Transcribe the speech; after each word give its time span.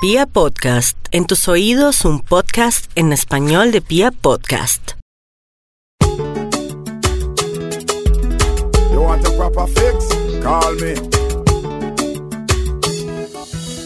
Pia 0.00 0.26
Podcast, 0.26 0.96
en 1.10 1.26
tus 1.26 1.48
oídos 1.48 2.04
un 2.04 2.20
podcast 2.20 2.88
en 2.94 3.12
español 3.12 3.72
de 3.72 3.80
Pia 3.80 4.12
Podcast. 4.12 4.92
You 8.92 9.00
want 9.00 9.26
a 9.26 9.30
proper 9.36 9.66
fix? 9.66 10.06
Call 10.40 10.76
me. 10.76 10.94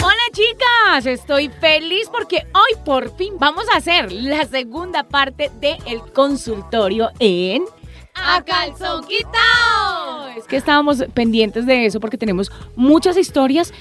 Hola 0.04 0.22
chicas, 0.32 1.06
estoy 1.06 1.48
feliz 1.48 2.10
porque 2.12 2.46
hoy 2.52 2.78
por 2.84 3.16
fin 3.16 3.36
vamos 3.38 3.64
a 3.72 3.78
hacer 3.78 4.12
la 4.12 4.46
segunda 4.46 5.04
parte 5.04 5.50
del 5.62 6.02
consultorio 6.12 7.08
en 7.20 7.64
A 8.14 8.44
Calzón. 8.44 9.06
Es 10.36 10.44
que 10.44 10.58
estábamos 10.58 11.02
pendientes 11.14 11.64
de 11.64 11.86
eso 11.86 12.00
porque 12.00 12.18
tenemos 12.18 12.52
muchas 12.76 13.16
historias 13.16 13.72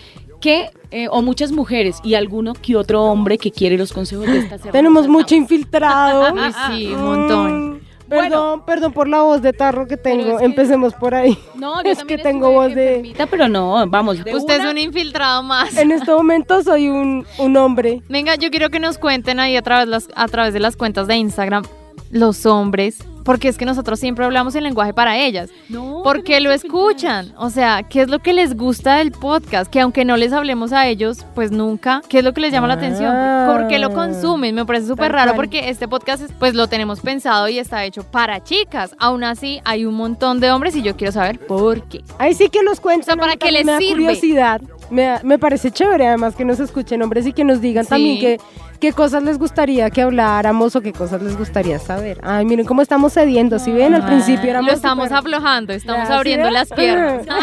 que, 0.41 0.69
eh, 0.91 1.07
o 1.09 1.21
muchas 1.21 1.51
mujeres 1.53 1.99
y 2.03 2.15
alguno 2.15 2.53
que 2.53 2.75
otro 2.75 3.03
hombre 3.03 3.37
que 3.37 3.51
quiere 3.51 3.77
los 3.77 3.93
consejos 3.93 4.25
de 4.27 4.39
estas 4.39 4.61
Tenemos 4.71 5.07
mucho 5.07 5.35
infiltrado. 5.35 6.35
Ay, 6.37 6.51
sí, 6.67 6.87
un 6.93 7.03
montón. 7.03 7.69
Mm, 7.75 7.79
Perdón, 8.09 8.65
perdón 8.65 8.91
por 8.91 9.07
la 9.07 9.21
voz 9.21 9.41
de 9.41 9.53
tarro 9.53 9.87
que 9.87 9.95
tengo. 9.95 10.31
es 10.33 10.39
que- 10.39 10.43
Empecemos 10.43 10.93
por 10.93 11.15
ahí. 11.15 11.37
No, 11.55 11.81
yo 11.81 11.91
es 11.91 12.03
que 12.03 12.17
tengo 12.17 12.51
voz 12.51 12.75
de... 12.75 12.95
enfermita, 12.95 13.25
pero 13.27 13.47
no, 13.47 13.87
vamos. 13.87 14.21
de 14.21 14.35
Usted 14.35 14.59
es 14.59 14.69
un 14.69 14.77
infiltrado 14.77 15.41
más. 15.43 15.77
En 15.77 15.91
este 15.91 16.11
momento 16.11 16.61
soy 16.61 16.89
un, 16.89 17.25
un 17.37 17.55
hombre. 17.55 18.01
Venga, 18.09 18.35
yo 18.35 18.49
quiero 18.49 18.69
que 18.69 18.81
nos 18.81 18.97
cuenten 18.97 19.39
ahí 19.39 19.55
a 19.55 19.61
través, 19.61 19.87
las, 19.87 20.09
a 20.13 20.27
través 20.27 20.53
de 20.53 20.59
las 20.59 20.75
cuentas 20.75 21.07
de 21.07 21.15
Instagram 21.15 21.63
los 22.11 22.45
hombres, 22.45 22.99
porque 23.23 23.47
es 23.47 23.57
que 23.57 23.65
nosotros 23.65 23.99
siempre 23.99 24.25
hablamos 24.25 24.55
en 24.55 24.63
lenguaje 24.63 24.93
para 24.93 25.17
ellas. 25.17 25.49
No, 25.69 26.01
¿Por 26.03 26.23
qué 26.23 26.35
tenemos 26.37 26.43
lo 26.43 26.49
que 26.49 26.55
escuchan? 26.67 27.33
O 27.37 27.49
sea, 27.51 27.83
¿qué 27.83 28.01
es 28.01 28.09
lo 28.09 28.19
que 28.19 28.33
les 28.33 28.57
gusta 28.57 28.97
del 28.97 29.11
podcast? 29.11 29.71
Que 29.71 29.79
aunque 29.79 30.05
no 30.05 30.17
les 30.17 30.33
hablemos 30.33 30.73
a 30.73 30.87
ellos, 30.87 31.25
pues 31.35 31.51
nunca, 31.51 32.01
¿qué 32.09 32.19
es 32.19 32.23
lo 32.23 32.33
que 32.33 32.41
les 32.41 32.51
llama 32.51 32.67
la 32.67 32.73
atención? 32.73 33.11
Ah. 33.15 33.47
¿Por 33.51 33.67
qué 33.67 33.77
lo 33.79 33.93
consumen? 33.93 34.55
Me 34.55 34.65
parece 34.65 34.87
súper 34.87 35.11
raro 35.11 35.35
porque 35.35 35.69
este 35.69 35.87
podcast, 35.87 36.23
es- 36.23 36.31
pues 36.39 36.55
lo 36.55 36.67
tenemos 36.67 36.99
pensado 37.01 37.47
y 37.47 37.59
está 37.59 37.85
hecho 37.85 38.03
para 38.03 38.43
chicas. 38.43 38.95
Aún 38.99 39.23
así, 39.23 39.61
hay 39.65 39.85
un 39.85 39.93
montón 39.93 40.39
de 40.39 40.51
hombres 40.51 40.75
y 40.75 40.81
yo 40.81 40.95
quiero 40.97 41.13
saber 41.13 41.39
por 41.45 41.83
qué. 41.83 42.01
Ahí 42.17 42.33
sí 42.33 42.49
que 42.49 42.63
nos 42.63 42.79
cuentan. 42.79 43.19
O 43.19 43.23
sea, 43.23 43.29
¿para 43.29 43.37
también 43.37 43.51
les 43.51 43.65
me 43.65 43.71
da 43.73 43.77
sirve? 43.77 43.93
curiosidad. 44.05 44.61
Me, 44.89 45.19
parece 45.39 45.71
chévere 45.71 46.07
además 46.07 46.35
que 46.35 46.43
nos 46.43 46.59
escuchen 46.59 47.01
hombres 47.01 47.25
y 47.27 47.31
que 47.33 47.43
nos 47.45 47.61
digan 47.61 47.85
Sí. 47.85 47.89
también 47.91 48.19
qué, 48.19 48.37
qué 48.81 48.93
cosas 48.93 49.21
les 49.21 49.37
gustaría 49.37 49.91
que 49.91 50.01
habláramos 50.01 50.75
o 50.75 50.81
qué 50.81 50.91
cosas 50.91 51.21
les 51.21 51.37
gustaría 51.37 51.77
saber. 51.77 52.19
Ay, 52.23 52.45
miren 52.45 52.65
cómo 52.65 52.81
estamos 52.81 53.13
cediendo. 53.13 53.59
Si 53.59 53.71
ven, 53.71 53.93
al 53.93 54.05
principio 54.05 54.49
éramos 54.49 54.71
Lo 54.71 54.75
estamos 54.75 55.11
aflojando, 55.11 55.71
estamos 55.71 56.01
Ya, 56.01 56.07
¿sí 56.07 56.13
abriendo 56.13 56.49
las 56.49 56.67
piernas. 56.69 57.25
No, 57.31 57.37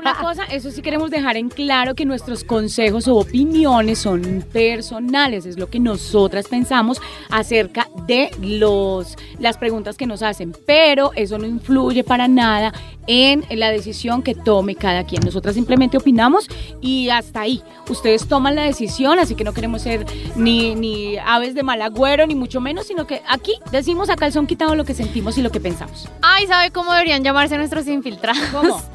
una 0.00 0.14
cosa, 0.14 0.44
eso 0.46 0.70
sí 0.70 0.82
queremos 0.82 1.10
dejar 1.10 1.36
en 1.36 1.48
claro 1.48 1.94
que 1.94 2.04
nuestros 2.04 2.42
consejos 2.42 3.06
o 3.06 3.16
opiniones 3.16 4.00
son 4.00 4.44
personales, 4.52 5.46
es 5.46 5.56
lo 5.56 5.70
que 5.70 5.78
nosotras 5.78 6.48
pensamos 6.48 7.00
acerca 7.30 7.86
de 8.06 8.30
los 8.40 9.16
las 9.38 9.56
preguntas 9.56 9.96
que 9.96 10.06
nos 10.06 10.22
hacen, 10.22 10.52
pero 10.66 11.12
eso 11.14 11.38
no 11.38 11.46
influye 11.46 12.02
para 12.02 12.26
nada 12.26 12.72
en 13.06 13.44
la 13.50 13.70
decisión 13.70 14.22
que 14.22 14.34
tome 14.34 14.74
cada 14.74 15.04
quien. 15.04 15.22
Nosotras 15.24 15.54
simplemente 15.54 15.96
opinamos 15.96 16.48
y 16.80 17.08
hasta 17.08 17.40
ahí. 17.40 17.62
Ustedes 17.88 18.26
toman 18.28 18.54
la 18.54 18.62
decisión, 18.62 19.18
así 19.18 19.34
que 19.34 19.44
no 19.44 19.52
queremos 19.52 19.82
ser 19.82 20.06
ni, 20.40 20.74
ni 20.74 21.16
aves 21.18 21.54
de 21.54 21.62
mal 21.62 21.80
agüero, 21.82 22.26
ni 22.26 22.34
mucho 22.34 22.60
menos, 22.60 22.86
sino 22.86 23.06
que 23.06 23.22
aquí 23.28 23.54
decimos 23.70 24.10
a 24.10 24.16
calzón 24.16 24.46
quitado 24.46 24.74
lo 24.74 24.84
que 24.84 24.94
sentimos 24.94 25.38
y 25.38 25.42
lo 25.42 25.50
que 25.50 25.60
pensamos. 25.60 26.08
Ay, 26.22 26.46
¿sabe 26.46 26.70
cómo 26.70 26.92
deberían 26.92 27.22
llamarse 27.22 27.56
nuestros 27.56 27.86
infiltrados? 27.86 28.42
¿Cómo? 28.52 28.82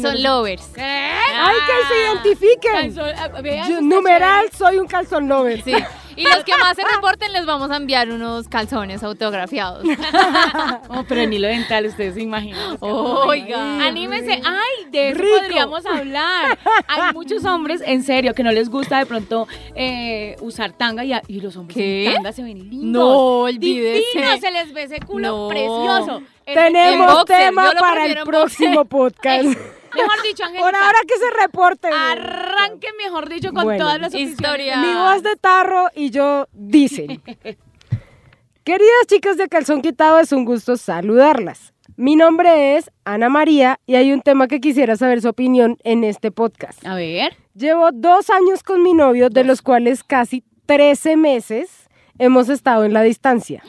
No- 0.00 0.14
lovers. 0.14 0.62
Ay, 0.76 1.56
que 1.66 1.88
se 1.88 2.00
identifiquen. 2.00 2.94
Calzón- 2.96 3.42
vean, 3.42 3.68
Yo, 3.68 3.74
está 3.74 3.80
numeral, 3.82 4.46
soy 4.56 4.78
un 4.78 4.86
calzón 4.86 5.28
lover. 5.28 5.62
Sí. 5.62 5.74
Y 6.16 6.24
los 6.24 6.44
que 6.44 6.56
más 6.58 6.76
se 6.76 6.82
reporten 6.84 7.32
les 7.32 7.46
vamos 7.46 7.70
a 7.70 7.76
enviar 7.76 8.10
unos 8.10 8.48
calzones 8.48 9.02
autografiados. 9.02 9.84
Oh, 10.92 11.04
pero 11.08 11.20
en 11.20 11.32
hilo 11.32 11.46
dental, 11.48 11.86
ustedes 11.86 12.14
se 12.14 12.22
imaginan. 12.22 12.76
Oiga. 12.80 13.86
Anímese. 13.86 14.40
Ay, 14.44 14.90
de 14.90 15.10
eso 15.10 15.20
Rico. 15.22 15.36
podríamos 15.40 15.86
hablar. 15.86 16.58
Hay 16.88 17.12
muchos 17.14 17.44
hombres, 17.44 17.80
en 17.86 18.02
serio, 18.02 18.34
que 18.34 18.42
no 18.42 18.50
les 18.50 18.68
gusta 18.68 18.98
de 18.98 19.06
pronto 19.06 19.46
eh, 19.74 20.36
usar 20.40 20.72
tanga 20.72 21.04
y, 21.04 21.12
a- 21.12 21.22
y 21.28 21.40
los 21.40 21.56
hombres 21.56 21.76
¿Qué? 21.76 22.06
en 22.08 22.14
tanga 22.14 22.32
se 22.32 22.42
ven 22.42 22.58
lindos. 22.70 22.82
No, 23.02 23.08
olvídese. 23.42 24.04
Divinos, 24.14 24.40
se 24.40 24.50
les 24.50 24.72
ve 24.72 24.82
ese 24.84 25.00
culo 25.00 25.28
No. 25.28 25.48
precioso. 25.48 26.22
Tenemos 26.54 27.20
en 27.20 27.26
tema 27.26 27.72
para 27.78 28.06
el 28.06 28.22
próximo 28.24 28.84
podcast. 28.84 29.44
Mejor 29.94 30.22
dicho, 30.22 30.44
Angélica, 30.44 30.64
Por 30.64 30.76
ahora 30.76 30.98
que 31.06 31.18
se 31.18 31.30
reporte. 31.42 31.88
arranque, 31.88 32.86
mejor 32.96 33.28
dicho, 33.28 33.52
con 33.52 33.64
Bueno, 33.64 33.84
todas 33.84 34.00
las 34.00 34.08
opciones. 34.12 34.30
historia. 34.32 34.76
Mi 34.76 34.94
voz 34.94 35.22
de 35.24 35.34
tarro 35.36 35.88
y 35.96 36.10
yo 36.10 36.46
dicen. 36.52 37.20
Queridas 38.64 39.06
chicas 39.08 39.36
de 39.36 39.48
Calzón 39.48 39.82
Quitado, 39.82 40.20
es 40.20 40.30
un 40.32 40.44
gusto 40.44 40.76
saludarlas. 40.76 41.72
Mi 41.96 42.14
nombre 42.14 42.76
es 42.76 42.90
Ana 43.04 43.28
María 43.28 43.80
y 43.86 43.96
hay 43.96 44.12
un 44.12 44.22
tema 44.22 44.46
que 44.46 44.60
quisiera 44.60 44.96
saber 44.96 45.20
su 45.22 45.28
opinión 45.28 45.76
en 45.82 46.04
este 46.04 46.30
podcast. 46.30 46.86
A 46.86 46.94
ver. 46.94 47.36
Llevo 47.54 47.90
dos 47.92 48.30
años 48.30 48.62
con 48.62 48.82
mi 48.82 48.94
novio, 48.94 49.28
de 49.28 49.42
los 49.44 49.60
cuales 49.60 50.04
casi 50.04 50.44
13 50.66 51.16
meses 51.16 51.88
hemos 52.18 52.48
estado 52.48 52.84
en 52.84 52.92
la 52.92 53.02
distancia. 53.02 53.62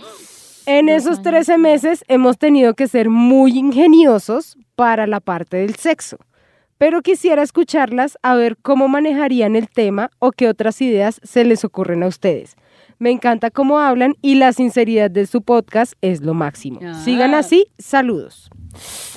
En 0.66 0.89
esos 0.89 1.22
13 1.22 1.57
meses 1.57 2.03
hemos 2.07 2.38
tenido 2.38 2.73
que 2.75 2.88
ser 2.88 3.09
muy 3.09 3.57
ingeniosos 3.57 4.57
para 4.75 5.07
la 5.07 5.19
parte 5.19 5.57
del 5.57 5.75
sexo. 5.75 6.17
Pero 6.77 7.01
quisiera 7.01 7.44
escucharlas 7.44 8.17
a 8.23 8.35
ver 8.35 8.57
cómo 8.61 8.88
manejarían 8.88 9.55
el 9.55 9.69
tema 9.69 10.09
o 10.19 10.31
qué 10.31 10.47
otras 10.47 10.81
ideas 10.81 11.19
se 11.23 11.44
les 11.44 11.63
ocurren 11.63 12.03
a 12.03 12.07
ustedes. 12.07 12.55
Me 12.97 13.11
encanta 13.11 13.49
cómo 13.51 13.79
hablan 13.79 14.16
y 14.22 14.35
la 14.35 14.53
sinceridad 14.53 15.09
de 15.09 15.25
su 15.25 15.41
podcast 15.41 15.94
es 16.01 16.22
lo 16.22 16.33
máximo. 16.33 16.79
Ah. 16.83 16.93
Sigan 17.03 17.33
así, 17.33 17.67
saludos. 17.79 18.49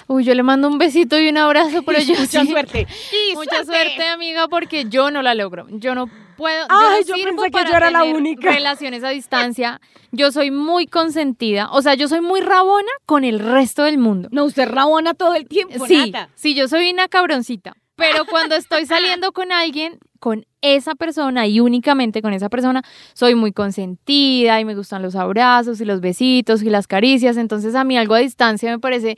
Uy, 0.08 0.24
yo 0.24 0.34
le 0.34 0.42
mando 0.42 0.68
un 0.68 0.78
besito 0.78 1.18
y 1.18 1.28
un 1.28 1.36
abrazo, 1.38 1.82
pero 1.84 1.98
yo 2.06 2.14
Mucha 2.18 2.40
sí- 2.42 2.48
suerte. 2.50 2.86
Mucha 3.34 3.64
suerte, 3.64 4.04
amiga, 4.08 4.48
porque 4.48 4.86
yo 4.86 5.10
no 5.10 5.22
la 5.22 5.34
logro. 5.34 5.66
Yo 5.70 5.94
no 5.94 6.08
puedo. 6.36 6.66
Ay, 6.68 7.04
yo, 7.04 7.14
no 7.16 7.42
pensé 7.42 7.50
que 7.50 7.70
yo 7.70 7.76
era 7.76 7.90
la 7.90 8.04
única. 8.04 8.50
Relaciones 8.50 9.04
a 9.04 9.10
distancia. 9.10 9.80
Yo 10.12 10.30
soy 10.32 10.50
muy 10.50 10.86
consentida. 10.86 11.70
O 11.72 11.82
sea, 11.82 11.94
yo 11.94 12.08
soy 12.08 12.20
muy 12.20 12.40
rabona 12.40 12.90
con 13.06 13.24
el 13.24 13.38
resto 13.38 13.82
del 13.84 13.98
mundo. 13.98 14.28
No, 14.32 14.44
usted 14.44 14.68
rabona 14.68 15.14
todo 15.14 15.34
el 15.34 15.46
tiempo, 15.48 15.86
Sí, 15.86 16.10
Nata. 16.10 16.30
sí, 16.34 16.54
yo 16.54 16.68
soy 16.68 16.90
una 16.92 17.08
cabroncita. 17.08 17.74
Pero 17.96 18.24
cuando 18.26 18.56
estoy 18.56 18.86
saliendo 18.86 19.30
con 19.32 19.52
alguien, 19.52 19.98
con 20.18 20.46
esa 20.62 20.94
persona 20.96 21.46
y 21.46 21.60
únicamente 21.60 22.22
con 22.22 22.32
esa 22.32 22.48
persona, 22.48 22.82
soy 23.12 23.36
muy 23.36 23.52
consentida 23.52 24.58
y 24.58 24.64
me 24.64 24.74
gustan 24.74 25.00
los 25.02 25.14
abrazos 25.14 25.80
y 25.80 25.84
los 25.84 26.00
besitos 26.00 26.62
y 26.62 26.70
las 26.70 26.88
caricias. 26.88 27.36
Entonces 27.36 27.74
a 27.76 27.84
mí 27.84 27.96
algo 27.96 28.14
a 28.14 28.18
distancia 28.18 28.70
me 28.70 28.80
parece 28.80 29.16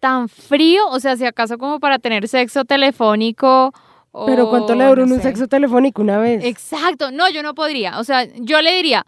tan 0.00 0.28
frío, 0.28 0.88
o 0.88 0.98
sea, 1.00 1.16
si 1.16 1.26
acaso 1.26 1.58
como 1.58 1.78
para 1.80 1.98
tener 1.98 2.26
sexo 2.28 2.64
telefónico. 2.64 3.72
O 4.18 4.26
Pero 4.26 4.48
¿cuánto 4.50 4.74
le 4.74 4.84
duró 4.86 5.06
no 5.06 5.14
un 5.14 5.20
sé. 5.20 5.28
sexo 5.28 5.48
telefónico 5.48 6.02
una 6.02 6.18
vez? 6.18 6.44
Exacto, 6.44 7.10
no, 7.10 7.28
yo 7.30 7.42
no 7.42 7.54
podría. 7.54 7.98
O 7.98 8.04
sea, 8.04 8.26
yo 8.36 8.60
le 8.62 8.74
diría, 8.76 9.06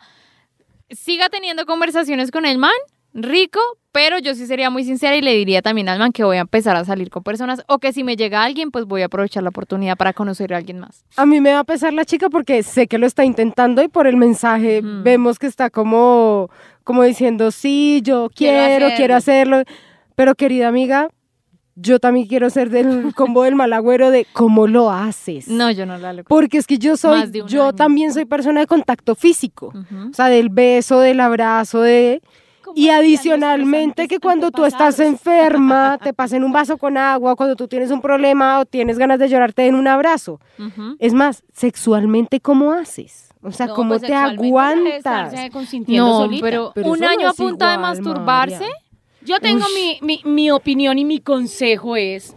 siga 0.90 1.28
teniendo 1.28 1.66
conversaciones 1.66 2.30
con 2.30 2.46
el 2.46 2.58
man, 2.58 2.72
rico, 3.12 3.60
pero 3.92 4.18
yo 4.18 4.34
sí 4.34 4.46
sería 4.46 4.70
muy 4.70 4.84
sincera 4.84 5.16
y 5.16 5.20
le 5.20 5.34
diría 5.34 5.62
también 5.62 5.88
al 5.88 5.98
man 5.98 6.12
que 6.12 6.22
voy 6.22 6.36
a 6.36 6.40
empezar 6.42 6.76
a 6.76 6.84
salir 6.84 7.10
con 7.10 7.24
personas 7.24 7.62
o 7.66 7.78
que 7.78 7.92
si 7.92 8.04
me 8.04 8.14
llega 8.16 8.44
alguien, 8.44 8.70
pues 8.70 8.84
voy 8.84 9.02
a 9.02 9.06
aprovechar 9.06 9.42
la 9.42 9.48
oportunidad 9.48 9.96
para 9.96 10.12
conocer 10.12 10.54
a 10.54 10.58
alguien 10.58 10.78
más. 10.78 11.04
A 11.16 11.26
mí 11.26 11.40
me 11.40 11.52
va 11.52 11.60
a 11.60 11.64
pesar 11.64 11.92
la 11.92 12.04
chica 12.04 12.30
porque 12.30 12.62
sé 12.62 12.86
que 12.86 12.98
lo 12.98 13.06
está 13.06 13.24
intentando 13.24 13.82
y 13.82 13.88
por 13.88 14.06
el 14.06 14.16
mensaje 14.16 14.80
vemos 14.82 15.38
que 15.40 15.48
está 15.48 15.70
como, 15.70 16.50
como 16.84 17.02
diciendo, 17.02 17.50
sí, 17.50 18.00
yo 18.04 18.30
quiero, 18.32 18.78
Quiero 18.78 18.96
quiero 18.96 19.16
hacerlo. 19.16 19.62
Pero 20.14 20.34
querida 20.34 20.68
amiga, 20.68 21.08
yo 21.76 21.98
también 21.98 22.26
quiero 22.26 22.50
ser 22.50 22.70
del 22.70 23.14
combo 23.16 23.44
del 23.44 23.54
malagüero 23.54 24.10
de 24.10 24.26
cómo 24.32 24.66
lo 24.66 24.90
haces. 24.90 25.48
No, 25.48 25.70
yo 25.70 25.86
no 25.86 25.98
la 25.98 26.12
logro. 26.12 26.28
Porque 26.28 26.58
es 26.58 26.66
que 26.66 26.78
yo 26.78 26.96
soy, 26.96 27.30
yo 27.46 27.64
año. 27.64 27.72
también 27.74 28.12
soy 28.12 28.24
persona 28.24 28.60
de 28.60 28.66
contacto 28.66 29.14
físico. 29.14 29.72
O 30.10 30.14
sea, 30.14 30.26
del 30.26 30.48
beso, 30.48 31.00
del 31.00 31.20
abrazo, 31.20 31.80
de... 31.82 32.22
¿Cómo 32.62 32.76
Y 32.76 32.90
adicionalmente 32.90 34.06
que 34.06 34.18
cuando 34.18 34.50
tú 34.50 34.64
estás 34.64 35.00
enferma, 35.00 35.98
te 36.02 36.12
pasen 36.12 36.44
un 36.44 36.52
vaso 36.52 36.76
con 36.76 36.96
agua, 36.98 37.34
cuando 37.36 37.56
tú 37.56 37.66
tienes 37.68 37.90
un 37.90 38.02
problema 38.02 38.60
o 38.60 38.66
tienes 38.66 38.98
ganas 38.98 39.18
de 39.18 39.28
llorar, 39.28 39.52
te 39.52 39.62
den 39.62 39.74
un 39.74 39.88
abrazo. 39.88 40.40
Es 40.98 41.14
más, 41.14 41.42
sexualmente, 41.52 42.40
¿cómo 42.40 42.72
haces? 42.72 43.30
O 43.42 43.52
sea, 43.52 43.68
No, 43.68 43.74
¿cómo 43.74 43.90
pues, 43.90 44.02
te 44.02 44.14
aguantas? 44.14 45.32
No, 45.88 46.28
pero, 46.40 46.72
Pero 46.74 46.90
un 46.90 46.96
eso 46.96 47.04
no 47.04 47.10
año 47.10 47.28
a 47.30 47.32
punta 47.32 47.70
de 47.70 47.78
masturbarse. 47.78 48.60
María. 48.60 48.76
Yo 49.24 49.38
tengo 49.40 49.64
mi, 49.74 49.98
mi, 50.02 50.20
mi 50.24 50.50
opinión 50.50 50.98
y 50.98 51.04
mi 51.04 51.20
consejo 51.20 51.96
es, 51.96 52.36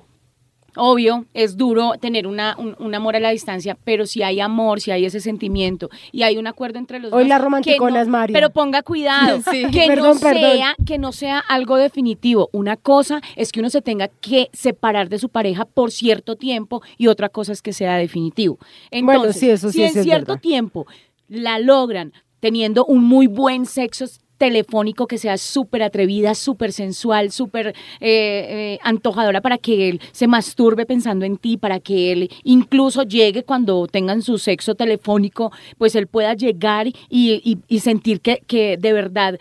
Obvio, 0.75 1.25
es 1.35 1.55
duro 1.55 1.91
tener 2.01 2.25
una, 2.25 2.55
un, 2.57 2.75
un 2.79 2.95
amor 2.95 3.15
a 3.15 3.19
la 3.19 3.29
distancia, 3.29 3.77
pero 3.83 4.07
si 4.07 4.23
hay 4.23 4.39
amor, 4.39 4.81
si 4.81 4.89
hay 4.89 5.05
ese 5.05 5.19
sentimiento 5.19 5.91
y 6.11 6.23
hay 6.23 6.35
un 6.37 6.47
acuerdo 6.47 6.79
entre 6.79 6.97
los 6.99 7.13
Hoy 7.13 7.25
dos. 7.25 7.29
la 7.29 7.37
que 7.37 7.43
romanticona 7.43 7.91
no- 7.97 8.01
es 8.01 8.07
María. 8.07 8.33
Pero 8.33 8.49
ponga 8.49 8.81
cuidado, 8.81 9.39
Sí. 9.51 9.65
que, 9.71 9.85
Perdón, 9.85 10.15
no 10.15 10.19
perdón. 10.19 10.41
sea, 10.57 10.75
que 10.83 10.97
no 10.97 11.11
sea 11.11 11.37
algo 11.47 11.77
definitivo. 11.77 12.49
Una 12.53 12.75
cosa 12.75 13.21
es 13.35 13.51
que 13.51 13.59
uno 13.59 13.69
se 13.69 13.83
tenga 13.83 14.07
que 14.07 14.49
separar 14.51 15.09
de 15.09 15.19
su 15.19 15.29
pareja 15.29 15.65
por 15.65 15.91
cierto 15.91 16.37
tiempo 16.37 16.81
y 16.97 17.05
otra 17.05 17.29
cosa 17.29 17.51
es 17.51 17.61
que 17.61 17.71
sea 17.71 17.95
definitivo. 17.97 18.57
Bueno, 18.91 19.11
Entonces, 19.25 19.39
sí, 19.39 19.49
eso 19.51 19.67
sí, 19.71 19.77
si 19.77 19.83
en 19.83 19.87
es 19.99 20.03
cierto 20.03 20.31
verdad. 20.31 20.41
tiempo 20.41 20.87
la 21.27 21.59
logran 21.59 22.13
teniendo 22.39 22.83
un 22.85 23.03
muy 23.03 23.27
buen 23.27 23.67
sexo 23.67 24.05
telefónico 24.47 25.07
que 25.07 25.17
sea 25.17 25.37
súper 25.37 25.81
atrevida, 25.83 26.35
súper 26.35 26.73
sensual, 26.73 27.31
súper 27.31 27.67
eh, 27.67 27.73
eh, 28.01 28.79
antojadora 28.83 29.39
para 29.39 29.57
que 29.57 29.87
él 29.87 30.01
se 30.11 30.27
masturbe 30.27 30.85
pensando 30.85 31.23
en 31.23 31.37
ti, 31.37 31.55
para 31.55 31.79
que 31.79 32.11
él 32.11 32.29
incluso 32.43 33.03
llegue 33.03 33.43
cuando 33.43 33.87
tengan 33.87 34.21
su 34.21 34.37
sexo 34.37 34.75
telefónico, 34.75 35.51
pues 35.77 35.95
él 35.95 36.07
pueda 36.07 36.33
llegar 36.33 36.87
y, 36.87 36.93
y- 37.09 37.57
y 37.69 37.79
sentir 37.79 38.19
que, 38.19 38.41
que 38.45 38.75
de 38.77 38.91
verdad 38.91 39.39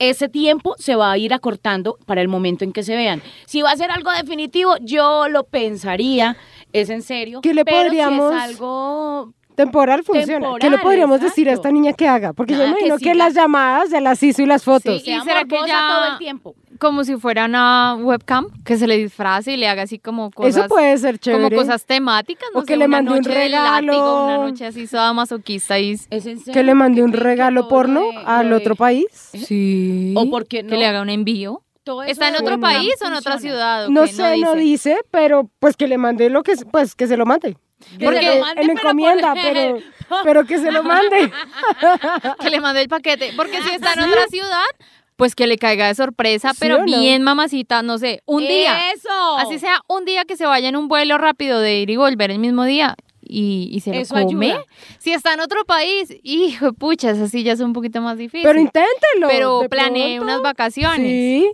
ese 0.00 0.28
tiempo 0.28 0.74
se 0.78 0.96
va 0.96 1.12
a 1.12 1.18
ir 1.18 1.32
acortando 1.32 1.96
para 2.06 2.20
el 2.20 2.26
momento 2.26 2.64
en 2.64 2.72
que 2.72 2.82
se 2.82 2.96
vean. 2.96 3.22
Si 3.46 3.62
va 3.62 3.70
a 3.70 3.76
ser 3.76 3.92
algo 3.92 4.10
definitivo, 4.10 4.74
yo 4.80 5.28
lo 5.28 5.44
pensaría, 5.44 6.36
es 6.72 6.90
en 6.90 7.02
serio. 7.02 7.40
¿Qué 7.42 7.54
le 7.54 7.64
pero 7.64 7.84
podríamos- 7.84 8.32
Si 8.32 8.36
es 8.38 8.42
algo 8.50 9.32
Temporal 9.54 10.02
funciona. 10.04 10.46
¿Qué 10.46 10.52
le 10.54 10.58
Temporal, 10.60 10.82
podríamos 10.82 11.20
decir 11.20 11.48
a 11.48 11.52
exacto. 11.52 11.68
esta 11.68 11.72
niña 11.72 11.92
que 11.92 12.08
haga? 12.08 12.32
Porque 12.32 12.54
yo 12.54 12.60
Nada, 12.60 12.70
imagino 12.70 12.96
que 12.98 13.04
que, 13.04 13.14
las 13.14 13.34
llamadas 13.34 13.90
ya 13.90 14.00
las 14.00 14.22
hizo 14.22 14.42
y 14.42 14.46
las 14.46 14.64
fotos. 14.64 15.00
Sí. 15.00 15.06
sea 15.06 15.22
será 15.22 15.44
que 15.44 15.56
ya- 15.66 15.88
todo 15.88 16.12
el 16.12 16.18
tiempo. 16.18 16.54
Como 16.78 17.04
si 17.04 17.16
fuera 17.16 17.44
una 17.44 17.94
webcam, 18.00 18.48
que 18.64 18.76
se 18.76 18.86
le 18.88 18.96
disfrace 18.96 19.52
y 19.52 19.56
le 19.56 19.68
haga 19.68 19.82
así 19.82 19.98
como 20.00 20.30
cosas. 20.32 20.56
Eso 20.56 20.68
puede 20.68 20.96
ser 20.98 21.18
chévere. 21.18 21.44
Como 21.44 21.56
cosas 21.56 21.84
temáticas, 21.86 22.48
no 22.52 22.58
O 22.60 22.62
sé, 22.62 22.66
que 22.66 22.76
le 22.76 22.86
una 22.86 22.96
mande 22.96 23.10
un 23.12 23.22
del 23.22 23.32
látigo, 23.52 23.62
regalo. 23.62 24.24
una 24.24 24.38
noche 24.38 24.66
así 24.66 24.86
toda 24.88 25.12
masoquista 25.12 25.78
y... 25.78 25.92
¿Es 25.92 26.04
en 26.10 26.38
serio? 26.40 26.52
que 26.52 26.62
le 26.64 26.74
mande 26.74 27.02
un 27.02 27.10
¿Creen 27.12 27.22
que 27.22 27.28
regalo 27.28 27.68
porno 27.68 28.00
de- 28.00 28.16
al 28.26 28.48
de- 28.48 28.54
otro 28.56 28.74
país. 28.74 29.06
Sí. 29.32 30.12
O 30.16 30.28
porque 30.30 30.62
no. 30.62 30.70
Que 30.70 30.76
le 30.76 30.86
haga 30.86 31.02
un 31.02 31.10
envío. 31.10 31.62
¿Está 32.06 32.28
en 32.28 32.36
otro 32.36 32.58
país 32.60 32.94
o 33.02 33.06
en 33.08 33.14
otra 33.14 33.38
ciudad? 33.38 33.88
No 33.88 34.02
qué? 34.02 34.12
sé, 34.12 34.38
no 34.38 34.54
dice. 34.54 34.90
dice, 34.90 34.96
pero 35.10 35.50
pues 35.58 35.76
que 35.76 35.88
le 35.88 35.98
mande 35.98 36.30
lo 36.30 36.42
que, 36.44 36.54
pues 36.70 36.94
que 36.94 37.06
se 37.08 37.16
lo 37.16 37.26
mande. 37.26 37.56
Que 37.98 38.04
Porque 38.04 38.22
lo 38.22 38.48
en 38.48 38.54
pero 38.54 38.72
encomienda, 38.72 39.34
pero, 39.42 39.78
pero 40.24 40.44
que 40.46 40.58
se 40.58 40.70
lo 40.72 40.82
mande. 40.82 41.30
Que 42.40 42.50
le 42.50 42.60
mande 42.60 42.82
el 42.82 42.88
paquete. 42.88 43.32
Porque 43.36 43.62
si 43.62 43.70
está 43.70 43.92
en 43.94 44.00
otra 44.00 44.26
ciudad, 44.28 44.64
pues 45.16 45.34
que 45.34 45.46
le 45.46 45.56
caiga 45.58 45.86
de 45.86 45.94
sorpresa, 45.94 46.50
¿Sí 46.52 46.56
pero 46.60 46.78
no? 46.78 46.84
bien 46.84 47.22
mamacita, 47.22 47.82
no 47.82 47.98
sé, 47.98 48.22
un 48.26 48.42
día. 48.46 48.92
Eso. 48.92 49.36
Así 49.38 49.58
sea, 49.58 49.80
un 49.88 50.04
día 50.04 50.24
que 50.24 50.36
se 50.36 50.46
vaya 50.46 50.68
en 50.68 50.76
un 50.76 50.88
vuelo 50.88 51.18
rápido 51.18 51.60
de 51.60 51.78
ir 51.80 51.90
y 51.90 51.96
volver 51.96 52.30
el 52.30 52.38
mismo 52.38 52.64
día 52.64 52.96
y, 53.22 53.68
y 53.72 53.80
se 53.80 53.90
lo 53.92 54.00
Eso 54.00 54.14
come. 54.14 54.52
ayuda. 54.52 54.64
Si 54.98 55.12
está 55.12 55.32
en 55.34 55.40
otro 55.40 55.64
país, 55.64 56.08
hijo 56.22 56.66
de 56.66 56.72
pucha, 56.72 57.10
eso 57.10 57.28
sí 57.28 57.42
ya 57.44 57.52
es 57.52 57.60
un 57.60 57.72
poquito 57.72 58.00
más 58.00 58.18
difícil. 58.18 58.42
Pero 58.42 58.58
inténtelo. 58.58 59.28
Pero 59.28 59.60
planee 59.70 60.20
unas 60.20 60.42
vacaciones. 60.42 61.06
Sí. 61.06 61.50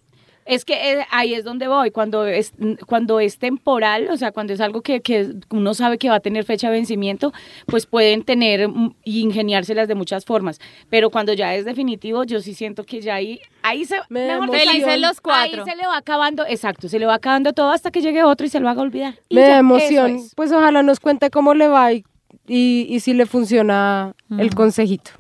Es 0.49 0.65
que 0.65 0.93
eh, 0.93 1.07
ahí 1.11 1.35
es 1.35 1.45
donde 1.45 1.69
voy, 1.69 1.91
cuando 1.91 2.25
es, 2.25 2.53
cuando 2.87 3.21
es 3.21 3.39
temporal, 3.39 4.09
o 4.11 4.17
sea, 4.17 4.33
cuando 4.33 4.55
es 4.55 4.61
algo 4.63 4.81
que, 4.81 5.03
que 5.03 5.35
uno 5.51 5.75
sabe 5.75 5.99
que 5.99 6.09
va 6.09 6.15
a 6.17 6.21
tener 6.21 6.45
fecha 6.45 6.69
de 6.71 6.77
vencimiento, 6.77 7.35
pues 7.67 7.85
pueden 7.85 8.23
tener 8.23 8.67
mm, 8.67 8.95
y 9.05 9.21
ingeniárselas 9.21 9.89
de 9.89 9.95
muchas 9.95 10.25
formas. 10.25 10.59
Pero 10.89 11.11
cuando 11.11 11.35
ya 11.35 11.55
es 11.55 11.67
definitivo, 11.67 12.25
yo 12.25 12.41
sí 12.41 12.55
siento 12.55 12.85
que 12.85 13.03
ya 13.03 13.17
ahí, 13.17 13.41
ahí 13.63 13.85
se, 13.85 13.97
Me 14.09 14.27
mejor 14.27 14.51
Felices 14.51 14.77
emoción. 14.77 15.01
los 15.03 15.21
cuatro. 15.21 15.65
Ahí 15.65 15.71
se 15.71 15.77
le 15.77 15.87
va 15.87 15.99
acabando, 15.99 16.47
exacto, 16.47 16.89
se 16.89 16.99
le 16.99 17.05
va 17.05 17.15
acabando 17.15 17.53
todo 17.53 17.71
hasta 17.71 17.91
que 17.91 18.01
llegue 18.01 18.25
otro 18.25 18.47
y 18.47 18.49
se 18.49 18.59
lo 18.59 18.71
haga 18.71 18.81
olvidar. 18.81 19.19
Y 19.29 19.35
Me 19.35 19.43
ya, 19.43 19.49
da 19.49 19.59
emoción. 19.59 20.17
es. 20.17 20.35
Pues 20.35 20.51
ojalá 20.51 20.83
nos 20.83 20.99
cuente 20.99 21.29
cómo 21.31 21.53
le 21.53 21.69
va 21.69 21.93
y, 21.93 22.05
y, 22.47 22.87
y 22.89 23.01
si 23.01 23.13
le 23.13 23.27
funciona 23.27 24.15
el 24.39 24.55
consejito. 24.55 25.11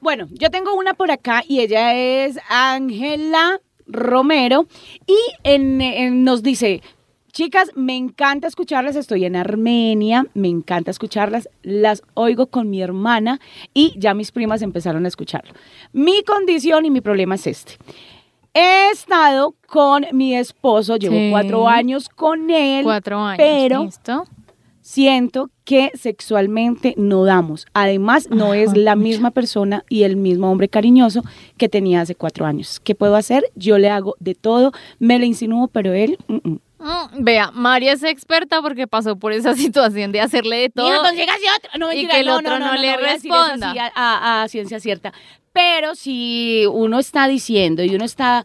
Bueno, 0.00 0.28
yo 0.30 0.50
tengo 0.52 0.74
una 0.76 0.94
por 0.94 1.10
acá 1.10 1.42
y 1.48 1.58
ella 1.60 1.94
es 1.94 2.38
Ángela 2.48 3.60
Romero 3.86 4.66
y 5.06 5.16
en- 5.44 5.80
en- 5.80 6.24
nos 6.24 6.42
dice, 6.42 6.82
chicas, 7.32 7.70
me 7.74 7.96
encanta 7.96 8.46
escucharlas, 8.48 8.96
estoy 8.96 9.24
en 9.26 9.36
Armenia, 9.36 10.26
me 10.34 10.48
encanta 10.48 10.90
escucharlas, 10.90 11.48
las 11.62 12.02
oigo 12.14 12.46
con 12.46 12.70
mi 12.70 12.80
hermana 12.82 13.40
y 13.74 13.92
ya 13.98 14.14
mis 14.14 14.32
primas 14.32 14.62
empezaron 14.62 15.04
a 15.04 15.08
escucharlo. 15.08 15.52
Mi 15.92 16.22
condición 16.22 16.84
y 16.86 16.90
mi 16.90 17.00
problema 17.00 17.34
es 17.34 17.46
este. 17.46 17.78
He 18.54 18.90
estado 18.90 19.54
con 19.66 20.06
mi 20.12 20.34
esposo, 20.34 20.96
llevo 20.96 21.14
Sí. 21.16 21.28
cuatro 21.30 21.68
años 21.68 22.08
con 22.08 22.48
él, 22.50 22.84
Cuatro 22.84 23.18
años. 23.20 23.36
pero 23.38 23.84
¿listo? 23.84 24.24
Siento 24.86 25.50
que 25.64 25.90
sexualmente 25.94 26.94
no 26.96 27.24
damos. 27.24 27.66
Además, 27.74 28.28
no 28.30 28.54
es 28.54 28.76
la 28.76 28.94
misma 28.94 29.32
persona 29.32 29.84
y 29.88 30.04
el 30.04 30.14
mismo 30.16 30.48
hombre 30.48 30.68
cariñoso 30.68 31.24
que 31.58 31.68
tenía 31.68 32.02
hace 32.02 32.14
cuatro 32.14 32.46
años. 32.46 32.78
¿Qué 32.78 32.94
puedo 32.94 33.16
hacer? 33.16 33.42
Yo 33.56 33.78
le 33.78 33.90
hago 33.90 34.14
de 34.20 34.36
todo, 34.36 34.70
me 35.00 35.18
le 35.18 35.26
insinúo, 35.26 35.66
pero 35.66 35.92
él... 35.92 36.18
mm, 36.28 36.34
mm. 36.34 36.58
Mm, 36.78 37.24
vea, 37.24 37.50
María 37.52 37.94
es 37.94 38.02
experta 38.04 38.62
porque 38.62 38.86
pasó 38.86 39.16
por 39.16 39.32
esa 39.32 39.54
situación 39.56 40.12
de 40.12 40.20
hacerle 40.20 40.56
de 40.58 40.68
todo. 40.68 40.86
Mija, 40.88 41.34
otro. 41.56 41.70
No, 41.80 41.92
y 41.92 41.96
mentira, 41.96 42.14
que 42.14 42.20
el 42.20 42.26
no, 42.26 42.36
otro 42.36 42.50
no, 42.50 42.58
no 42.60 42.66
no, 42.66 42.74
no, 42.74 42.80
le 42.80 42.96
responda. 42.98 43.70
así 43.70 43.78
a, 43.80 43.90
a- 43.96 44.42
a 44.42 44.48
ciencia 44.48 44.78
cierta. 44.78 45.12
Pero 45.52 45.96
si 45.96 46.64
uno 46.70 47.00
está 47.00 47.26
diciendo 47.26 47.82
y 47.82 47.92
uno 47.96 48.04
está 48.04 48.44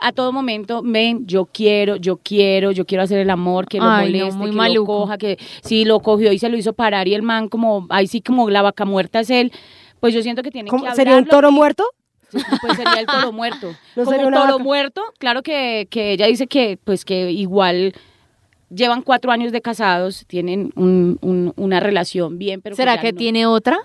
a 0.00 0.12
todo 0.12 0.32
momento, 0.32 0.82
ven, 0.84 1.26
yo 1.26 1.46
quiero, 1.46 1.96
yo 1.96 2.16
quiero, 2.16 2.72
yo 2.72 2.84
quiero 2.86 3.02
hacer 3.04 3.18
el 3.18 3.30
amor, 3.30 3.66
que 3.66 3.78
lo 3.78 3.84
Ay, 3.84 4.12
no, 4.12 4.18
moleste, 4.18 4.38
muy 4.38 4.50
que 4.50 4.56
maluco. 4.56 4.92
lo 4.92 4.98
coja, 5.00 5.18
que 5.18 5.38
si 5.62 5.84
lo 5.84 6.00
cogió 6.00 6.32
y 6.32 6.38
se 6.38 6.48
lo 6.48 6.56
hizo 6.56 6.72
parar 6.72 7.08
y 7.08 7.14
el 7.14 7.22
man 7.22 7.48
como, 7.48 7.86
ahí 7.90 8.06
sí 8.06 8.20
como 8.20 8.48
la 8.50 8.62
vaca 8.62 8.84
muerta 8.84 9.20
es 9.20 9.30
él, 9.30 9.52
pues 10.00 10.14
yo 10.14 10.22
siento 10.22 10.42
que 10.42 10.50
tiene 10.50 10.70
¿Cómo- 10.70 10.84
que 10.84 10.94
¿Sería 10.94 11.16
un 11.16 11.26
toro 11.26 11.50
y- 11.50 11.52
muerto? 11.52 11.84
pues 12.30 12.76
sería 12.76 13.00
el 13.00 13.06
toro 13.06 13.32
muerto. 13.32 13.68
No 13.96 14.04
Como 14.04 14.16
toro 14.22 14.30
vaca. 14.40 14.58
muerto, 14.58 15.02
claro 15.18 15.42
que, 15.42 15.86
que 15.90 16.12
ella 16.12 16.26
dice 16.26 16.46
que 16.46 16.78
pues 16.84 17.04
que 17.04 17.30
igual 17.32 17.94
llevan 18.70 19.00
cuatro 19.02 19.32
años 19.32 19.50
de 19.50 19.62
casados, 19.62 20.24
tienen 20.26 20.72
un- 20.76 21.18
un- 21.22 21.52
una 21.56 21.80
relación 21.80 22.38
bien, 22.38 22.60
pero 22.60 22.76
¿Será 22.76 23.00
que 23.00 23.12
no. 23.12 23.18
tiene 23.18 23.46
otra? 23.46 23.78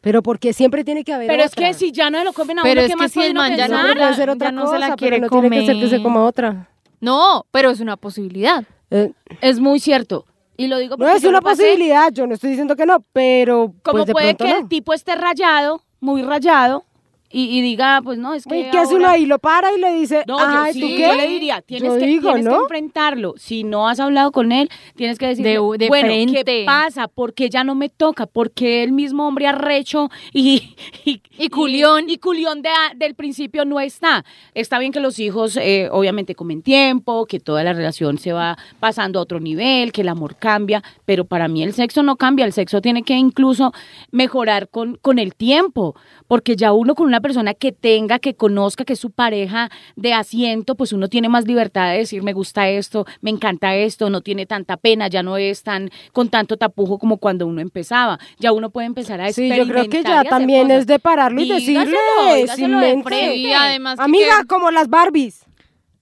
Pero 0.00 0.22
porque 0.22 0.52
siempre 0.52 0.84
tiene 0.84 1.02
que 1.04 1.12
haber 1.12 1.26
Pero 1.28 1.42
es 1.42 1.54
que 1.54 1.74
si 1.74 1.90
ya 1.92 2.10
no 2.10 2.18
se 2.18 2.24
lo 2.24 2.32
comen 2.32 2.58
a 2.60 2.62
Pero 2.62 2.72
uno, 2.72 2.80
es 2.82 2.86
¿qué 2.88 2.92
que 2.94 2.96
más 3.02 3.12
si 3.12 3.20
el 3.22 3.34
man 3.34 3.56
ya 3.56 3.68
No, 3.68 3.82
no 3.86 3.94
puede 3.94 4.14
ser 4.14 4.30
otra 4.30 4.48
ya 4.48 4.52
no 4.52 4.60
se 4.62 4.66
cosa, 4.66 4.78
pero 4.86 4.96
quiere 4.96 5.20
no 5.20 5.28
tiene 5.28 5.50
que 5.60 5.66
ser 5.66 5.74
que 5.76 5.82
se 5.88 5.96
comer. 5.96 6.02
coma 6.02 6.24
otra. 6.24 6.68
No, 7.00 7.46
pero 7.50 7.70
es 7.70 7.80
una 7.80 7.96
posibilidad. 7.96 8.64
Eh, 8.90 9.12
Es 9.40 9.60
muy 9.60 9.80
cierto. 9.80 10.24
Y 10.56 10.66
lo 10.66 10.78
digo 10.78 10.96
no 10.96 10.98
porque 11.04 11.16
es 11.16 11.22
yo 11.22 11.28
una 11.28 11.40
pasé. 11.40 11.62
posibilidad, 11.62 12.10
yo 12.12 12.26
no 12.26 12.34
estoy 12.34 12.50
diciendo 12.50 12.74
que 12.74 12.86
no, 12.86 13.04
pero 13.12 13.72
Como 13.82 13.98
pues 13.98 14.06
de 14.06 14.12
puede 14.12 14.34
que 14.36 14.48
no. 14.48 14.56
el 14.58 14.68
tipo 14.68 14.92
esté 14.92 15.14
rayado, 15.14 15.82
muy 16.00 16.22
rayado, 16.22 16.84
y, 17.30 17.58
y 17.58 17.60
diga, 17.62 18.00
pues 18.02 18.18
no, 18.18 18.34
es 18.34 18.44
que. 18.46 18.58
¿Y 18.60 18.70
qué 18.70 18.78
hace 18.78 18.94
uno 18.94 19.04
ahora- 19.06 19.12
ahí? 19.16 19.26
Lo 19.26 19.38
para 19.38 19.72
y 19.74 19.78
le 19.80 19.92
dice, 19.94 20.24
No, 20.26 20.36
ay, 20.40 20.72
yo, 20.74 20.80
¿tú 20.80 20.86
qué? 20.94 21.00
yo 21.08 21.14
le 21.14 21.28
diría, 21.28 21.60
tienes, 21.62 21.92
Yo 21.94 21.98
que, 21.98 22.06
digo, 22.06 22.32
tienes 22.34 22.48
que 22.48 22.54
enfrentarlo. 22.60 23.34
Si 23.36 23.64
no 23.64 23.88
has 23.88 24.00
hablado 24.00 24.32
con 24.32 24.50
él, 24.52 24.70
tienes 24.96 25.18
que 25.18 25.26
decirle, 25.26 25.50
De- 25.58 25.78
de 25.78 25.88
bueno, 25.88 26.08
frente. 26.08 26.44
¿qué 26.44 26.62
pasa? 26.64 27.08
¿Por 27.08 27.34
qué 27.34 27.50
ya 27.50 27.64
no 27.64 27.74
me 27.74 27.88
toca? 27.88 28.26
¿Por 28.26 28.50
qué 28.52 28.82
el 28.82 28.92
mismo 28.92 29.26
hombre 29.28 29.46
arrecho 29.46 30.08
y... 30.32 30.74
Y, 31.04 31.20
Y 31.38 31.48
culión. 31.50 32.08
Y, 32.10 32.18
culión 32.18 32.62
de, 32.62 32.70
del 32.96 33.14
principio 33.14 33.64
no 33.64 33.78
está. 33.80 34.24
Está 34.54 34.78
bien 34.78 34.90
que 34.92 35.00
los 35.00 35.18
hijos, 35.18 35.56
eh, 35.56 35.88
obviamente, 35.92 36.34
comen 36.34 36.62
tiempo, 36.62 37.26
que 37.26 37.40
toda 37.40 37.62
la 37.62 37.72
relación 37.72 38.18
se 38.18 38.32
va 38.32 38.56
pasando 38.80 39.18
a 39.18 39.22
otro 39.22 39.38
nivel, 39.40 39.92
que 39.92 40.00
el 40.00 40.08
amor 40.08 40.36
cambia, 40.36 40.82
pero 41.04 41.24
para 41.24 41.46
mí 41.48 41.62
el 41.62 41.72
sexo 41.74 42.02
no 42.02 42.16
cambia. 42.16 42.44
El 42.44 42.52
sexo 42.52 42.80
tiene 42.80 43.02
que 43.02 43.14
incluso 43.14 43.72
mejorar 44.10 44.68
con, 44.68 44.96
con 44.96 45.18
el 45.18 45.34
tiempo, 45.34 45.94
porque 46.26 46.56
ya 46.56 46.72
uno 46.72 46.94
con 46.94 47.06
una 47.06 47.17
persona 47.20 47.54
que 47.54 47.72
tenga, 47.72 48.18
que 48.18 48.34
conozca, 48.34 48.84
que 48.84 48.92
es 48.94 48.98
su 49.00 49.10
pareja 49.10 49.70
de 49.96 50.12
asiento, 50.14 50.74
pues 50.74 50.92
uno 50.92 51.08
tiene 51.08 51.28
más 51.28 51.46
libertad 51.46 51.90
de 51.92 51.98
decir, 51.98 52.22
me 52.22 52.32
gusta 52.32 52.68
esto, 52.68 53.06
me 53.20 53.30
encanta 53.30 53.74
esto, 53.74 54.10
no 54.10 54.20
tiene 54.20 54.46
tanta 54.46 54.76
pena, 54.76 55.08
ya 55.08 55.22
no 55.22 55.36
es 55.36 55.62
tan 55.62 55.90
con 56.12 56.28
tanto 56.28 56.56
tapujo 56.56 56.98
como 56.98 57.18
cuando 57.18 57.46
uno 57.46 57.60
empezaba. 57.60 58.18
Ya 58.38 58.52
uno 58.52 58.70
puede 58.70 58.86
empezar 58.86 59.20
a 59.20 59.32
Sí, 59.32 59.48
yo 59.48 59.64
creo 59.64 59.66
que 59.66 59.98
experimentar 59.98 60.24
ya 60.24 60.30
también 60.30 60.62
cosas. 60.64 60.78
es 60.80 60.86
de 60.86 60.98
pararlo 60.98 61.40
y 61.40 61.44
Dígaselo, 61.44 61.80
decirle 61.80 62.36
dígaselo 62.36 62.56
sin 62.56 62.80
de 62.80 62.86
mente. 62.94 63.08
frente. 63.08 63.36
Y 63.36 63.52
además 63.52 63.98
que 63.98 64.04
Amiga, 64.04 64.44
como 64.48 64.70
las 64.70 64.88
Barbies. 64.88 65.44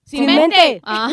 Sin 0.08 0.20
sin 0.20 0.26
mente. 0.36 0.56
mente. 0.56 0.80
Ah. 0.84 1.08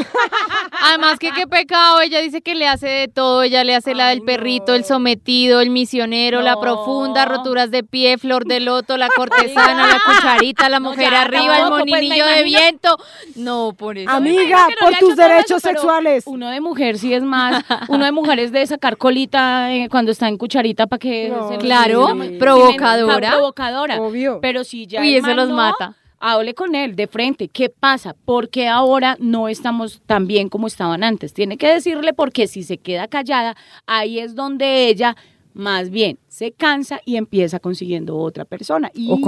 Además 0.83 1.17
que 1.17 1.31
qué 1.31 1.47
pecado, 1.47 1.99
ella 2.01 2.19
dice 2.21 2.41
que 2.41 2.53
le 2.53 2.67
hace 2.67 2.87
de 2.87 3.07
todo, 3.07 3.41
ella 3.41 3.63
le 3.63 3.73
hace 3.73 3.95
la 3.95 4.09
del 4.09 4.21
perrito, 4.21 4.75
el 4.75 4.85
sometido, 4.85 5.61
el 5.61 5.71
misionero, 5.71 6.43
la 6.43 6.59
profunda, 6.59 7.25
roturas 7.25 7.71
de 7.71 7.83
pie, 7.83 8.19
flor 8.19 8.45
de 8.45 8.59
loto, 8.59 8.97
la 8.97 9.09
cortesana, 9.15 9.87
la 9.87 9.99
cucharita, 10.05 10.69
la 10.69 10.79
mujer 10.79 11.15
arriba, 11.15 11.57
el 11.57 11.69
pues, 11.69 11.79
moninillo 11.79 12.25
de 12.27 12.43
viento. 12.43 12.95
No, 13.35 13.73
por 13.75 13.97
eso. 13.97 14.11
Amiga, 14.11 14.67
por 14.79 14.95
tus 14.97 15.15
derechos 15.15 15.57
eso, 15.57 15.69
sexuales. 15.69 16.25
Uno 16.27 16.49
de 16.49 16.61
mujer 16.61 16.99
sí 16.99 17.15
es 17.15 17.23
más, 17.23 17.65
uno 17.87 18.05
de 18.05 18.11
mujer 18.11 18.39
es 18.39 18.51
de 18.51 18.67
sacar 18.67 18.97
colita 18.97 19.73
eh, 19.73 19.87
cuando 19.89 20.11
está 20.11 20.27
en 20.27 20.37
cucharita 20.37 20.85
para 20.85 20.99
que 20.99 21.33
se- 21.49 21.57
Claro, 21.57 22.09
sí, 22.21 22.37
provocadora. 22.37 23.31
provocadora. 23.31 23.99
Obvio. 23.99 24.39
Pero 24.39 24.63
si 24.63 24.85
ya 24.85 25.01
Uy, 25.01 25.15
el 25.15 25.25
eso 25.25 25.33
los 25.33 25.49
mata. 25.49 25.95
Hable 26.25 26.53
con 26.53 26.73
él 26.73 26.95
de 26.95 27.07
frente. 27.07 27.49
¿Qué 27.49 27.69
pasa? 27.69 28.15
¿Por 28.25 28.49
qué 28.49 28.69
ahora 28.69 29.17
no 29.19 29.49
estamos 29.49 30.01
tan 30.05 30.25
bien 30.25 30.47
como 30.47 30.67
estaban 30.67 31.03
antes? 31.03 31.33
Tiene 31.33 31.57
que 31.57 31.67
decirle 31.67 32.13
porque 32.13 32.47
si 32.47 32.63
se 32.63 32.77
queda 32.77 33.09
callada, 33.09 33.57
ahí 33.85 34.19
es 34.19 34.33
donde 34.33 34.87
ella 34.87 35.17
más 35.53 35.89
bien 35.91 36.17
se 36.29 36.51
cansa 36.51 36.99
y 37.05 37.17
empieza 37.17 37.59
consiguiendo 37.59 38.17
otra 38.17 38.45
persona. 38.45 38.89
Y 38.95 39.11
O 39.11 39.19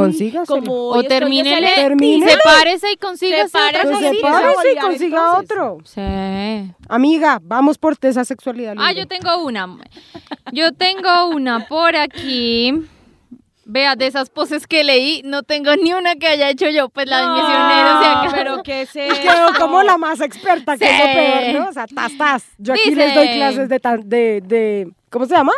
como 0.47 0.89
O 0.89 1.03
Termínele. 1.03 1.67
sepárese 1.75 2.93
y 2.93 2.97
consígase 2.97 3.49
Sepárese 3.49 4.21
Pues 4.55 4.65
y 4.73 4.79
consiga 4.79 5.17
entonces. 5.17 5.51
otro. 5.51 5.77
Sí. 5.83 6.73
Amiga, 6.87 7.39
vamos 7.43 7.77
por 7.77 7.95
esa 8.01 8.23
sexualidad. 8.25 8.75
Ah, 8.79 8.93
yo 8.93 9.05
tengo 9.05 9.43
una. 9.43 9.67
Yo 10.53 10.71
tengo 10.71 11.27
una 11.27 11.67
por 11.67 11.95
aquí. 11.95 12.73
Vea, 13.67 13.95
de 13.95 14.05
esas 14.05 14.29
poses 14.29 14.67
que 14.67 14.83
leí, 14.83 15.21
no 15.25 15.41
tengo 15.41 15.75
ni 15.75 15.91
una 15.93 16.15
que 16.15 16.27
haya 16.27 16.49
hecho 16.51 16.69
yo, 16.69 16.89
pues 16.89 17.07
la 17.07 17.21
de 17.21 17.27
misionero. 17.29 17.97
O 17.97 18.01
sea, 18.01 18.21
que- 18.23 18.35
pero 18.35 18.63
que 18.63 18.85
se 18.85 19.07
Quedó 19.07 19.53
como 19.59 19.81
la 19.81 19.97
más 19.97 20.21
experta, 20.21 20.77
que 20.77 20.85
es 20.85 20.99
lo 20.99 21.05
peor, 21.05 21.61
¿no? 21.63 21.69
O 21.69 21.73
sea, 21.73 21.87
tas, 21.87 22.15
tas. 22.15 22.43
Yo 22.59 22.73
aquí 22.73 22.89
Dice- 22.91 22.95
les 23.07 23.15
doy 23.15 23.27
clases 23.29 23.67
de, 23.69 23.79
tan- 23.79 24.07
de, 24.07 24.41
de, 24.41 24.91
¿cómo 25.09 25.25
se 25.25 25.33
llama? 25.35 25.53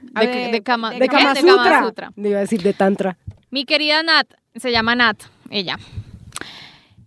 De, 0.00 0.26
ver, 0.26 0.52
de 0.52 0.62
cama, 0.62 0.92
De. 0.92 1.08
Kama 1.08 1.34
De 1.34 1.40
Sutra. 1.40 1.56
Kama 1.64 1.86
Sutra. 1.86 2.12
Le 2.14 2.28
iba 2.28 2.38
a 2.38 2.42
decir 2.42 2.62
de 2.62 2.72
Tantra. 2.74 3.18
Mi 3.50 3.64
querida 3.64 4.04
Nat, 4.04 4.28
se 4.54 4.70
llama 4.70 4.94
Nat, 4.94 5.18
ella. 5.50 5.78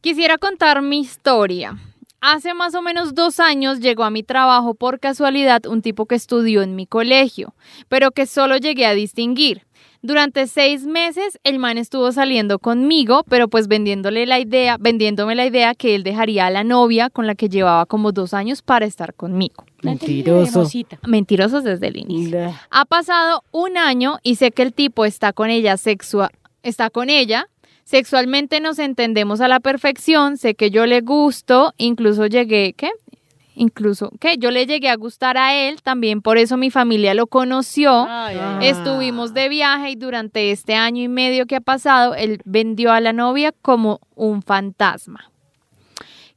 Quisiera 0.02 0.38
contar 0.38 0.82
mi 0.82 1.00
historia. 1.00 1.78
Hace 2.20 2.54
más 2.54 2.76
o 2.76 2.82
menos 2.82 3.16
dos 3.16 3.40
años 3.40 3.80
llegó 3.80 4.04
a 4.04 4.10
mi 4.12 4.22
trabajo 4.22 4.74
por 4.76 5.00
casualidad 5.00 5.66
un 5.66 5.82
tipo 5.82 6.06
que 6.06 6.16
estudió 6.16 6.62
en 6.62 6.76
mi 6.76 6.86
colegio, 6.86 7.56
pero 7.88 8.12
que 8.12 8.26
solo 8.26 8.58
llegué 8.58 8.86
a 8.86 8.94
distinguir. 8.94 9.64
Durante 10.04 10.48
seis 10.48 10.86
meses 10.86 11.40
el 11.44 11.60
man 11.60 11.78
estuvo 11.78 12.12
saliendo 12.12 12.58
conmigo, 12.58 13.24
pero 13.30 13.48
pues 13.48 13.68
vendiéndole 13.68 14.26
la 14.26 14.40
idea, 14.40 14.78
vendiéndome 14.80 15.36
la 15.36 15.46
idea 15.46 15.76
que 15.76 15.94
él 15.94 16.04
dejaría 16.04 16.48
a 16.48 16.50
la 16.50 16.64
novia 16.64 17.10
con 17.12 17.28
la 17.28 17.36
que 17.36 17.50
llevaba 17.50 17.86
como 17.86 18.12
dos 18.12 18.34
años 18.34 18.64
para 18.64 18.86
estar 18.88 19.14
conmigo. 19.14 19.64
Mentiroso. 19.84 20.62
Mentirosos 21.08 21.64
desde 21.64 21.88
el 21.88 21.98
inicio. 21.98 22.40
Le- 22.40 22.54
Ha 22.72 22.86
pasado 22.86 23.44
un 23.52 23.78
año 23.78 24.18
y 24.24 24.36
sé 24.36 24.52
que 24.52 24.64
el 24.64 24.74
tipo 24.74 25.06
está 25.06 25.34
con 25.34 25.50
ella 25.52 25.78
sexua 25.78 26.32
está 26.64 26.90
con 26.90 27.10
ella. 27.10 27.48
Sexualmente 27.84 28.60
nos 28.62 28.80
entendemos 28.80 29.42
a 29.42 29.48
la 29.48 29.60
perfección, 29.60 30.38
sé 30.38 30.56
que 30.56 30.72
yo 30.72 30.86
le 30.86 31.02
gusto, 31.02 31.74
incluso 31.78 32.26
llegué, 32.28 32.74
¿qué? 32.78 32.90
Incluso, 33.62 34.10
¿qué? 34.20 34.38
Yo 34.40 34.50
le 34.50 34.66
llegué 34.66 34.90
a 34.90 34.96
gustar 34.96 35.38
a 35.38 35.54
él, 35.54 35.84
también 35.84 36.24
por 36.24 36.40
eso 36.40 36.58
mi 36.58 36.72
familia 36.72 37.14
lo 37.14 37.28
conoció. 37.28 37.92
Ah. 37.92 38.26
ay, 38.26 38.38
ay. 38.40 38.68
Estuvimos 38.70 39.36
de 39.36 39.50
viaje 39.50 39.92
y 39.92 39.96
durante 39.96 40.50
este 40.50 40.74
año 40.74 41.04
y 41.04 41.08
medio 41.08 41.46
que 41.46 41.58
ha 41.58 41.62
pasado, 41.62 42.16
él 42.16 42.42
vendió 42.44 42.92
a 42.92 43.00
la 43.00 43.14
novia 43.14 43.54
como 43.62 44.00
un 44.16 44.42
fantasma. 44.42 45.30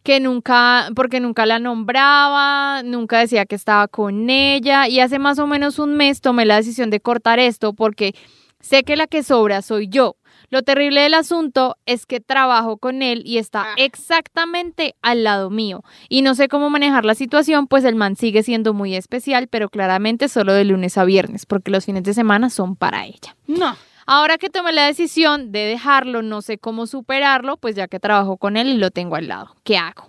Que 0.03 0.21
nunca, 0.21 0.91
porque 0.95 1.19
nunca 1.19 1.47
la 1.47 1.59
nombraba, 1.59 2.83
nunca 2.83 3.21
decía 3.21 3.47
que 3.47 3.55
estaba 3.55 3.89
con 3.89 4.29
ella. 4.29 4.87
Y 4.87 5.01
hace 5.01 5.19
más 5.19 5.39
o 5.39 5.47
menos 5.47 5.79
un 5.79 5.97
mes 5.97 6.21
tomé 6.21 6.45
la 6.45 6.57
decisión 6.57 6.91
de 6.91 7.01
cortar 7.01 7.39
esto 7.39 7.73
porque 7.73 8.15
sé 8.61 8.83
que 8.83 8.97
la 8.97 9.07
que 9.07 9.23
sobra 9.23 9.63
soy 9.63 9.89
yo. 9.89 10.17
Lo 10.55 10.63
terrible 10.63 11.01
del 11.01 11.15
asunto 11.15 11.79
es 11.85 12.07
que 12.07 12.21
trabajo 12.21 12.77
con 12.77 13.03
él 13.03 13.23
y 13.27 13.39
está 13.39 13.67
exactamente 13.77 14.95
al 15.03 15.25
lado 15.25 15.51
mío. 15.51 15.83
Y 16.09 16.23
no 16.23 16.37
sé 16.37 16.47
cómo 16.47 16.71
manejar 16.71 17.05
la 17.05 17.17
situación, 17.17 17.67
pues 17.67 17.83
el 17.83 17.97
man 17.97 18.15
sigue 18.15 18.45
siendo 18.45 18.73
muy 18.73 18.95
especial, 18.95 19.49
pero 19.49 19.69
claramente 19.69 20.29
solo 20.29 20.53
de 20.53 20.65
lunes 20.65 20.97
a 20.97 21.05
viernes, 21.05 21.45
porque 21.45 21.73
los 21.73 21.87
fines 21.87 22.05
de 22.05 22.15
semana 22.15 22.51
son 22.51 22.77
para 22.77 23.05
ella. 23.05 23.35
No. 23.49 23.75
Ahora 24.07 24.39
que 24.39 24.49
tomé 24.49 24.73
la 24.73 24.87
decisión 24.87 25.51
de 25.51 25.59
dejarlo, 25.65 26.23
no 26.23 26.41
sé 26.41 26.57
cómo 26.59 26.87
superarlo, 26.87 27.57
pues 27.57 27.75
ya 27.75 27.89
que 27.89 27.99
trabajo 27.99 28.37
con 28.37 28.57
él 28.57 28.69
y 28.69 28.77
lo 28.77 28.93
tengo 28.93 29.17
al 29.17 29.27
lado. 29.27 29.57
¿Qué 29.65 29.77
hago? 29.77 30.09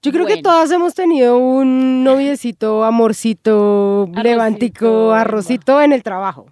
Yo 0.00 0.12
creo 0.12 0.24
que 0.24 0.40
todas 0.40 0.70
hemos 0.70 0.94
tenido 0.94 1.36
un 1.36 2.04
noviecito, 2.04 2.84
amorcito, 2.84 4.04
Arrocito, 4.04 4.22
levántico, 4.22 5.12
arrocito 5.12 5.82
en 5.82 5.92
el 5.92 6.02
trabajo. 6.02 6.46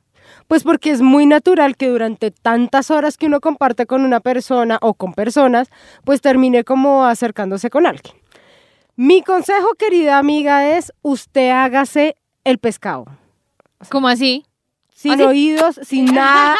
Pues 0.49 0.63
porque 0.63 0.91
es 0.91 1.01
muy 1.01 1.27
natural 1.27 1.77
que 1.77 1.89
durante 1.89 2.31
tantas 2.31 2.91
horas 2.91 3.17
que 3.17 3.27
uno 3.27 3.41
comparte 3.41 3.87
con 3.87 4.05
una 4.05 4.21
persona 4.21 4.79
o 4.83 4.95
con 4.95 5.15
personas, 5.15 5.69
pues 6.05 6.21
termine 6.21 6.65
como 6.65 7.05
acercándose 7.05 7.71
con 7.71 7.87
alguien. 7.87 8.15
Mi 8.97 9.23
consejo, 9.23 9.75
querida 9.75 10.19
amiga, 10.19 10.77
es 10.77 10.93
usted 11.03 11.51
hágase 11.51 12.17
el 12.45 12.59
pescado. 12.59 13.07
¿Cómo 13.91 14.09
así? 14.09 14.45
Sin 14.93 15.13
¿Ah, 15.13 15.17
sí? 15.17 15.23
oídos, 15.25 15.81
sin 15.83 16.05
nada, 16.15 16.57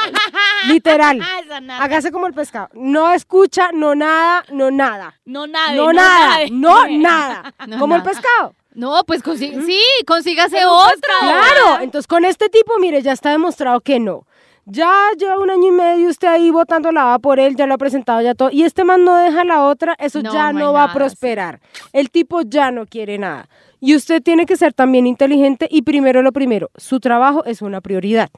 literal. 0.67 1.21
Ah. 1.23 1.85
Hágase 1.85 2.11
como 2.11 2.27
el 2.27 2.35
pescado. 2.35 2.69
No 2.75 3.13
escucha, 3.13 3.71
no 3.73 3.95
nada, 3.95 4.45
no 4.51 4.71
nada. 4.71 5.15
No 5.25 5.47
nada. 5.47 5.75
No 5.75 5.93
nada, 5.93 6.39
no 6.51 6.89
nada. 6.91 7.55
No 7.69 7.79
Como 7.79 7.97
el 7.97 8.03
pescado. 8.03 8.55
No, 8.75 9.03
pues 9.07 9.23
consi- 9.23 9.65
sí, 9.65 9.81
consígase 10.07 10.57
pescado. 10.57 10.99
Claro, 11.21 11.81
entonces 11.83 12.07
con 12.07 12.25
este 12.25 12.49
tipo, 12.49 12.79
mire, 12.81 13.03
ya 13.03 13.13
está 13.13 13.31
demostrado 13.31 13.81
que 13.81 14.01
no. 14.01 14.27
Ya 14.67 14.91
lleva 15.19 15.39
un 15.39 15.51
año 15.51 15.69
y 15.69 15.73
medio 15.73 16.09
usted 16.09 16.27
ahí 16.29 16.51
votando 16.51 16.91
la 16.91 17.05
va 17.05 17.19
por 17.19 17.39
él, 17.39 17.55
ya 17.55 17.67
lo 17.67 17.75
ha 17.75 17.79
presentado 17.79 18.23
ya 18.23 18.35
todo, 18.35 18.49
y 18.51 18.63
este 18.65 18.83
man 18.85 19.05
no 19.05 19.15
deja 19.17 19.45
la 19.45 19.63
otra, 19.67 19.95
eso 19.99 20.23
No, 20.23 20.33
ya 20.33 20.53
no 20.55 20.73
va 20.73 20.85
a 20.85 20.93
prosperar. 20.95 21.61
El 21.93 22.11
tipo 22.11 22.41
ya 22.43 22.71
no 22.71 22.87
quiere 22.87 23.19
nada. 23.19 23.49
Y 23.81 23.95
usted 23.95 24.23
tiene 24.23 24.47
que 24.47 24.57
ser 24.57 24.73
también 24.73 25.07
inteligente 25.07 25.69
y 25.71 25.83
primero 25.83 26.23
lo 26.23 26.33
primero, 26.33 26.71
su 26.77 26.99
trabajo 26.99 27.45
es 27.45 27.61
una 27.61 27.83
prioridad. 27.83 28.31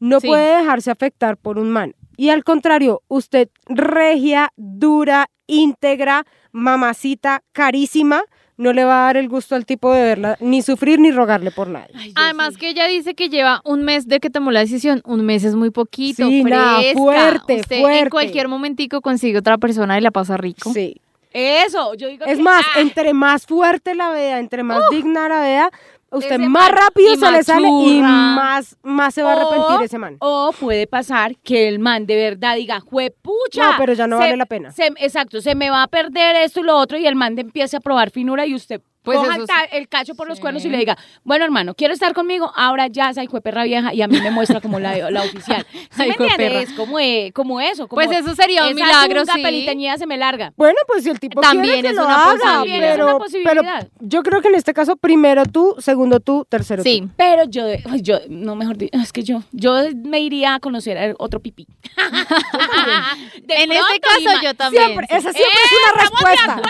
No 0.00 0.18
Sí. 0.20 0.26
puede 0.26 0.56
dejarse 0.58 0.90
afectar 0.90 1.36
por 1.36 1.58
un 1.58 1.70
man. 1.70 1.94
Y 2.16 2.30
al 2.30 2.42
contrario, 2.42 3.02
usted 3.06 3.48
regia, 3.68 4.50
dura, 4.56 5.30
íntegra, 5.46 6.24
mamacita, 6.50 7.42
carísima, 7.52 8.22
no 8.58 8.72
le 8.74 8.84
va 8.84 9.02
a 9.02 9.04
dar 9.06 9.16
el 9.16 9.28
gusto 9.28 9.54
al 9.54 9.64
tipo 9.64 9.92
de 9.92 10.02
verla, 10.02 10.36
ni 10.40 10.60
sufrir 10.62 10.98
ni 11.00 11.10
rogarle 11.10 11.50
por 11.50 11.68
nadie. 11.68 11.94
Ay, 11.94 12.08
yo 12.08 12.14
Además 12.16 12.54
sí. 12.54 12.60
que 12.60 12.68
ella 12.68 12.86
dice 12.86 13.14
que 13.14 13.30
lleva 13.30 13.62
un 13.64 13.82
mes 13.84 14.06
de 14.06 14.20
que 14.20 14.28
tomó 14.28 14.50
la 14.50 14.60
decisión. 14.60 15.00
Un 15.06 15.24
mes 15.24 15.44
es 15.44 15.54
muy 15.54 15.70
poquito, 15.70 16.26
Sí, 16.26 16.44
nada, 16.44 16.80
fuerte, 16.94 17.60
Usted 17.60 17.76
en 17.76 17.82
fuerte. 17.82 18.10
cualquier 18.10 18.48
momentico 18.48 19.00
consigue 19.00 19.38
otra 19.38 19.56
persona 19.56 19.96
y 19.96 20.02
la 20.02 20.10
pasa 20.10 20.36
rico. 20.36 20.72
Sí. 20.74 21.00
Eso, 21.32 21.94
yo 21.94 22.08
digo 22.08 22.24
Es 22.24 22.38
que- 22.38 22.42
más, 22.42 22.64
Ah, 22.74 22.80
entre 22.80 23.12
más 23.14 23.46
fuerte 23.46 23.94
la 23.94 24.10
vea, 24.10 24.38
entre 24.40 24.62
más 24.62 24.80
digna 24.90 25.28
la 25.28 25.40
vea, 25.40 25.70
usted 26.10 26.38
más 26.38 26.70
rápido 26.70 27.16
se 27.16 27.30
le 27.30 27.42
sale 27.42 27.68
y 27.68 28.00
más, 28.00 28.76
más 28.82 29.14
se 29.14 29.22
va 29.22 29.30
a 29.30 29.36
arrepentir 29.36 29.76
O- 29.76 29.80
ese 29.82 29.98
man. 29.98 30.16
O 30.20 30.52
puede 30.58 30.86
pasar 30.86 31.36
que 31.36 31.68
el 31.68 31.78
man 31.78 32.06
de 32.06 32.16
verdad 32.16 32.56
diga, 32.56 32.80
juepucha. 32.80 33.72
No, 33.72 33.74
pero 33.78 33.92
ya 33.92 34.06
no 34.06 34.16
se- 34.18 34.24
vale 34.24 34.36
la 34.36 34.46
pena. 34.46 34.72
se- 34.72 34.92
exacto, 34.98 35.40
se 35.40 35.54
me 35.54 35.70
va 35.70 35.82
a 35.82 35.88
perder 35.88 36.36
esto 36.36 36.60
y 36.60 36.64
lo 36.64 36.76
otro 36.76 36.98
y 36.98 37.06
el 37.06 37.14
man 37.16 37.34
de 37.34 37.42
empiece 37.42 37.76
a 37.76 37.80
probar 37.80 38.10
finura 38.10 38.46
y 38.46 38.54
usted 38.54 38.80
Pues 39.08 39.18
coja 39.18 39.64
el, 39.72 39.82
sí. 39.82 39.86
cacho 39.88 40.14
por 40.14 40.28
los 40.28 40.36
Sí. 40.38 40.42
cuernos 40.42 40.64
y 40.64 40.68
le 40.68 40.78
diga, 40.78 40.96
bueno 41.24 41.44
hermano, 41.44 41.74
¿quiere 41.74 41.94
estar 41.94 42.14
conmigo? 42.14 42.52
Ahora 42.54 42.86
ya 42.86 43.10
esa 43.10 43.20
de 43.22 43.40
perra 43.40 43.64
vieja 43.64 43.92
y 43.94 44.02
a 44.02 44.08
mí 44.08 44.20
me 44.20 44.30
muestra 44.30 44.60
como 44.60 44.78
la, 44.78 45.10
la 45.10 45.22
oficial. 45.22 45.66
¿Sí 45.72 45.78
me 45.98 46.06
de 46.06 46.12
entiendes? 46.12 46.72
Como, 46.74 46.98
eh, 46.98 47.30
como 47.34 47.60
eso. 47.60 47.88
Como 47.88 48.02
Pues 48.02 48.16
eso 48.16 48.34
sería 48.34 48.66
un 48.66 48.74
milagro, 48.74 49.24
sí. 49.24 49.42
peliteñida 49.42 49.96
se 49.98 50.06
me 50.06 50.16
larga. 50.16 50.52
Bueno, 50.56 50.78
pues 50.86 51.04
si 51.04 51.10
el 51.10 51.18
tipo 51.20 51.40
También 51.40 51.74
quiere 51.74 51.82
que 51.82 51.88
es 51.88 51.96
lo 51.96 52.04
una 52.04 52.14
haga, 52.32 52.32
posibilidad. 52.32 52.62
pero, 52.80 52.94
Es 52.94 53.02
una 53.02 53.06
pero 53.44 53.62
posibilidad. 53.62 53.88
yo 54.00 54.22
creo 54.22 54.42
que 54.42 54.48
en 54.48 54.54
este 54.54 54.74
caso 54.74 54.96
primero 54.96 55.44
tú, 55.46 55.74
segundo 55.78 56.20
tú, 56.20 56.46
tercero 56.48 56.82
tú. 56.82 56.88
Sí. 56.88 57.08
Pero 57.16 57.44
yo, 57.44 57.64
yo, 58.00 58.18
no 58.28 58.54
mejor 58.56 58.76
dicho, 58.76 58.98
es 58.98 59.12
que 59.12 59.22
yo, 59.22 59.42
yo 59.52 59.74
me 60.04 60.20
iría 60.20 60.54
a 60.54 60.60
conocer 60.60 60.98
a 60.98 61.14
otro 61.18 61.40
pipí. 61.40 61.66
De 63.42 63.54
en 63.54 63.72
este 63.72 64.00
caso 64.00 64.40
yo 64.42 64.54
también. 64.54 64.84
Siempre, 64.84 65.06
esa 65.10 65.32
siempre 65.32 65.42
es 65.42 65.72
una 65.92 66.02
respuesta. 66.02 66.62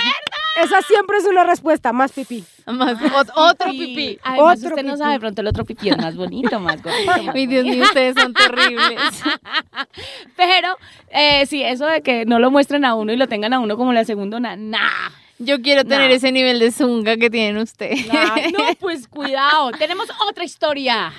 Esa 0.63 0.83
siempre 0.83 1.19
es 1.19 1.25
una 1.27 1.45
respuesta, 1.45 1.93
más 1.93 2.13
pipí. 2.13 2.45
Más- 2.67 2.99
ot- 3.01 3.33
otro 3.35 3.71
pipí. 3.71 4.19
Además, 4.23 4.59
Otro 4.59 4.69
usted 4.71 4.83
no 4.85 4.93
pipí. 4.93 4.99
sabe, 4.99 5.13
de 5.15 5.21
pronto 5.21 5.41
el 5.41 5.47
otro 5.47 5.65
pipí 5.65 5.89
es 5.89 5.97
más 5.99 6.17
bonito, 6.17 6.59
más 6.61 6.83
gordito. 6.83 7.07
más 7.07 7.21
Ay, 7.35 7.47
Dios 7.47 7.65
mío, 7.65 7.83
ustedes 7.85 8.15
son 8.21 8.33
terribles. 8.35 8.99
Pero, 10.37 10.69
eh, 11.11 11.47
sí, 11.47 11.63
eso 11.63 11.87
de 11.87 12.03
que 12.03 12.25
no 12.27 12.39
lo 12.39 12.51
muestren 12.51 12.85
a 12.85 12.95
uno 12.95 13.13
y 13.13 13.17
lo 13.17 13.27
tengan 13.29 13.53
a 13.53 13.61
uno 13.61 13.77
como 13.77 13.93
la 13.93 14.05
segundona, 14.05 14.57
nah. 14.57 15.11
Yo 15.41 15.63
quiero 15.63 15.85
tener 15.85 16.09
No. 16.11 16.17
ese 16.17 16.33
nivel 16.33 16.59
de 16.59 16.73
zunga 16.73 17.17
que 17.17 17.31
tienen 17.31 17.59
ustedes. 17.59 18.07
nah. 18.13 18.35
No, 18.57 18.65
pues 18.81 19.07
cuidado. 19.07 19.71
Tenemos 19.73 20.09
otra 20.29 20.45
historia. 20.45 21.13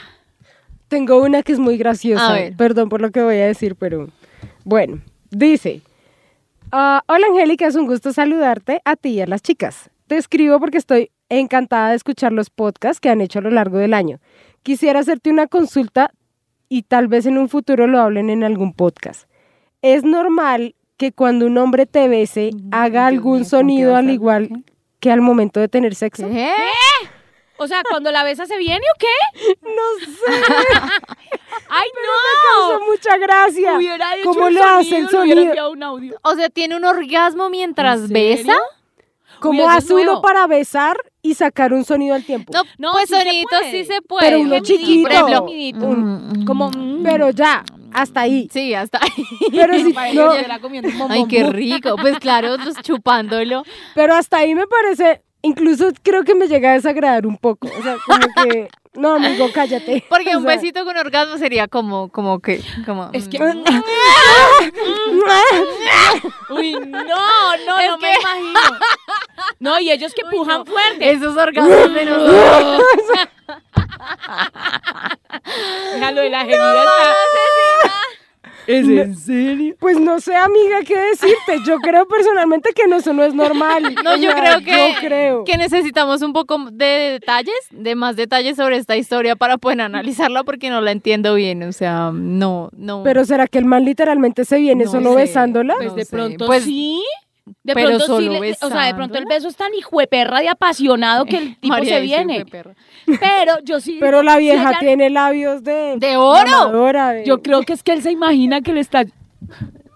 Tengo 0.90 1.22
una 1.22 1.42
que 1.44 1.54
es 1.54 1.60
muy 1.60 1.78
graciosa. 1.78 2.30
A 2.32 2.34
ver. 2.34 2.56
Perdón 2.58 2.90
por 2.90 3.00
lo 3.00 3.12
que 3.12 3.22
voy 3.22 3.36
a 3.38 3.46
decir, 3.46 3.76
pero 3.76 4.10
bueno, 4.66 5.00
dice, 5.30 5.82
ah, 6.72 7.04
hola 7.08 7.28
Angélica, 7.28 7.68
es 7.68 7.76
un 7.76 7.86
gusto 7.86 8.14
saludarte 8.14 8.82
a 8.86 8.96
ti 8.96 9.10
y 9.10 9.22
a 9.22 9.28
las 9.28 9.42
chicas. 9.42 9.90
Te 10.08 10.18
escribo 10.18 10.60
porque 10.60 10.78
estoy 10.78 11.12
encantada 11.30 11.90
de 11.90 11.96
escuchar 11.96 12.32
los 12.32 12.50
podcasts 12.50 13.00
que 13.00 13.10
han 13.10 13.22
hecho 13.22 13.40
a 13.40 13.42
lo 13.44 13.52
largo 13.52 13.78
del 13.78 13.94
año. 13.94 14.20
Quisiera 14.64 15.00
hacerte 15.00 15.30
una 15.30 15.48
consulta 15.48 16.12
y 16.68 16.84
tal 16.84 17.08
vez 17.08 17.26
en 17.26 17.38
un 17.38 17.50
futuro 17.50 17.88
lo 17.88 18.00
hablen 18.00 18.30
en 18.30 18.44
algún 18.44 18.74
podcast. 18.74 19.30
¿Es 19.82 20.04
normal 20.04 20.76
que 20.98 21.12
cuando 21.12 21.46
un 21.46 21.58
hombre 21.58 21.86
te 21.86 22.08
bese 22.08 22.52
haga 22.72 23.08
algún 23.08 23.32
mío, 23.32 23.40
¿con 23.40 23.44
qué 23.44 23.50
sonido 23.50 23.96
al 23.96 24.10
igual 24.10 24.64
que 25.00 25.12
al 25.12 25.22
momento 25.22 25.60
de 25.60 25.70
tener 25.70 25.96
sexo? 25.96 26.30
¿Qué? 26.30 26.52
O 27.60 27.68
sea, 27.68 27.82
cuando 27.90 28.12
la 28.12 28.24
besa 28.24 28.46
se 28.46 28.58
viene 28.58 28.80
o 28.96 28.98
qué? 28.98 29.56
No 29.62 30.06
sé, 30.06 30.42
¡Ay, 31.70 31.88
me 31.94 32.50
causó 32.50 32.80
no! 32.80 32.86
mucha 32.86 33.18
gracia. 33.18 33.74
Hubiera 33.76 34.16
hecho 34.16 34.30
¿Cómo 34.34 34.50
le 34.50 34.62
hace 34.62 34.98
el 34.98 35.10
sonido? 35.10 35.72
un 35.72 35.84
audio. 35.84 36.18
O 36.24 36.36
sea, 36.36 36.50
tiene 36.50 36.76
un 36.76 36.86
orgasmo 36.86 37.50
mientras 37.50 38.00
¿En 38.02 38.10
besa. 38.10 38.56
¿Cómo 39.40 39.64
Uy, 39.66 39.70
hace 39.72 39.94
uno 39.94 40.22
para 40.22 40.48
besar 40.48 40.98
y 41.22 41.34
sacar 41.34 41.72
un 41.74 41.86
sonido 41.86 42.14
al 42.16 42.26
tiempo? 42.26 42.52
No, 42.54 42.64
No, 42.78 42.92
pues 42.92 43.08
sí 43.10 43.16
se 43.16 43.44
puede. 43.50 43.72
sí 43.72 43.86
se 43.86 44.02
puede. 44.02 44.26
Pero 44.28 44.40
uno 44.42 44.60
chiquito. 44.60 45.04
Por 45.04 45.12
ejemplo, 45.14 45.46
Gemidito. 45.48 45.88
mm, 45.88 46.46
Como, 46.46 46.70
mm. 46.70 47.04
Pero 47.04 47.30
ya, 47.30 47.64
hasta 47.94 48.22
ahí. 48.22 48.50
Sí, 48.52 48.74
hasta 48.74 49.00
ahí. 49.02 49.26
Pero, 49.52 49.74
si- 49.78 49.94
no, 50.14 50.32
un 51.06 51.12
Ay, 51.12 51.26
qué 51.30 51.44
rico. 51.44 51.96
Pues 52.02 52.20
claro, 52.20 52.58
chupándolo. 52.84 53.64
pero 53.96 54.14
hasta 54.16 54.40
ahí 54.40 54.56
me 54.56 54.68
parece, 54.68 55.22
incluso 55.42 55.90
creo 56.04 56.24
que 56.24 56.36
me 56.36 56.48
llega 56.48 56.72
a 56.72 56.74
desagradar 56.74 57.26
un 57.28 57.38
poco. 57.38 57.68
O 57.68 57.82
sea, 57.84 57.98
como 58.06 58.28
que, 58.44 58.70
no, 58.94 59.16
amigo, 59.16 59.50
cállate. 59.54 60.04
Porque 60.10 60.36
O 60.36 60.40
un 60.40 60.46
sea, 60.46 60.56
besito 60.56 60.84
con 60.86 60.96
orgasmo 60.98 61.38
sería 61.38 61.68
como, 61.68 62.10
como 62.10 62.40
que, 62.40 62.62
como. 62.86 63.10
Es 63.14 63.28
que. 63.28 63.40
mm. 63.40 63.64
Uy, 66.50 66.74
no, 66.74 67.04
no, 67.04 67.54
Es 67.80 67.90
no 67.90 67.98
me 67.98 68.12
que- 68.12 68.20
imagino. 68.20 68.60
No, 69.60 69.80
y 69.80 69.92
ellos 69.92 70.14
que 70.14 70.24
pujan 70.30 70.66
fuerte. 70.66 71.12
Esos 71.12 71.36
orgasmos 71.38 71.90
nosotros. 71.90 72.84
Déjalo 75.94 76.22
de 76.22 76.30
la 76.30 76.40
gemida 76.42 76.84
está. 76.84 77.16
¿Es 78.70 78.88
en 78.88 79.16
serio? 79.18 79.76
Pues 79.80 80.00
no 80.00 80.20
sé, 80.20 80.36
amiga, 80.36 80.82
qué 80.86 80.96
decirte. 80.98 81.58
Yo 81.66 81.78
creo 81.80 82.08
personalmente 82.08 82.72
que 82.76 82.88
no, 82.88 82.98
eso 82.98 83.14
no 83.14 83.24
es 83.24 83.34
normal. 83.34 83.96
No, 84.04 84.14
O 84.14 84.16
yo 84.16 84.32
sea, 84.32 84.40
creo 84.42 84.60
que, 84.62 84.72
Yo 84.72 85.00
creo. 85.00 85.44
que 85.44 85.58
necesitamos 85.58 86.22
un 86.22 86.34
poco 86.34 86.58
de 86.72 86.86
detalles, 87.20 87.56
de 87.72 87.96
más 87.96 88.16
detalles 88.16 88.56
sobre 88.58 88.78
esta 88.78 88.96
historia 88.96 89.36
para 89.36 89.58
poder 89.58 89.82
analizarla 89.82 90.44
porque 90.44 90.70
no 90.70 90.82
la 90.82 90.92
entiendo 90.92 91.34
bien. 91.36 91.64
O 91.64 91.72
sea, 91.72 92.12
no, 92.14 92.70
no. 92.78 93.04
Pero 93.04 93.26
¿será 93.26 93.48
que 93.48 93.58
el 93.58 93.66
man 93.66 93.86
literalmente 93.86 94.46
se 94.46 94.58
viene 94.60 94.86
No 94.86 94.92
solo 94.92 95.10
sé. 95.12 95.16
besándola? 95.22 95.76
Pues 95.78 95.90
No 95.90 95.96
de 95.96 96.06
sé. 96.06 96.16
pronto 96.16 96.46
Pues, 96.46 96.64
sí. 96.64 97.02
De 97.64 97.74
pero 97.74 97.88
pronto 97.90 98.06
sí. 98.06 98.12
solo 98.26 98.40
le- 98.40 98.52
o 98.62 98.70
sea, 98.70 98.84
de 98.84 98.94
pronto 98.96 99.18
el 99.18 99.26
beso 99.26 99.48
es 99.48 99.56
tan 99.56 99.74
hijueperra 99.74 100.40
de 100.40 100.50
apasionado 100.50 101.26
que 101.26 101.38
el 101.38 101.56
tipo 101.60 101.74
María 101.74 101.96
se 101.96 102.02
viene. 102.02 102.46
Pero 103.06 103.60
yo 103.64 103.80
sí. 103.80 103.98
Pero 104.00 104.24
la 104.24 104.38
vieja 104.38 104.70
ella- 104.70 104.80
tiene 104.80 105.10
labios 105.10 105.64
de... 105.64 105.96
¡De 105.98 106.18
oro! 106.18 106.72
Yo 107.26 107.42
creo 107.42 107.62
que 107.64 107.74
es 107.74 107.84
que 107.84 107.92
él 107.94 108.02
se 108.02 108.12
imagina 108.12 108.62
que 108.62 108.74
le 108.74 108.82
está. 108.82 109.06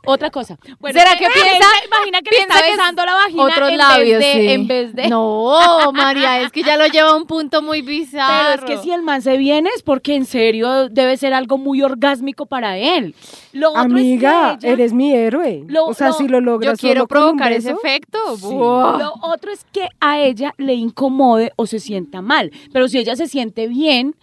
Otra 0.05 0.29
cosa. 0.31 0.57
Bueno, 0.79 0.99
¿Será 0.99 1.11
que 1.11 1.25
piensa- 1.27 1.65
imagina 1.85 2.21
que 2.21 2.29
le 2.31 2.37
piensa 2.37 2.53
está 2.55 2.65
que 2.65 2.71
es 2.71 2.77
besando 2.77 3.05
la 3.05 3.13
vagina 3.15 3.43
Otros 3.43 3.69
en 3.69 3.77
labios, 3.77 4.19
vez 4.19 4.35
de, 4.35 4.41
sí. 4.41 4.49
en 4.51 4.67
vez 4.67 4.93
de. 4.95 5.07
No, 5.07 5.91
María, 5.93 6.41
es 6.41 6.51
que 6.51 6.61
ya 6.63 6.75
lo 6.75 6.85
lleva 6.87 7.11
a 7.11 7.15
un 7.15 7.25
punto 7.25 7.61
muy 7.61 7.81
bizarro. 7.81 8.49
Pero 8.61 8.73
es 8.73 8.77
que 8.79 8.83
si 8.83 8.91
el 8.91 9.01
man 9.01 9.21
se 9.21 9.37
viene 9.37 9.69
es 9.75 9.81
porque 9.81 10.15
en 10.15 10.25
serio 10.25 10.89
debe 10.89 11.15
ser 11.15 11.33
algo 11.33 11.57
muy 11.57 11.81
orgásmico 11.81 12.45
para 12.45 12.77
él. 12.77 13.15
Lo 13.53 13.69
otro 13.69 13.81
Amiga, 13.81 14.53
es 14.53 14.59
que 14.59 14.65
ella- 14.67 14.73
eres 14.73 14.93
mi 14.93 15.13
héroe. 15.13 15.63
Lo- 15.67 15.85
o 15.85 15.93
sea, 15.93 16.07
lo- 16.07 16.13
si 16.13 16.27
lo 16.27 16.41
logras 16.41 16.77
Yo 16.77 16.81
quiero 16.81 17.01
solo 17.01 17.07
con 17.07 17.17
un 17.17 17.23
provocar 17.37 17.51
ese 17.53 17.71
efecto. 17.71 18.19
Sí. 18.37 18.49
Lo 18.53 19.13
otro 19.21 19.51
es 19.51 19.65
que 19.71 19.87
a 20.01 20.19
ella 20.19 20.53
le 20.57 20.73
incomode 20.73 21.53
o 21.55 21.65
se 21.65 21.79
sienta 21.79 22.21
mal. 22.21 22.51
Pero 22.73 22.87
si 22.89 22.97
ella 22.97 23.15
se 23.15 23.27
siente 23.27 23.67
bien, 23.67 24.15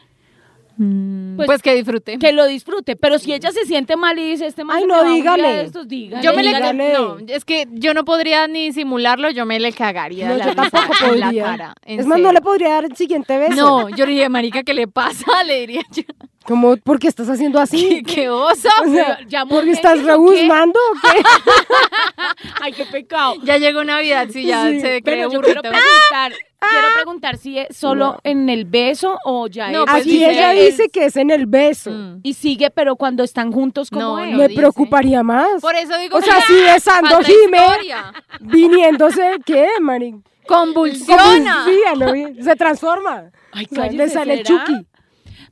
Pues- 1.37 1.47
Pues, 1.47 1.63
que 1.63 1.75
disfrute. 1.75 2.19
que 2.19 2.33
lo 2.33 2.47
disfrute. 2.47 2.97
Pero 2.97 3.19
si 3.19 3.33
ella 3.35 3.51
se 3.53 3.67
siente 3.67 3.97
mal 3.97 4.19
y 4.19 4.31
dice, 4.31 4.47
este 4.47 4.65
man 4.65 4.79
Ay, 4.79 4.87
no, 4.87 5.05
dígale. 5.05 5.63
estos, 5.63 5.87
dígale. 5.87 6.23
Yo 6.25 6.33
me 6.33 6.43
le 6.43 6.53
no, 6.73 7.19
es 7.29 7.45
que 7.45 7.67
yo 7.73 7.93
no 7.93 8.05
podría 8.05 8.47
ni 8.49 8.73
simularlo, 8.73 9.31
yo 9.31 9.45
me 9.45 9.61
le 9.61 9.73
cagaría 9.73 10.29
No, 10.29 10.37
la 10.37 10.45
yo 10.47 10.51
risa 10.63 10.71
tampoco 10.71 11.13
en 11.15 11.21
la 11.21 11.27
podría. 11.27 11.45
cara. 11.45 11.75
Es 11.85 12.07
más, 12.07 12.19
no 12.21 12.33
le 12.33 12.41
podría 12.41 12.71
dar 12.71 12.85
el 12.87 12.97
siguiente 12.97 13.37
beso. 13.39 13.55
No, 13.55 13.89
yo 13.91 14.07
le 14.07 14.13
diría, 14.13 14.29
marica, 14.31 14.63
¿qué 14.63 14.73
le 14.75 14.89
pasa? 14.89 15.25
Le 15.45 15.61
diría 15.61 15.83
yo. 15.93 16.03
Como, 16.51 16.77
¿por 16.79 16.99
qué 16.99 17.07
estás 17.07 17.29
haciendo 17.31 17.61
así? 17.61 18.03
¡Qué 18.07 18.29
oso! 18.29 18.69
O 18.85 18.91
sea, 18.93 19.21
Ya 19.29 19.47
¿Porque 19.47 19.71
estás 19.71 19.95
eso, 19.99 20.03
¿qué? 20.05 20.11
rebuznando 20.11 20.79
o 20.81 20.95
qué? 21.01 21.23
Ay, 22.61 22.73
qué 22.73 22.85
pecado. 22.87 23.35
Ya 23.45 23.57
llegó 23.57 23.85
Navidad, 23.85 24.27
sí, 24.33 24.45
ya 24.45 24.65
Sí, 24.69 24.81
se 24.81 25.01
cree 25.01 25.03
Pero 25.03 25.33
yo 25.33 25.41
quiero 25.41 25.61
preguntar, 25.63 26.33
quiero 26.59 26.87
preguntar 26.97 27.37
si 27.39 27.59
es 27.59 27.77
solo 27.77 28.19
en 28.25 28.49
el 28.49 28.65
beso 28.65 29.17
o 29.25 29.47
ya 29.47 29.71
No, 29.71 29.85
es- 29.85 29.91
pues 29.91 30.03
Aquí 30.03 30.25
ella 30.25 30.53
él- 30.53 30.67
dice 30.67 30.89
que 30.89 31.05
es 31.05 31.17
en 31.17 31.31
el 31.31 31.47
beso. 31.47 31.91
Mm. 31.93 32.21
y 32.25 32.35
sigue, 32.35 32.71
pero 32.71 32.97
cuando 32.97 33.23
están 33.23 33.53
juntos 33.53 33.89
como 33.89 34.01
No, 34.17 34.19
es. 34.19 34.31
no. 34.33 34.37
Me 34.39 34.49
dice. 34.49 34.59
preocuparía 34.59 35.23
más. 35.23 35.61
Por 35.63 35.77
eso 35.77 35.97
digo 35.99 36.19
O 36.19 36.21
sea, 36.21 36.41
si 36.43 36.55
besando 36.55 37.21
historia. 37.21 38.13
viniéndose, 38.41 39.37
¿qué, 39.47 39.69
Mari? 39.81 40.17
Convulsiona. 40.49 41.65
Bien. 42.13 42.43
Se 42.43 42.57
transforma. 42.57 43.31
Ay, 43.53 43.67
O 43.71 43.75
sea, 43.75 43.87
le 43.87 44.09
sale 44.09 44.45
¿será? 44.45 44.65
Chucky. 44.65 44.87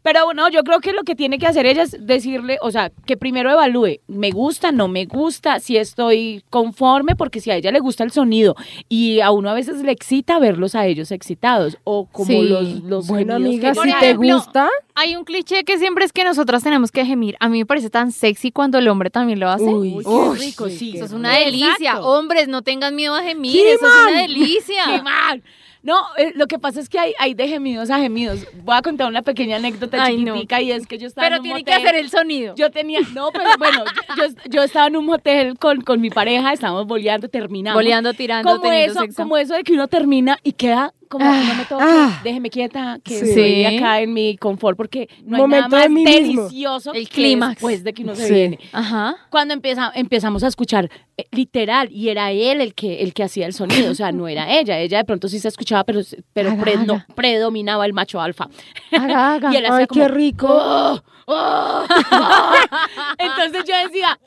Pero 0.03 0.33
no, 0.35 0.49
yo 0.49 0.63
creo 0.65 0.81
que 0.81 0.93
lo 0.93 1.03
que 1.03 1.15
tiene 1.15 1.39
que 1.39 1.47
hacer 1.47 1.67
ella 1.67 1.83
es 1.83 1.97
decirle, 2.07 2.59
o 2.63 2.71
sea, 2.71 2.91
que 3.07 3.17
primero 3.17 3.51
evalúe, 3.51 4.01
me 4.07 4.31
gusta, 4.31 4.73
no 4.73 4.89
me 4.89 5.05
gusta, 5.07 5.61
si 5.61 5.77
estoy 5.77 6.43
conforme, 6.51 7.17
porque 7.17 7.41
si 7.41 7.51
a 7.51 7.57
ella 7.57 7.73
le 7.73 7.81
gusta 7.81 8.05
el 8.05 8.11
sonido 8.13 8.55
y 8.89 9.21
a 9.21 9.31
uno 9.31 9.51
a 9.51 9.55
veces 9.55 9.83
le 9.83 9.93
excita 9.93 10.39
verlos 10.39 10.75
a 10.75 10.87
ellos 10.87 11.11
excitados, 11.11 11.79
o 11.85 12.07
como 12.11 12.27
Sí. 12.27 12.43
los, 12.49 12.69
los 12.85 13.07
Bueno, 13.09 13.35
amiga, 13.35 13.75
si 13.75 13.93
te 14.01 14.15
gusta, 14.15 14.69
Hay 14.95 15.15
un 15.15 15.25
cliché 15.25 15.63
que 15.65 15.79
siempre 15.79 16.05
es 16.05 16.13
que 16.13 16.25
nosotras 16.25 16.65
tenemos 16.65 16.91
que 16.91 17.05
gemir. 17.05 17.37
A 17.39 17.49
mí 17.49 17.59
me 17.59 17.67
parece 17.67 17.89
tan 17.89 18.11
sexy 18.11 18.51
cuando 18.51 18.79
el 18.79 18.89
hombre 18.89 19.11
también 19.11 19.39
lo 19.39 19.49
hace. 19.49 19.63
Uy, 19.65 19.95
Uy, 20.05 20.39
qué 20.39 20.45
rico, 20.45 20.69
sí, 20.69 20.93
Eso 20.97 21.05
es 21.05 21.13
una 21.13 21.37
delicia. 21.39 21.69
Exacto. 21.71 22.09
Hombres, 22.09 22.49
no 22.49 22.63
tengan 22.63 22.97
miedo 22.97 23.15
a 23.15 23.23
gemir. 23.23 23.53
¡Qué 23.53 23.75
Eso 23.75 23.87
es 23.87 23.93
una 24.11 24.21
delicia. 24.23 24.83
¡Qué 24.87 25.03
mal! 25.03 25.43
No, 25.83 25.95
eh, 26.17 26.33
lo 26.35 26.47
que 26.49 26.59
pasa 26.59 26.81
es 26.81 26.89
que 26.89 26.99
hay, 26.99 27.15
hay 27.19 27.35
de 27.35 27.47
gemidos 27.49 27.89
a 27.91 27.99
gemidos. 27.99 28.45
Voy 28.65 28.77
a 28.77 28.83
contar 28.83 29.09
una 29.09 29.23
pequeña 29.23 29.57
anécdota 29.57 30.03
Ay, 30.03 30.17
no. 30.19 30.35
chiquitica 30.35 30.61
y 30.61 30.73
es 30.73 30.87
que 30.87 30.99
yo 30.99 31.07
estaba 31.07 31.27
Pero 31.27 31.37
en 31.37 31.41
un 31.41 31.45
tiene 31.45 31.65
que 31.65 31.71
motel. 31.73 31.87
hacer 31.87 32.01
el 32.01 32.11
sonido. 32.11 32.55
Yo 32.57 32.71
tenía, 32.71 33.01
no, 33.15 33.31
pero 33.33 33.45
bueno, 33.59 33.85
yo, 34.17 34.27
yo- 34.27 34.35
yo 34.51 34.63
estaba 34.65 34.89
en 34.89 34.97
un 34.97 35.09
hotel 35.11 35.57
con, 35.59 35.81
con 35.83 36.01
mi 36.01 36.11
pareja, 36.11 36.53
estábamos 36.53 36.87
boleando, 36.87 37.29
terminamos. 37.29 37.77
Boleando, 37.79 38.13
tirando, 38.13 38.49
como 38.51 38.63
teniendo 38.63 38.93
eso, 38.93 39.01
sexo. 39.03 39.23
como 39.23 39.37
eso 39.37 39.55
de 39.55 39.63
que 39.63 39.73
uno 39.73 39.87
termina 39.89 40.39
y 40.43 40.53
queda 40.53 40.93
como 41.09 41.25
no 41.25 41.55
me 41.55 41.65
toque, 41.65 41.85
ah. 41.87 42.21
déjeme 42.23 42.51
quieta, 42.51 42.99
que 43.03 43.19
Sí. 43.19 43.29
estoy 43.31 43.65
acá 43.65 44.01
en 44.01 44.13
mi 44.13 44.37
confort 44.37 44.77
porque 44.77 45.09
no 45.25 45.39
hay 45.45 45.49
nada 45.49 45.69
más 45.69 45.89
delicioso 46.05 46.93
El 46.93 47.09
clímax. 47.09 47.55
después 47.57 47.85
de 47.85 47.93
que 47.95 48.03
uno 48.03 48.15
se 48.15 48.27
Sí. 48.29 48.35
viene. 48.35 48.59
Ajá. 48.73 49.17
Cuando 49.31 49.55
empieza, 49.55 49.91
empezamos 49.95 50.43
a 50.45 50.49
escuchar 50.49 50.91
eh, 51.17 51.27
literal 51.33 51.89
y 51.91 52.09
era 52.11 52.31
él 52.31 52.61
el 52.61 52.75
que 52.75 53.03
el 53.03 53.13
que 53.15 53.25
hacía 53.25 53.47
el 53.47 53.53
sonido, 53.53 53.91
o 53.91 53.95
sea, 53.95 54.13
no 54.13 54.29
era 54.29 54.53
ella, 54.59 54.79
ella 54.79 54.99
de 54.99 55.05
pronto 55.05 55.29
sí 55.29 55.39
se 55.41 55.49
escuchaba, 55.49 55.85
pero 55.85 56.01
pero 56.33 56.57
pre- 56.57 56.77
no, 56.79 57.05
predominaba 57.15 57.85
el 57.87 57.93
macho 57.93 58.21
alfa. 58.21 58.49
Haga, 58.93 59.35
haga. 59.35 59.51
Y 59.53 59.57
él 59.57 59.67
hacía 59.67 59.79
ay, 59.79 59.87
como, 59.87 60.01
qué 60.03 60.09
rico. 60.09 60.47
"Oh, 60.51 61.01
oh, 61.27 61.33
oh". 61.33 61.85
Entonces 63.19 63.65
yo 63.65 63.77
decía, 63.89 64.19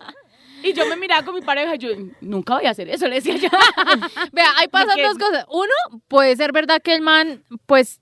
y 0.63 0.73
yo 0.73 0.85
me 0.87 0.95
miraba 0.95 1.23
con 1.25 1.35
mi 1.35 1.41
pareja, 1.41 1.75
yo 1.75 1.89
nunca 2.21 2.55
voy 2.55 2.65
a 2.65 2.71
hacer 2.71 2.89
eso, 2.89 3.07
le 3.07 3.15
decía 3.15 3.35
yo. 3.35 3.49
Vea, 4.31 4.47
ahí 4.57 4.67
pasan 4.67 4.89
Porque- 4.95 5.03
dos 5.03 5.17
cosas. 5.17 5.45
Uno, 5.49 6.01
puede 6.07 6.35
ser 6.35 6.51
verdad 6.51 6.81
que 6.81 6.93
el 6.95 7.01
man, 7.01 7.43
pues, 7.65 7.99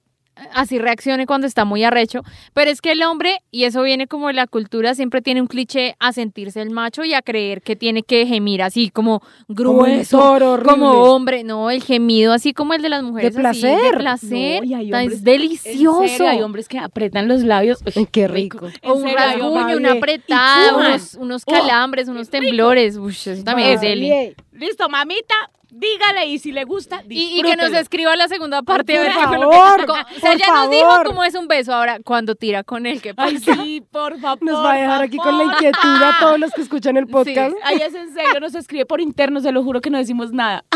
así 0.54 0.78
reaccione 0.80 1.26
cuando 1.26 1.48
está 1.48 1.66
muy 1.66 1.84
arrecho, 1.84 2.22
pero 2.54 2.72
es 2.72 2.82
que 2.82 2.92
el 2.92 3.04
hombre, 3.04 3.42
y 3.52 3.64
eso 3.66 3.82
viene 3.84 4.08
como 4.08 4.28
de 4.28 4.34
la 4.34 4.48
cultura, 4.48 4.96
siempre 4.96 5.22
tiene 5.22 5.42
un 5.42 5.48
cliché 5.48 5.96
a 6.00 6.14
sentirse 6.14 6.62
el 6.62 6.70
macho 6.70 7.04
y 7.04 7.14
a 7.14 7.22
creer 7.22 7.62
que 7.62 7.76
tiene 7.76 8.04
que 8.04 8.26
gemir 8.26 8.62
así 8.62 8.90
como 8.90 9.22
Como 9.48 9.80
grueso, 9.80 10.32
horrible. 10.34 10.64
como 10.66 10.92
hombre, 10.92 11.44
no, 11.44 11.70
el 11.70 11.84
gemido 11.84 12.34
así 12.34 12.54
como 12.54 12.74
el 12.74 12.82
de 12.82 12.90
las 12.90 13.04
mujeres. 13.04 13.34
así, 13.36 13.40
placer. 13.42 13.82
de 13.92 13.98
placer. 13.98 14.64
No, 14.68 14.78
hombres- 14.98 15.14
es 15.14 15.24
delicioso. 15.24 16.04
En 16.04 16.10
serio, 16.10 16.30
hay 16.30 16.42
hombres 16.42 16.68
que 16.68 16.80
apretan 16.80 17.28
los 17.28 17.42
labios. 17.44 17.80
Qué 18.12 18.28
rico. 18.28 18.68
O 18.84 18.94
un 18.94 19.10
rasguño, 19.14 19.78
una 19.78 19.94
apretada, 19.94 20.76
unos, 20.76 21.16
unos 21.16 21.46
calambres, 21.46 22.08
unos 22.08 22.30
temblores. 22.30 22.98
Uy, 22.98 23.12
eso 23.12 23.44
también 23.44 23.70
es 23.70 23.82
deli. 23.82 24.36
Listo, 24.60 24.90
mamita, 24.90 25.36
dígale 25.72 26.26
y 26.26 26.38
si 26.40 26.52
le 26.52 26.66
gusta, 26.66 27.02
Y, 27.08 27.40
y 27.40 27.44
que 27.44 27.56
nos 27.56 27.72
escriba 27.72 28.16
la 28.18 28.28
segunda 28.28 28.62
parte. 28.62 28.94
Por 28.98 29.12
favor, 29.14 29.86
pasó. 29.86 29.94
O 30.18 30.20
sea, 30.20 30.32
por 30.32 30.40
ya 30.40 30.54
nos 30.54 30.70
dijo 30.70 30.90
cómo 31.06 31.24
es 31.24 31.34
un 31.36 31.48
beso. 31.48 31.74
Ahora, 31.74 32.00
cuando 32.04 32.36
tira 32.36 32.64
con 32.64 32.86
él, 32.86 33.02
¿qué 33.02 33.14
pasa? 33.14 33.30
Ay, 33.30 33.38
sí, 33.40 33.82
por 33.90 34.20
favor. 34.20 34.44
Nos 34.44 34.64
va 34.64 34.74
a 34.74 34.78
dejar 34.78 35.02
aquí 35.04 35.18
con 35.18 35.38
la 35.38 35.46
inquietud 35.46 36.04
a 36.04 36.18
todos 36.20 36.40
los 36.40 36.52
que 36.52 36.62
escuchan 36.62 36.98
el 36.98 37.08
podcast. 37.08 37.56
Ay, 37.64 37.78
es 37.78 37.96
en 37.96 38.14
serio, 38.14 38.40
nos 38.42 38.54
escribe 38.54 38.86
por 38.86 39.00
interno, 39.00 39.40
se 39.40 39.52
lo 39.52 39.64
juro 39.64 39.80
que 39.80 39.90
no 39.90 39.98
decimos 39.98 40.32
nada. 40.32 40.66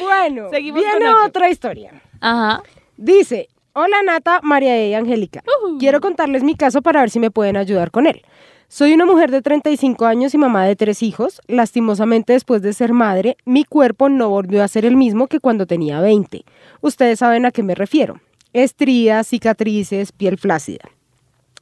Bueno, 0.00 0.48
Seguimos 0.50 0.80
viene 0.80 1.06
con 1.06 1.24
otra 1.26 1.50
historia. 1.50 1.92
Ajá. 2.20 2.62
Dice, 2.96 3.48
hola 3.72 4.02
Nata, 4.02 4.40
María 4.42 4.86
y 4.86 4.94
Angélica. 4.94 5.42
Quiero 5.78 6.00
contarles 6.00 6.42
mi 6.42 6.54
caso 6.54 6.82
para 6.82 7.00
ver 7.00 7.10
si 7.10 7.18
me 7.20 7.30
pueden 7.30 7.56
ayudar 7.56 7.90
con 7.90 8.06
él. 8.06 8.22
Soy 8.70 8.92
una 8.92 9.06
mujer 9.06 9.30
de 9.30 9.40
35 9.40 10.04
años 10.04 10.34
y 10.34 10.38
mamá 10.38 10.66
de 10.66 10.76
tres 10.76 11.02
hijos. 11.02 11.40
Lastimosamente, 11.46 12.34
después 12.34 12.60
de 12.60 12.74
ser 12.74 12.92
madre, 12.92 13.38
mi 13.46 13.64
cuerpo 13.64 14.10
no 14.10 14.28
volvió 14.28 14.62
a 14.62 14.68
ser 14.68 14.84
el 14.84 14.94
mismo 14.94 15.26
que 15.26 15.40
cuando 15.40 15.64
tenía 15.64 16.02
20. 16.02 16.44
Ustedes 16.82 17.20
saben 17.20 17.46
a 17.46 17.50
qué 17.50 17.62
me 17.62 17.74
refiero. 17.74 18.20
Estrías, 18.52 19.26
cicatrices, 19.26 20.12
piel 20.12 20.36
flácida. 20.36 20.84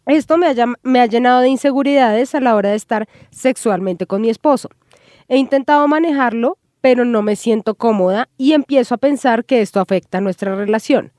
Esto 0.07 0.37
me 0.37 0.53
me 0.83 1.01
ha 1.01 1.07
llenado 1.07 1.43
de 1.43 1.49
inseguridades 1.49 2.35
a 2.35 2.41
la 2.41 2.57
hora 2.57 2.71
de 2.71 2.77
estar 2.77 3.09
sexualmente 3.31 4.07
con 4.07 4.21
mi 4.21 4.29
esposo. 4.29 4.69
He 5.29 5.37
intentado 5.37 5.87
manejarlo, 5.87 6.59
pero 6.81 7.05
no 7.05 7.23
me 7.23 7.37
siento 7.37 7.77
cómoda 7.77 8.29
y 8.37 8.53
empiezo 8.53 8.97
a 8.97 8.99
pensar 8.99 9.45
que 9.45 9.61
esto 9.61 9.79
afecta 9.79 10.21
nuestra 10.21 10.57
relación. 10.57 11.13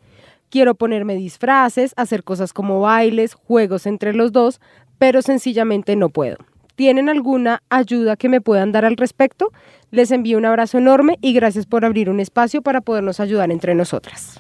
Quiero 0.50 0.76
ponerme 0.76 1.16
disfraces, 1.16 1.94
hacer 1.98 2.24
cosas 2.24 2.54
como 2.54 2.80
bailes, 2.80 3.34
juegos 3.34 3.86
entre 3.86 4.14
los 4.14 4.32
dos, 4.32 4.62
pero 4.98 5.22
sencillamente 5.22 5.96
no 5.96 6.10
puedo. 6.10 6.38
¿Tienen 6.76 7.10
alguna 7.10 7.64
ayuda 7.70 8.16
que 8.18 8.30
me 8.30 8.42
puedan 8.42 8.72
dar 8.72 8.86
al 8.86 8.98
respecto? 8.98 9.52
Les 9.90 10.12
envío 10.12 10.38
un 10.38 10.46
abrazo 10.46 10.78
enorme 10.78 11.18
y 11.22 11.34
gracias 11.34 11.66
por 11.66 11.86
abrir 11.86 12.10
un 12.10 12.20
espacio 12.20 12.62
para 12.62 12.82
podernos 12.82 13.20
ayudar 13.20 13.50
entre 13.52 13.74
nosotras. 13.74 14.40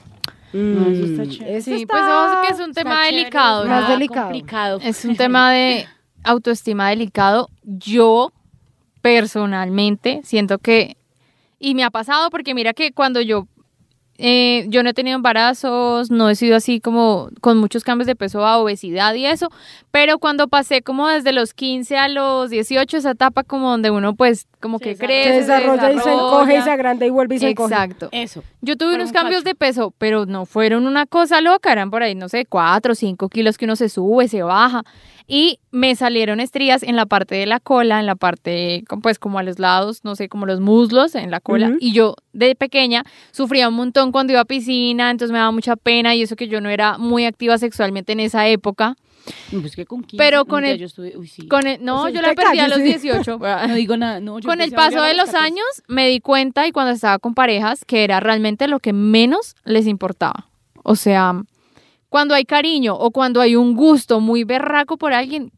No, 0.53 0.87
eso 0.89 1.03
está 1.05 1.23
Mm, 1.23 1.29
chévere. 1.29 1.57
eso 1.57 1.65
Sí, 1.71 1.81
está- 1.83 1.87
pues 1.93 2.03
eso 2.03 2.41
que 2.41 2.53
es 2.53 2.59
un 2.59 2.69
Está 2.69 2.81
tema 2.83 2.95
chévere, 3.01 3.17
delicado. 3.17 3.65
Más 3.67 3.89
delicado. 3.89 4.25
complicado. 4.29 4.79
Es 4.83 5.05
un 5.05 5.15
tema 5.15 5.51
de 5.51 5.85
autoestima 6.23 6.89
delicado. 6.89 7.49
Yo 7.63 8.31
personalmente 9.01 10.21
siento 10.23 10.57
que, 10.59 10.97
y 11.59 11.73
me 11.75 11.83
ha 11.83 11.89
pasado 11.89 12.29
porque 12.29 12.53
mira 12.53 12.73
que 12.73 12.91
cuando 12.91 13.19
yo, 13.21 13.47
eh, 14.17 14.65
yo 14.69 14.81
no 14.83 14.89
he 14.89 14.93
tenido 14.93 15.15
embarazos, 15.15 16.09
no 16.11 16.29
he 16.29 16.35
sido 16.35 16.55
así 16.55 16.79
como 16.79 17.29
con 17.41 17.57
muchos 17.59 17.83
cambios 17.83 18.07
de 18.07 18.15
peso 18.15 18.45
a 18.45 18.57
obesidad 18.57 19.13
y 19.13 19.25
eso, 19.25 19.49
pero 19.91 20.17
cuando 20.19 20.47
pasé 20.47 20.81
como 20.81 21.07
desde 21.07 21.33
los 21.33 21.53
15 21.53 21.97
a 21.97 22.07
los 22.07 22.49
18, 22.49 22.97
esa 22.97 23.11
etapa 23.11 23.43
como 23.43 23.69
donde 23.71 23.91
uno 23.91 24.15
pues 24.15 24.47
como 24.59 24.79
Se 24.79 24.83
que 24.85 24.89
desarrolla. 24.91 25.07
crece, 25.23 25.33
se 25.45 25.51
desarrolla 25.51 25.91
y 25.91 25.99
se 25.99 26.13
encoge 26.13 26.43
y 26.43 26.45
se 26.47 26.53
desarrolla. 26.53 26.73
agranda 26.73 27.05
y 27.05 27.09
vuelve 27.11 27.35
y 27.35 27.39
se 27.39 27.49
encoge. 27.49 27.73
Exacto. 27.73 28.09
Eso. 28.11 28.43
Yo 28.61 28.75
tuve 28.75 28.95
unos 28.95 29.11
cambios 29.11 29.43
cacho. 29.43 29.49
de 29.49 29.55
peso, 29.55 29.93
pero 29.97 30.25
no 30.25 30.45
fueron 30.45 30.87
una 30.87 31.05
cosa 31.05 31.39
loca, 31.41 31.71
eran 31.71 31.91
por 31.91 32.01
ahí, 32.01 32.15
no 32.15 32.27
sé, 32.29 32.45
cuatro 32.45 32.93
o 32.93 32.95
cinco 32.95 33.29
kilos 33.29 33.57
que 33.57 33.65
uno 33.65 33.75
se 33.75 33.87
sube, 33.89 34.27
se 34.27 34.41
baja. 34.41 34.83
Y 35.29 35.59
me 35.71 35.93
salieron 35.97 36.39
estrías 36.39 36.83
en 36.83 36.95
la 36.95 37.05
parte 37.05 37.35
de 37.35 37.45
la 37.45 37.59
cola, 37.59 37.99
en 37.99 38.05
la 38.05 38.15
parte, 38.15 38.85
pues 39.01 39.19
como 39.19 39.39
a 39.39 39.43
los 39.43 39.59
lados, 39.59 40.05
no 40.05 40.15
sé, 40.15 40.29
como 40.29 40.45
los 40.45 40.61
muslos 40.61 41.15
en 41.15 41.31
la 41.31 41.41
cola. 41.41 41.73
Y 41.81 41.91
yo 41.91 42.15
de 42.31 42.55
pequeña 42.55 43.03
sufría 43.31 43.67
un 43.67 43.75
montón 43.75 44.13
cuando 44.13 44.31
iba 44.31 44.39
a 44.41 44.45
piscina, 44.45 45.11
entonces 45.11 45.33
me 45.33 45.39
daba 45.39 45.51
mucha 45.51 45.75
pena 45.75 46.15
y 46.15 46.21
eso 46.21 46.37
que 46.37 46.47
yo 46.47 46.61
no 46.61 46.69
era 46.69 46.97
muy 46.97 47.25
activa 47.25 47.57
sexualmente 47.57 48.13
en 48.13 48.21
esa 48.21 48.47
época. 48.47 48.95
Pues 49.51 49.75
que 49.75 49.85
con 49.85 50.03
15, 50.03 50.15
Pero 50.15 50.45
con 50.45 50.63
el- 50.63 50.77
yo 50.77 50.85
estuve, 50.85 51.17
uy, 51.17 51.27
sí. 51.27 51.45
Con 51.49 51.67
el, 51.67 51.83
no, 51.83 52.07
yo 52.07 52.21
la 52.21 52.33
perdí 52.33 52.59
a 52.59 52.69
los 52.69 52.77
sí. 52.77 52.83
18. 52.83 53.37
No 53.67 53.75
digo 53.75 53.97
nada, 53.97 54.21
no. 54.21 54.39
yo 54.39 54.47
Con 54.47 54.61
el 54.61 54.71
paso 54.71 55.01
de 55.01 55.13
los 55.15 55.25
14. 55.25 55.37
años 55.45 55.65
me 55.89 56.07
di 56.07 56.21
cuenta 56.21 56.65
y 56.65 56.71
cuando 56.71 56.93
estaba 56.93 57.19
con 57.19 57.33
parejas 57.33 57.83
que 57.83 58.05
era 58.05 58.21
realmente 58.21 58.69
lo 58.69 58.79
que 58.79 58.93
menos 58.93 59.57
les 59.65 59.85
importaba. 59.87 60.47
O 60.83 60.95
sea, 60.95 61.33
cuando 62.17 62.33
hay 62.33 62.45
cariño 62.45 62.95
o 62.95 63.11
cuando 63.11 63.41
hay 63.41 63.55
un 63.55 63.75
gusto 63.75 64.19
muy 64.19 64.43
berraco 64.43 64.97
por 64.97 65.13
alguien, 65.13 65.51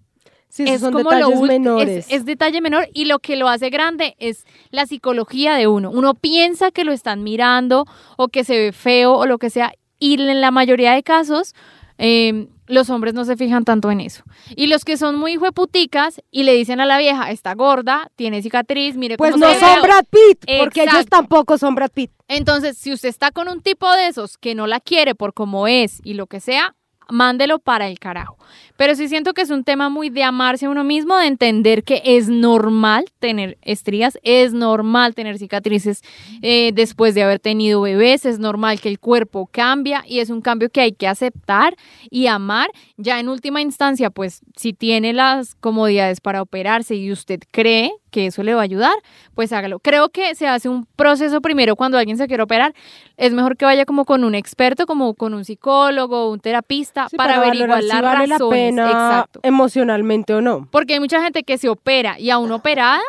Sí, 0.49 0.65
es 0.67 0.81
son 0.81 0.91
como 0.91 1.09
detalles 1.09 1.39
menores. 1.39 2.07
Es, 2.07 2.11
es 2.11 2.25
detalle 2.25 2.59
menor 2.59 2.89
y 2.93 3.05
lo 3.05 3.19
que 3.19 3.37
lo 3.37 3.47
hace 3.47 3.69
grande 3.69 4.17
es 4.19 4.45
la 4.69 4.85
psicología 4.85 5.55
de 5.55 5.67
uno. 5.67 5.89
Uno 5.89 6.15
piensa 6.15 6.71
que 6.71 6.83
lo 6.83 6.91
están 6.91 7.23
mirando 7.23 7.85
o 8.17 8.27
que 8.27 8.43
se 8.43 8.57
ve 8.57 8.71
feo 8.73 9.13
o 9.13 9.25
lo 9.25 9.37
que 9.37 9.49
sea 9.49 9.71
y 9.99 10.15
en 10.15 10.41
la 10.41 10.51
mayoría 10.51 10.91
de 10.91 11.01
casos 11.01 11.55
eh, 11.97 12.49
los 12.69 12.89
hombres 12.91 13.13
no 13.15 13.25
se 13.25 13.35
fijan 13.35 13.65
tanto 13.65 13.89
en 13.91 13.99
eso. 13.99 14.23
Y 14.55 14.67
los 14.67 14.85
que 14.85 14.95
son 14.95 15.17
muy 15.17 15.37
hueputicas 15.37 16.21
y 16.31 16.43
le 16.43 16.53
dicen 16.53 16.79
a 16.79 16.85
la 16.85 16.99
vieja, 16.99 17.31
está 17.31 17.53
gorda, 17.55 18.11
tiene 18.15 18.41
cicatriz, 18.41 18.95
mire 18.95 19.17
Pues 19.17 19.33
cómo 19.33 19.45
no 19.45 19.51
se 19.53 19.59
son 19.59 19.75
ve". 19.75 19.81
Brad 19.81 20.05
Pitt, 20.09 20.45
porque 20.59 20.83
ellos 20.83 21.07
tampoco 21.07 21.57
son 21.57 21.75
Brad 21.75 21.89
Pitt. 21.91 22.11
Entonces, 22.27 22.77
si 22.77 22.93
usted 22.93 23.09
está 23.09 23.31
con 23.31 23.49
un 23.49 23.61
tipo 23.61 23.91
de 23.91 24.07
esos 24.07 24.37
que 24.37 24.53
no 24.53 24.67
la 24.67 24.79
quiere 24.79 25.15
por 25.15 25.33
cómo 25.33 25.67
es 25.67 25.99
y 26.03 26.13
lo 26.13 26.27
que 26.27 26.39
sea, 26.39 26.75
mándelo 27.09 27.59
para 27.59 27.87
el 27.87 27.99
carajo. 27.99 28.37
Pero 28.77 28.95
sí 28.95 29.09
siento 29.09 29.33
que 29.33 29.41
es 29.41 29.49
un 29.49 29.63
tema 29.63 29.89
muy 29.89 30.09
de 30.09 30.23
amarse 30.23 30.65
a 30.65 30.69
uno 30.69 30.83
mismo, 30.83 31.17
de 31.17 31.27
entender 31.27 31.83
que 31.83 32.01
es 32.05 32.29
normal 32.29 33.05
tener 33.19 33.57
estrías, 33.61 34.17
es 34.23 34.53
normal 34.53 35.15
tener 35.15 35.37
cicatrices 35.37 36.01
eh, 36.41 36.71
después 36.73 37.13
de 37.13 37.23
haber 37.23 37.39
tenido 37.39 37.81
bebés, 37.81 38.25
es 38.25 38.39
normal 38.39 38.79
que 38.79 38.89
el 38.89 38.99
cuerpo 38.99 39.47
cambia 39.51 40.03
y 40.07 40.19
es 40.19 40.29
un 40.29 40.41
cambio 40.41 40.69
que 40.69 40.81
hay 40.81 40.93
que 40.93 41.07
aceptar 41.07 41.75
y 42.09 42.27
amar. 42.27 42.69
Ya 42.97 43.19
en 43.19 43.27
última 43.27 43.61
instancia, 43.61 44.09
pues 44.09 44.41
si 44.55 44.73
tiene 44.73 45.13
las 45.13 45.55
comodidades 45.55 46.21
para 46.21 46.41
operarse 46.41 46.95
y 46.95 47.11
usted 47.11 47.41
cree 47.51 47.91
que 48.09 48.25
eso 48.27 48.43
le 48.43 48.53
va 48.53 48.61
a 48.61 48.63
ayudar, 48.63 48.93
pues 49.35 49.51
hágalo. 49.53 49.79
Creo 49.79 50.09
que 50.09 50.35
se 50.35 50.47
hace 50.47 50.67
un 50.69 50.85
proceso 50.95 51.41
primero 51.41 51.75
cuando 51.75 51.97
alguien 51.97 52.17
se 52.17 52.27
quiere 52.27 52.43
operar. 52.43 52.73
Es 53.17 53.33
mejor 53.33 53.55
que 53.57 53.65
vaya 53.65 53.85
como 53.85 54.05
con 54.05 54.23
un 54.23 54.35
experto, 54.35 54.85
como 54.85 55.13
con 55.13 55.33
un 55.33 55.45
psicólogo, 55.45 56.29
un 56.31 56.39
terapista, 56.39 57.07
Sí, 57.09 57.17
para, 57.17 57.35
averiguar 57.37 57.83
las 57.83 57.97
si 57.97 58.01
vale 58.03 58.25
razones. 58.27 58.29
la 58.29 58.49
pena 58.49 58.85
Exacto. 58.87 59.39
emocionalmente 59.43 60.33
o 60.33 60.41
no. 60.41 60.67
Porque 60.71 60.93
hay 60.95 60.99
mucha 60.99 61.21
gente 61.21 61.43
que 61.43 61.57
se 61.57 61.69
opera 61.69 62.19
y 62.19 62.29
aún 62.29 62.51
operada 62.51 63.01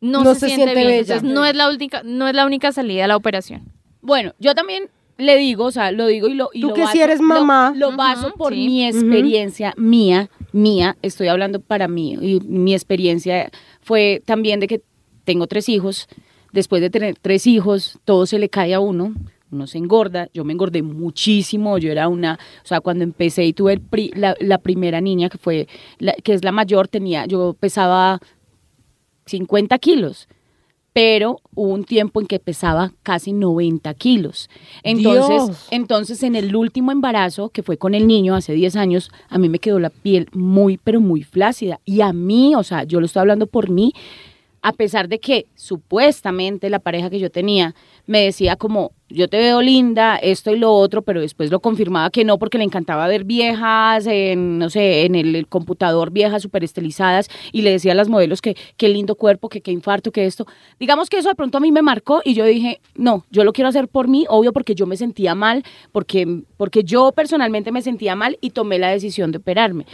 no, 0.00 0.24
No 0.24 0.34
se, 0.34 0.40
se 0.40 0.46
siente, 0.46 0.64
siente 0.64 0.80
bien. 0.80 0.86
bella. 1.00 1.14
Entonces 1.14 1.30
no 1.34 1.44
es 1.44 1.54
la 1.54 1.68
única, 1.68 2.02
no 2.04 2.26
es 2.26 2.34
la 2.34 2.46
única 2.46 2.72
salida 2.72 3.02
de 3.02 3.08
la 3.08 3.16
operación. 3.16 3.62
Bueno, 4.00 4.32
yo 4.38 4.54
también 4.54 4.88
le 5.18 5.36
digo, 5.36 5.64
o 5.66 5.70
sea, 5.70 5.92
lo 5.92 6.06
digo 6.06 6.26
y 6.28 6.32
lo 6.34 6.48
y 6.54 6.62
Tú 6.62 6.68
lo 6.68 6.74
que 6.74 6.84
baso- 6.84 6.98
eres 7.02 7.18
lo- 7.20 7.26
mamá. 7.26 7.74
Lo, 7.76 7.94
baso 7.94 8.32
por 8.32 8.54
sí. 8.54 8.66
mi 8.66 8.86
experiencia 8.86 9.74
mía, 9.76 10.30
mía, 10.52 10.96
estoy 11.02 11.28
hablando 11.28 11.60
para 11.60 11.86
mí 11.88 12.14
y 12.14 12.40
mi 12.40 12.72
experiencia 12.72 13.50
fue 13.90 14.22
también 14.24 14.60
de 14.60 14.68
que 14.68 14.82
tengo 15.24 15.48
tres 15.48 15.68
hijos, 15.68 16.06
después 16.52 16.80
de 16.80 16.90
tener 16.90 17.16
tres 17.20 17.44
hijos, 17.48 17.98
todo 18.04 18.24
se 18.24 18.38
le 18.38 18.48
cae 18.48 18.72
a 18.72 18.78
uno, 18.78 19.14
uno 19.50 19.66
se 19.66 19.78
engorda, 19.78 20.28
yo 20.32 20.44
me 20.44 20.52
engordé 20.52 20.80
muchísimo, 20.80 21.76
yo 21.76 21.90
era 21.90 22.06
una, 22.06 22.38
o 22.62 22.66
sea, 22.68 22.80
cuando 22.80 23.02
empecé 23.02 23.44
y 23.46 23.52
tuve 23.52 23.80
pri- 23.80 24.12
la, 24.14 24.36
la 24.38 24.58
primera 24.58 25.00
niña 25.00 25.28
que 25.28 25.38
fue, 25.38 25.66
la- 25.98 26.12
que 26.22 26.34
es 26.34 26.44
la 26.44 26.52
mayor, 26.52 26.86
tenía, 26.86 27.26
yo 27.26 27.56
pesaba 27.58 28.20
50 29.26 29.76
kilos, 29.80 30.28
pero 30.92 31.40
hubo 31.54 31.72
un 31.72 31.84
tiempo 31.84 32.20
en 32.20 32.26
que 32.26 32.38
pesaba 32.38 32.92
casi 33.02 33.32
90 33.32 33.92
kilos. 33.94 34.50
Entonces, 34.82 35.46
Dios. 35.46 35.68
entonces 35.70 36.22
en 36.22 36.34
el 36.34 36.54
último 36.56 36.92
embarazo, 36.92 37.50
que 37.50 37.62
fue 37.62 37.76
con 37.76 37.94
el 37.94 38.06
niño 38.06 38.34
hace 38.34 38.52
10 38.52 38.76
años, 38.76 39.10
a 39.28 39.38
mí 39.38 39.48
me 39.48 39.58
quedó 39.58 39.78
la 39.78 39.90
piel 39.90 40.28
muy, 40.32 40.78
pero 40.78 41.00
muy 41.00 41.22
flácida. 41.22 41.80
Y 41.84 42.00
a 42.00 42.12
mí, 42.12 42.54
o 42.56 42.62
sea, 42.62 42.84
yo 42.84 43.00
lo 43.00 43.06
estoy 43.06 43.20
hablando 43.20 43.46
por 43.46 43.70
mí, 43.70 43.92
a 44.62 44.72
pesar 44.72 45.08
de 45.08 45.20
que 45.20 45.46
supuestamente 45.54 46.70
la 46.70 46.78
pareja 46.78 47.10
que 47.10 47.18
yo 47.18 47.30
tenía 47.30 47.74
me 48.06 48.24
decía 48.24 48.56
como, 48.56 48.92
yo 49.08 49.28
te 49.28 49.38
veo 49.38 49.62
linda, 49.62 50.16
esto 50.16 50.54
y 50.54 50.58
lo 50.58 50.72
otro, 50.72 51.02
pero 51.02 51.20
después 51.20 51.50
lo 51.50 51.60
confirmaba 51.60 52.10
que 52.10 52.24
no, 52.24 52.38
porque 52.38 52.58
le 52.58 52.64
encantaba 52.64 53.06
ver 53.08 53.24
viejas, 53.24 54.06
en, 54.06 54.58
no 54.58 54.70
sé, 54.70 55.04
en 55.04 55.14
el, 55.14 55.46
computador, 55.48 56.10
viejas 56.10 56.42
súper 56.42 56.64
estilizadas, 56.64 57.28
y 57.52 57.62
le 57.62 57.70
decía 57.70 57.92
a 57.92 57.94
las 57.94 58.08
modelos 58.08 58.42
que 58.42 58.56
qué 58.76 58.88
lindo 58.88 59.14
cuerpo, 59.14 59.48
que 59.48 59.60
qué 59.60 59.72
infarto, 59.72 60.12
que 60.12 60.26
esto. 60.26 60.46
Digamos 60.78 61.08
que 61.08 61.18
eso 61.18 61.28
de 61.28 61.34
pronto 61.34 61.58
a 61.58 61.60
mí 61.60 61.72
me 61.72 61.82
marcó 61.82 62.20
y 62.24 62.34
yo 62.34 62.44
dije, 62.44 62.80
no, 62.94 63.24
yo 63.30 63.44
lo 63.44 63.52
quiero 63.52 63.68
hacer 63.68 63.88
por 63.88 64.08
mí, 64.08 64.26
obvio, 64.28 64.52
porque 64.52 64.74
yo 64.74 64.86
me 64.86 64.96
sentía 64.96 65.34
mal, 65.34 65.64
porque, 65.92 66.42
porque 66.56 66.84
yo 66.84 67.12
personalmente 67.12 67.72
me 67.72 67.82
sentía 67.82 68.14
mal 68.14 68.38
y 68.40 68.50
tomé 68.50 68.78
la 68.78 68.90
decisión 68.90 69.32
de 69.32 69.38
operarme. 69.38 69.86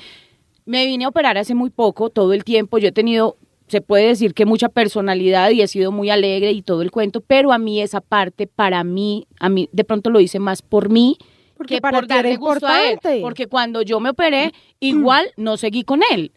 Me 0.65 0.85
vine 0.85 1.05
a 1.05 1.09
operar 1.09 1.39
hace 1.39 1.55
muy 1.55 1.71
poco, 1.71 2.11
todo 2.11 2.33
el 2.33 2.43
tiempo. 2.43 2.79
Yo 2.79 2.89
he 2.89 2.93
tenido, 2.93 3.37
se 3.69 3.81
puede 3.81 4.09
decir 4.09 4.33
que 4.35 4.47
mucha 4.47 4.69
personalidad 4.69 5.51
y 5.51 5.63
he 5.63 5.67
sido 5.67 5.91
muy 5.93 6.11
alegre 6.11 6.53
y 6.53 6.63
todo 6.63 6.83
el 6.83 6.91
cuento, 6.91 7.21
pero 7.21 7.53
a 7.53 7.59
mí 7.59 7.81
esa 7.81 8.01
parte, 8.01 8.47
para 8.47 8.85
mí, 8.85 9.27
a 9.41 9.49
mí 9.49 9.69
de 9.73 9.85
pronto 9.85 10.11
lo 10.11 10.21
hice 10.21 10.39
más 10.39 10.63
por 10.63 10.89
mí 10.89 11.19
Porque 11.57 11.77
que 11.77 11.81
para 11.81 11.99
por 11.99 12.07
darle 12.07 12.37
gusto 12.37 12.67
a 12.67 12.91
él. 12.91 12.99
Porque 13.23 13.47
cuando 13.47 13.83
yo 13.83 13.99
me 14.01 14.11
operé, 14.11 14.53
igual 14.81 15.27
no 15.37 15.57
seguí 15.57 15.83
con 15.83 16.01
él. 16.13 16.33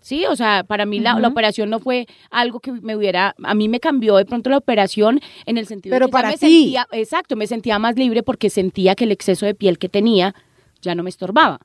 Sí, 0.00 0.26
o 0.26 0.36
sea, 0.36 0.64
para 0.64 0.86
mí 0.86 1.00
la, 1.00 1.18
la 1.18 1.28
operación 1.28 1.70
no 1.70 1.80
fue 1.80 2.06
algo 2.30 2.60
que 2.60 2.72
me 2.72 2.96
hubiera, 2.96 3.34
a 3.42 3.54
mí 3.54 3.68
me 3.68 3.80
cambió 3.80 4.16
de 4.16 4.24
pronto 4.24 4.48
la 4.48 4.56
operación 4.58 5.20
en 5.44 5.58
el 5.58 5.66
sentido 5.66 5.92
Pero 5.92 6.06
de 6.06 6.10
que 6.10 6.12
para 6.12 6.28
me 6.28 6.38
ti. 6.38 6.62
sentía, 6.62 6.86
exacto, 6.92 7.34
me 7.36 7.46
sentía 7.46 7.78
más 7.78 7.96
libre 7.96 8.22
porque 8.22 8.48
sentía 8.48 8.94
que 8.94 9.04
el 9.04 9.12
exceso 9.12 9.44
de 9.44 9.54
piel 9.54 9.78
que 9.78 9.88
tenía 9.88 10.34
ya 10.80 10.94
no 10.94 11.02
me 11.02 11.10
estorbaba. 11.10 11.58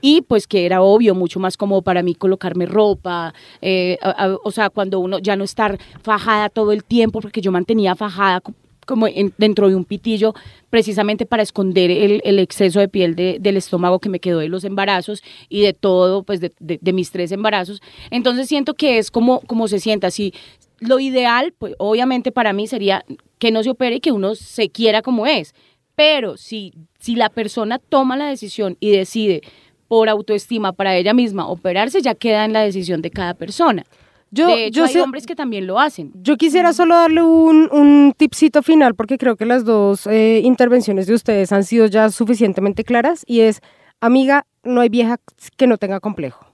Y 0.00 0.22
pues 0.22 0.46
que 0.46 0.64
era 0.64 0.80
obvio, 0.82 1.14
mucho 1.14 1.40
más 1.40 1.56
cómodo 1.56 1.82
para 1.82 2.02
mí 2.02 2.14
colocarme 2.14 2.66
ropa, 2.66 3.34
eh, 3.60 3.98
o 4.44 4.50
sea, 4.52 4.70
cuando 4.70 5.00
uno 5.00 5.18
ya 5.18 5.34
no 5.34 5.42
estar 5.44 5.76
fajada 6.02 6.48
todo 6.50 6.70
el 6.72 6.84
tiempo, 6.84 7.20
porque 7.20 7.40
yo 7.40 7.50
mantenía 7.50 7.96
fajada 7.96 8.40
co- 8.40 8.54
como 8.86 9.06
en- 9.08 9.32
dentro 9.38 9.68
de 9.68 9.74
un 9.74 9.84
pitillo, 9.84 10.34
precisamente 10.68 11.26
para 11.26 11.42
esconder 11.42 11.90
el, 11.90 12.38
exceso 12.38 12.78
de 12.80 12.88
piel 12.88 13.14
de- 13.16 13.38
del 13.40 13.56
estómago 13.56 13.98
que 13.98 14.08
me 14.08 14.20
quedó 14.20 14.38
de 14.38 14.48
los 14.48 14.64
embarazos 14.64 15.22
y 15.48 15.62
de 15.62 15.72
todo, 15.74 16.22
pues 16.22 16.40
de 16.40 16.92
mis 16.92 17.10
tres 17.10 17.32
embarazos. 17.32 17.80
Entonces 18.10 18.46
siento 18.48 18.74
que 18.74 18.98
es 18.98 19.10
como, 19.10 19.40
como 19.40 19.66
se 19.68 19.80
sienta, 19.80 20.08
así. 20.08 20.32
Lo 20.80 20.98
ideal, 20.98 21.52
pues 21.58 21.74
obviamente 21.78 22.32
para 22.32 22.52
mí 22.52 22.66
sería 22.66 23.04
que 23.38 23.50
no 23.50 23.62
se 23.62 23.70
opere 23.70 23.96
y 23.96 24.00
que 24.00 24.12
uno 24.12 24.34
se 24.34 24.70
quiera 24.70 25.02
como 25.02 25.26
es. 25.26 25.54
Pero 26.02 26.38
si, 26.38 26.72
si 26.98 27.14
la 27.14 27.28
persona 27.28 27.78
toma 27.78 28.16
la 28.16 28.24
decisión 28.26 28.78
y 28.80 28.90
decide 28.90 29.42
por 29.86 30.08
autoestima 30.08 30.72
para 30.72 30.96
ella 30.96 31.12
misma 31.12 31.46
operarse, 31.46 32.00
ya 32.00 32.14
queda 32.14 32.46
en 32.46 32.54
la 32.54 32.60
decisión 32.62 33.02
de 33.02 33.10
cada 33.10 33.34
persona. 33.34 33.84
Yo, 34.30 34.46
de 34.46 34.66
hecho, 34.66 34.78
yo 34.78 34.84
hay 34.86 34.92
sé- 34.94 35.02
hombres 35.02 35.26
que 35.26 35.34
también 35.36 35.66
lo 35.66 35.78
hacen. 35.78 36.12
Yo 36.14 36.36
quisiera 36.38 36.72
solo 36.72 36.94
darle 36.94 37.22
un, 37.22 37.68
un 37.70 38.14
tipcito 38.16 38.62
final 38.62 38.94
porque 38.94 39.18
creo 39.18 39.36
que 39.36 39.44
las 39.44 39.66
dos 39.66 40.06
eh, 40.06 40.40
intervenciones 40.42 41.06
de 41.06 41.12
ustedes 41.14 41.52
han 41.52 41.64
sido 41.64 41.84
ya 41.86 42.08
suficientemente 42.10 42.82
claras 42.82 43.22
y 43.26 43.40
es, 43.40 43.60
amiga, 44.00 44.46
no 44.62 44.80
hay 44.80 44.88
vieja 44.88 45.18
que 45.58 45.66
no 45.66 45.76
tenga 45.76 46.00
complejo. 46.00 46.46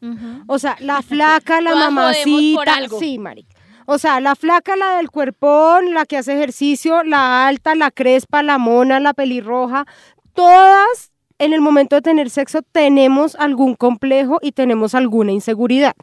O 0.49 0.59
sea, 0.59 0.77
la 0.81 1.03
flaca, 1.03 1.61
la 1.61 1.71
Todas 1.91 1.95
podemos 1.95 2.25
por 2.57 2.67
mamacita, 2.67 2.75
algo. 2.75 2.99
sí, 2.99 3.19
marica. 3.19 3.55
O 3.87 3.99
sea, 3.99 4.21
la 4.21 4.35
flaca, 4.35 4.77
la 4.77 4.97
del 4.97 5.11
cuerpón, 5.11 5.95
la 5.95 6.07
que 6.07 6.17
hace 6.17 6.35
ejercicio, 6.35 7.05
la 7.05 7.47
alta, 7.47 7.75
la 7.75 7.91
crespa, 7.91 8.43
la 8.43 8.59
mona, 8.59 8.99
la 8.99 9.15
pelirroja, 9.15 9.87
todas 10.35 11.13
en 11.39 11.53
el 11.53 11.61
momento 11.61 11.97
de 11.97 12.03
tener 12.03 12.31
sexo 12.31 12.63
tenemos 12.63 13.37
algún 13.37 13.75
complejo 13.75 14.39
y 14.43 14.53
tenemos 14.53 14.95
alguna 14.95 15.33
inseguridad. 15.33 15.95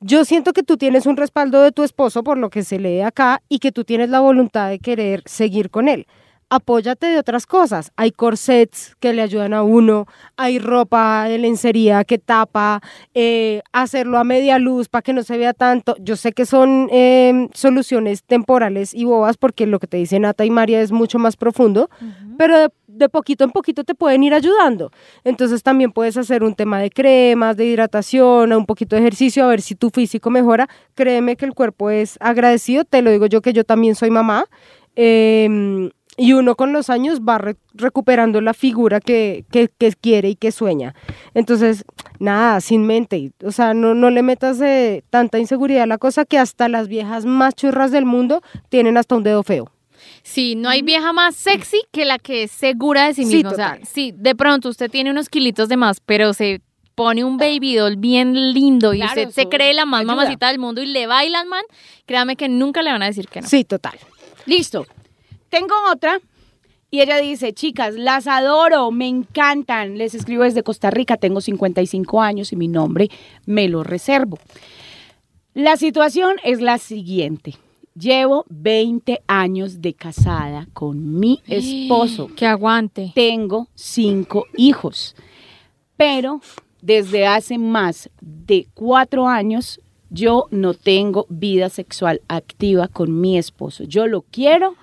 yo 0.00 0.24
siento 0.24 0.52
que 0.52 0.62
tú 0.62 0.76
tienes 0.76 1.06
un 1.06 1.16
respaldo 1.16 1.60
de 1.60 1.72
tu 1.72 1.82
esposo 1.82 2.22
por 2.22 2.38
lo 2.38 2.50
que 2.50 2.62
se 2.62 2.78
lee 2.78 3.00
acá 3.00 3.42
y 3.48 3.58
que 3.58 3.72
tú 3.72 3.84
tienes 3.84 4.10
la 4.10 4.20
voluntad 4.20 4.68
de 4.68 4.78
querer 4.78 5.22
seguir 5.26 5.70
con 5.70 5.88
él. 5.88 6.06
Apóyate 6.50 7.06
de 7.08 7.18
otras 7.18 7.44
cosas. 7.44 7.92
Hay 7.96 8.10
corsets 8.10 8.96
que 9.00 9.12
le 9.12 9.20
ayudan 9.20 9.52
a 9.52 9.62
uno, 9.62 10.06
hay 10.38 10.58
ropa 10.58 11.24
de 11.28 11.36
lencería 11.36 12.04
que 12.04 12.18
tapa, 12.18 12.80
eh, 13.12 13.60
hacerlo 13.72 14.16
a 14.16 14.24
media 14.24 14.58
luz 14.58 14.88
para 14.88 15.02
que 15.02 15.12
no 15.12 15.22
se 15.22 15.36
vea 15.36 15.52
tanto. 15.52 15.94
Yo 16.00 16.16
sé 16.16 16.32
que 16.32 16.46
son 16.46 16.88
eh, 16.90 17.48
soluciones 17.52 18.22
temporales 18.24 18.94
y 18.94 19.04
bobas 19.04 19.36
porque 19.36 19.66
lo 19.66 19.78
que 19.78 19.86
te 19.86 19.98
dice 19.98 20.18
Nata 20.20 20.46
y 20.46 20.50
María 20.50 20.80
es 20.80 20.90
mucho 20.90 21.18
más 21.18 21.36
profundo, 21.36 21.90
pero 22.38 22.58
de, 22.58 22.68
de 22.86 23.08
poquito 23.10 23.44
en 23.44 23.50
poquito 23.50 23.84
te 23.84 23.94
pueden 23.94 24.22
ir 24.22 24.32
ayudando. 24.32 24.90
Entonces 25.24 25.62
también 25.62 25.92
puedes 25.92 26.16
hacer 26.16 26.42
un 26.44 26.54
tema 26.54 26.80
de 26.80 26.88
cremas, 26.90 27.58
de 27.58 27.66
hidratación, 27.66 28.54
un 28.54 28.64
poquito 28.64 28.96
de 28.96 29.02
ejercicio, 29.02 29.44
a 29.44 29.48
ver 29.48 29.60
si 29.60 29.74
tu 29.74 29.90
físico 29.90 30.30
mejora. 30.30 30.66
Créeme 30.94 31.36
que 31.36 31.44
el 31.44 31.52
cuerpo 31.52 31.90
es 31.90 32.16
agradecido, 32.20 32.84
te 32.86 33.02
lo 33.02 33.10
digo 33.10 33.26
yo 33.26 33.42
que 33.42 33.52
yo 33.52 33.64
también 33.64 33.94
soy 33.94 34.10
mamá. 34.10 34.46
em, 34.96 35.90
y 36.18 36.32
uno 36.34 36.54
con 36.56 36.72
los 36.74 36.90
años 36.90 37.20
va 37.20 37.38
re- 37.38 37.56
recuperando 37.72 38.40
la 38.42 38.52
figura 38.52 39.00
que, 39.00 39.44
que- 39.50 39.70
que 39.78 39.92
quiere 39.92 40.28
y 40.30 40.34
que 40.34 40.52
sueña. 40.52 40.94
Entonces, 41.32 41.84
nada, 42.18 42.60
sin 42.60 42.84
mente. 42.86 43.30
O 43.44 43.52
sea, 43.52 43.72
no, 43.72 43.94
no 43.94 44.10
le 44.10 44.22
metas 44.22 44.60
eh, 44.60 45.02
tanta 45.10 45.38
inseguridad 45.38 45.84
a 45.84 45.86
la 45.86 45.96
cosa 45.98 46.24
que 46.24 46.36
hasta 46.38 46.68
las 46.68 46.88
viejas 46.88 47.24
más 47.24 47.54
churras 47.54 47.90
del 47.92 48.04
mundo 48.04 48.42
tienen 48.68 48.96
hasta 48.98 49.14
un 49.16 49.22
dedo 49.22 49.42
feo. 49.42 49.70
Sí, 50.22 50.54
no 50.56 50.68
hay 50.68 50.82
vieja 50.82 51.12
más 51.12 51.34
sexy 51.36 51.80
que 51.92 52.04
la 52.04 52.18
que 52.18 52.42
es 52.44 52.50
segura 52.50 53.06
de 53.06 53.14
sí 53.14 53.24
Sí, 53.24 53.36
misma. 53.36 53.50
o 53.50 53.54
sea, 53.54 53.78
sí, 53.84 54.12
de 54.14 54.34
pronto 54.34 54.68
usted 54.68 54.90
tiene 54.90 55.10
unos 55.10 55.28
kilitos 55.28 55.68
de 55.68 55.76
más, 55.76 56.00
pero 56.00 56.34
se 56.34 56.60
pone 56.94 57.22
un 57.24 57.36
baby 57.36 57.76
doll 57.76 57.96
bien 57.96 58.52
lindo 58.52 58.92
y 58.92 58.98
Claro, 58.98 59.22
usted 59.22 59.30
se 59.30 59.48
cree 59.48 59.72
la 59.72 59.86
más 59.86 60.00
ayuda. 60.00 60.14
mamacita 60.16 60.48
del 60.48 60.58
mundo 60.58 60.82
y 60.82 60.86
le 60.86 61.06
bailan, 61.06 61.48
man, 61.48 61.62
créame 62.06 62.34
que 62.36 62.48
nunca 62.48 62.82
le 62.82 62.90
van 62.90 63.02
a 63.02 63.06
decir 63.06 63.28
que 63.28 63.40
no. 63.40 63.48
Sí, 63.48 63.62
total. 63.64 63.94
Listo. 64.46 64.84
Tengo 65.48 65.74
otra. 65.92 66.20
Y 66.90 67.00
ella 67.02 67.18
dice, 67.18 67.52
chicas, 67.52 67.94
las 67.94 68.26
adoro, 68.26 68.90
me 68.90 69.08
encantan. 69.08 69.98
Les 69.98 70.14
escribo 70.14 70.44
desde 70.44 70.62
Costa 70.62 70.90
Rica, 70.90 71.18
tengo 71.18 71.40
55 71.40 72.22
años 72.22 72.52
y 72.52 72.56
mi 72.56 72.68
nombre 72.68 73.10
me 73.44 73.68
lo 73.68 73.84
reservo. 73.84 74.38
La 75.52 75.76
situación 75.76 76.36
es 76.44 76.60
la 76.60 76.78
siguiente. 76.78 77.56
Llevo 77.94 78.46
20 78.48 79.20
años 79.26 79.82
de 79.82 79.92
casada 79.92 80.68
con 80.72 81.18
mi 81.18 81.42
esposo. 81.46 82.28
Que 82.34 82.46
aguante. 82.46 83.12
Tengo 83.14 83.68
cinco 83.74 84.46
hijos. 84.56 85.14
Pero 85.96 86.40
desde 86.80 87.26
hace 87.26 87.58
más 87.58 88.08
de 88.20 88.68
cuatro 88.72 89.26
años 89.26 89.80
yo 90.10 90.46
no 90.50 90.74
tengo 90.74 91.26
vida 91.28 91.68
sexual 91.68 92.22
activa 92.28 92.88
con 92.88 93.20
mi 93.20 93.36
esposo. 93.36 93.84
Yo 93.84 94.06
lo 94.06 94.22
quiero, 94.22 94.74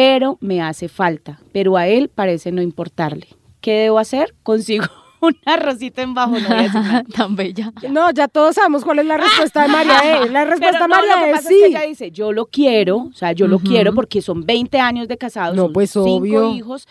pero 0.00 0.38
me 0.40 0.62
hace 0.62 0.88
falta. 0.88 1.40
Pero 1.52 1.76
a 1.76 1.86
él 1.86 2.08
parece 2.08 2.52
no 2.52 2.62
importarle. 2.62 3.26
¿Qué 3.60 3.72
debo 3.72 3.98
hacer? 3.98 4.34
Consigo 4.42 4.86
un 5.20 5.36
arrocito 5.44 6.00
en 6.00 6.14
bajo. 6.14 6.38
No 6.38 6.48
voy 6.48 6.56
a 6.58 6.62
decir 6.62 6.80
nada. 6.80 7.04
Tan 7.14 7.36
bella. 7.36 7.70
No, 7.90 8.10
ya 8.10 8.26
todos 8.26 8.54
sabemos 8.54 8.82
cuál 8.82 9.00
es 9.00 9.04
la 9.04 9.18
respuesta 9.18 9.60
de 9.60 9.68
María 9.68 9.98
E. 10.24 10.30
La 10.30 10.44
respuesta 10.46 10.78
Pero 10.78 10.84
de 10.84 10.88
no, 10.88 10.96
María 10.96 11.16
lo 11.16 11.24
que 11.24 11.30
es 11.32 11.36
pasa 11.36 11.48
sí. 11.50 11.54
es 11.56 11.60
que 11.60 11.66
ella 11.68 11.82
dice, 11.82 12.10
yo 12.12 12.32
lo 12.32 12.46
quiero, 12.46 12.96
o 12.96 13.12
sea, 13.12 13.32
yo 13.32 13.46
lo 13.46 13.58
quiero 13.58 13.92
porque 13.94 14.22
son 14.22 14.46
20 14.46 14.80
años 14.80 15.06
de 15.06 15.18
casados, 15.18 15.54
No, 15.54 15.64
son 15.64 15.72
pues, 15.74 15.90
cinco 15.90 16.06
obvio. 16.16 16.50
hijos. 16.54 16.88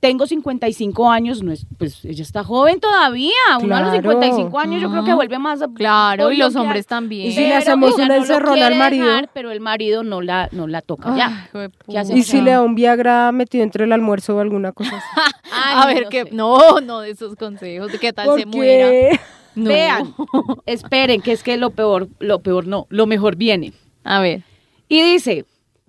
Tengo 0.00 0.26
55 0.26 1.10
años, 1.10 1.42
no 1.42 1.52
es, 1.52 1.66
pues 1.78 2.02
ella 2.06 2.22
está 2.22 2.42
joven 2.42 2.80
todavía. 2.80 3.30
Uno 3.60 3.76
a 3.76 3.80
los 3.82 3.90
Claro. 3.90 4.10
55 4.12 4.58
años 4.58 4.80
yo 4.80 4.90
creo 4.90 5.04
que 5.04 5.12
vuelve 5.12 5.38
más. 5.38 5.60
Claro, 5.74 6.32
y 6.32 6.38
los 6.38 6.56
hombres 6.56 6.86
también. 6.86 7.26
Y 7.28 7.32
si 7.32 7.40
le 7.40 7.54
hacemos 7.54 7.94
una 7.96 8.06
no 8.08 8.14
encerrona 8.14 8.52
al 8.52 8.72
quiere 8.72 8.76
marido. 8.76 9.06
dejar, 9.06 9.30
pero 9.34 9.50
el 9.50 9.60
marido 9.60 10.02
no 10.02 10.22
la, 10.22 10.48
no 10.52 10.66
la 10.66 10.80
toca 10.80 11.14
ya. 11.14 11.50
Ay, 11.52 11.68
¿Qué 11.86 11.98
hacemos? 11.98 12.18
Y 12.18 12.22
si 12.22 12.40
le 12.40 12.52
da 12.52 12.62
un 12.62 12.74
Viagra 12.74 13.30
metido 13.32 13.62
entre 13.62 13.84
el 13.84 13.92
almuerzo 13.92 14.36
o 14.36 14.40
alguna 14.40 14.72
cosa 14.72 14.96
así. 14.96 15.30
A 15.52 15.86
ver, 15.86 16.04
no 16.04 16.08
que 16.08 16.22
sé. 16.24 16.30
no, 16.32 16.80
no 16.80 17.00
de 17.00 17.10
esos 17.10 17.36
consejos, 17.36 17.92
¿qué 18.00 18.12
tal 18.14 18.38
se 18.38 18.46
¿Por 18.46 18.56
muera? 18.56 18.88
qué? 18.88 19.20
No. 19.56 19.68
Vean, 19.68 20.14
esperen, 20.64 21.20
que 21.20 21.32
es 21.32 21.42
que 21.42 21.56
lo 21.56 21.70
peor, 21.70 22.08
lo 22.20 22.38
peor 22.38 22.68
no, 22.68 22.86
lo 22.88 23.06
mejor 23.06 23.34
viene. 23.34 23.72
A 24.04 24.20
ver. 24.20 24.44
Y 24.88 25.02
dice, 25.02 25.44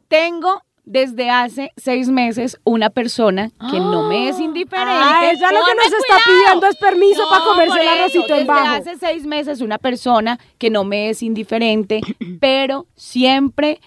tengo 0.08 0.64
desde 0.84 1.30
hace 1.30 1.72
seis 1.78 2.10
meses 2.10 2.60
una 2.64 2.90
persona 2.90 3.52
que 3.72 3.80
no 3.80 4.10
me 4.10 4.30
es 4.30 4.40
indiferente. 4.40 4.92
Ah, 4.92 5.32
ella 5.32 5.52
lo 5.52 5.66
que 5.66 5.76
nos 5.76 5.86
está 5.86 6.16
cuidado. 6.24 6.24
pidiendo 6.26 6.68
es 6.68 6.76
permiso 6.78 7.24
para 7.30 7.44
comerse 7.44 7.82
el 7.82 7.88
arrocito 7.88 8.26
en 8.34 8.40
desde 8.40 8.46
bajo. 8.46 8.68
hace 8.68 8.98
seis 8.98 9.26
meses 9.26 9.62
una 9.62 9.78
persona 9.78 10.40
que 10.58 10.70
no 10.70 10.84
me 10.84 11.10
es 11.10 11.22
indiferente, 11.24 12.02
pero 12.40 12.88
siempre 12.96 13.80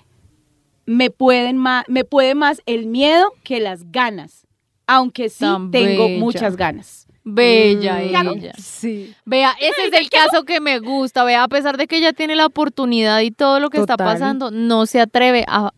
me 0.86 1.10
pueden 1.10 1.56
más, 1.56 1.84
me 1.88 2.04
puede 2.04 2.34
más 2.34 2.62
el 2.66 2.86
miedo 2.86 3.32
que 3.42 3.60
las 3.60 3.90
ganas, 3.90 4.46
aunque 4.86 5.28
sí 5.28 5.40
Tan 5.40 5.70
tengo 5.70 6.04
bella. 6.04 6.20
muchas 6.20 6.56
ganas. 6.56 7.06
Bella 7.26 8.00
¿Qué 8.00 8.16
hago? 8.16 8.32
ella. 8.34 8.52
Sí. 8.58 9.14
Vea, 9.24 9.54
ese 9.58 9.86
es 9.86 9.92
el 9.94 10.10
caso 10.10 10.44
que 10.44 10.60
me 10.60 10.78
gusta. 10.78 11.24
Vea, 11.24 11.42
a 11.42 11.48
pesar 11.48 11.78
de 11.78 11.86
que 11.86 11.96
ella 11.96 12.12
tiene 12.12 12.36
la 12.36 12.44
oportunidad 12.44 13.20
y 13.20 13.30
todo 13.30 13.60
lo 13.60 13.70
que 13.70 13.78
está 13.78 13.96
pasando, 13.96 14.50
no 14.50 14.84
se 14.84 15.00
atreve 15.00 15.42
a, 15.48 15.72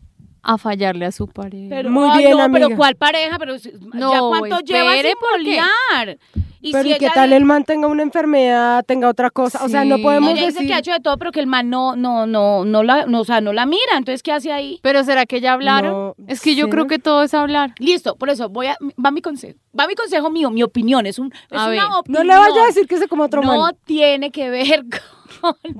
a 0.47 0.57
fallarle 0.57 1.05
a 1.05 1.11
su 1.11 1.27
pareja. 1.27 1.67
Pero, 1.69 1.89
Muy 1.91 2.17
bien, 2.17 2.31
no, 2.37 2.49
pero 2.51 2.65
amiga. 2.67 2.77
¿cuál 2.77 2.95
pareja? 2.95 3.37
Pero 3.37 3.55
No, 3.93 4.11
ya 4.13 4.19
cuánto 4.21 4.59
lleva 4.61 4.93
sin 4.93 5.11
bolear. 5.33 6.17
Y 6.59 6.71
Pero 6.71 6.83
si 6.85 6.91
¿y 6.93 6.97
qué 6.97 7.09
tal 7.13 7.33
el 7.33 7.45
man 7.45 7.63
tenga 7.65 7.87
una 7.87 8.01
enfermedad, 8.01 8.83
tenga 8.85 9.07
otra 9.09 9.29
cosa? 9.29 9.63
O 9.63 9.69
sea, 9.69 9.85
no 9.85 9.99
podemos 9.99 10.31
ella 10.31 10.47
dice 10.47 10.53
decir... 10.53 10.67
que 10.67 10.73
ha 10.73 10.79
hecho 10.79 10.91
de 10.91 10.99
todo, 10.99 11.17
pero 11.17 11.31
que 11.31 11.39
el 11.39 11.45
man 11.47 11.69
no, 11.69 11.95
no, 11.95 12.25
no, 12.25 12.65
no 12.65 12.81
la, 12.83 13.05
no, 13.05 13.21
o 13.21 13.23
sea, 13.25 13.41
no 13.41 13.53
la 13.53 13.65
mira. 13.65 13.95
Entonces, 13.95 14.23
¿qué 14.23 14.31
hace 14.31 14.51
ahí? 14.51 14.79
Pero 14.81 15.03
¿será 15.03 15.25
que 15.27 15.39
ya 15.39 15.53
hablaron? 15.53 15.91
No, 15.91 16.15
es 16.27 16.41
que 16.41 16.55
yo 16.55 16.67
creo 16.69 16.87
que 16.87 16.97
todo 16.97 17.21
es 17.23 17.33
hablar. 17.35 17.73
Listo, 17.77 18.15
por 18.15 18.29
eso 18.29 18.49
voy 18.49 18.67
a, 18.67 18.77
va 19.03 19.11
mi 19.11 19.21
consejo. 19.21 19.59
Va 19.79 19.85
mi 19.87 19.93
consejo 19.95 20.29
mío, 20.31 20.49
mi 20.49 20.63
opinión. 20.63 21.05
Es, 21.05 21.19
un, 21.19 21.31
es 21.51 21.57
A 21.59 21.67
ver. 21.69 21.77
una 21.79 21.89
No 21.89 21.99
opinión. 21.99 22.27
le 22.27 22.35
vaya 22.35 22.63
a 22.63 22.65
decir 22.67 22.87
que 22.87 22.97
se 22.97 23.07
come 23.07 23.23
otro 23.23 23.41
No 23.43 23.57
man. 23.61 23.75
tiene 23.85 24.31
que 24.31 24.49
ver 24.49 24.79
con 24.89 24.99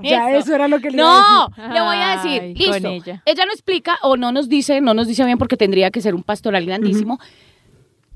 Ya, 0.02 0.30
eso. 0.30 0.38
eso 0.40 0.54
era 0.54 0.68
lo 0.68 0.80
que 0.80 0.90
le 0.90 0.98
iba 0.98 1.18
a 1.18 1.48
No, 1.56 1.72
le 1.74 1.80
voy 1.80 1.96
a 1.96 2.16
decir, 2.16 2.40
Ay, 2.42 2.54
listo. 2.54 2.72
con 2.74 2.86
ella. 2.86 3.22
Ella 3.26 3.46
no 3.46 3.52
explica 3.52 3.98
o 4.02 4.16
no 4.16 4.32
nos 4.32 4.48
dice, 4.48 4.80
no 4.80 4.94
nos 4.94 5.06
dice 5.06 5.24
bien 5.24 5.38
porque 5.38 5.56
tendría 5.56 5.90
que 5.90 6.00
ser 6.00 6.14
un 6.14 6.22
pastoral 6.22 6.64
grandísimo. 6.66 7.18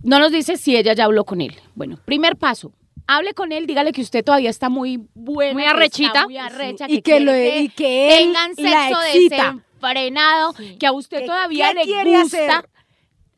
No 0.02 0.18
nos 0.18 0.32
dice 0.32 0.56
si 0.56 0.76
ella 0.76 0.94
ya 0.94 1.04
habló 1.04 1.24
con 1.24 1.40
él. 1.40 1.54
Bueno, 1.74 1.98
primer 2.04 2.36
paso. 2.36 2.72
Hable 3.06 3.34
con 3.34 3.52
él, 3.52 3.66
dígale 3.66 3.92
que 3.92 4.00
usted 4.00 4.24
todavía 4.24 4.50
está 4.50 4.68
muy 4.68 5.00
buena. 5.14 5.52
Muy 5.54 5.64
arrechita. 5.64 6.24
Muy 6.24 6.38
arrecha, 6.38 6.86
Y 6.88 7.02
que 7.02 7.20
lo- 7.20 7.36
y 7.36 7.68
que 7.68 8.16
él 8.18 8.32
tengan 8.32 8.50
la 8.58 8.86
sexo 8.88 9.00
excita. 9.02 9.36
desenfrenado, 9.80 10.54
que 10.78 10.86
a 10.86 10.92
usted 10.92 11.20
¿Qué- 11.20 11.26
todavía 11.26 11.68
qué 11.68 11.74
le 11.74 11.82
quiere 11.82 12.10
gusta. 12.22 12.58
hacer? 12.58 12.68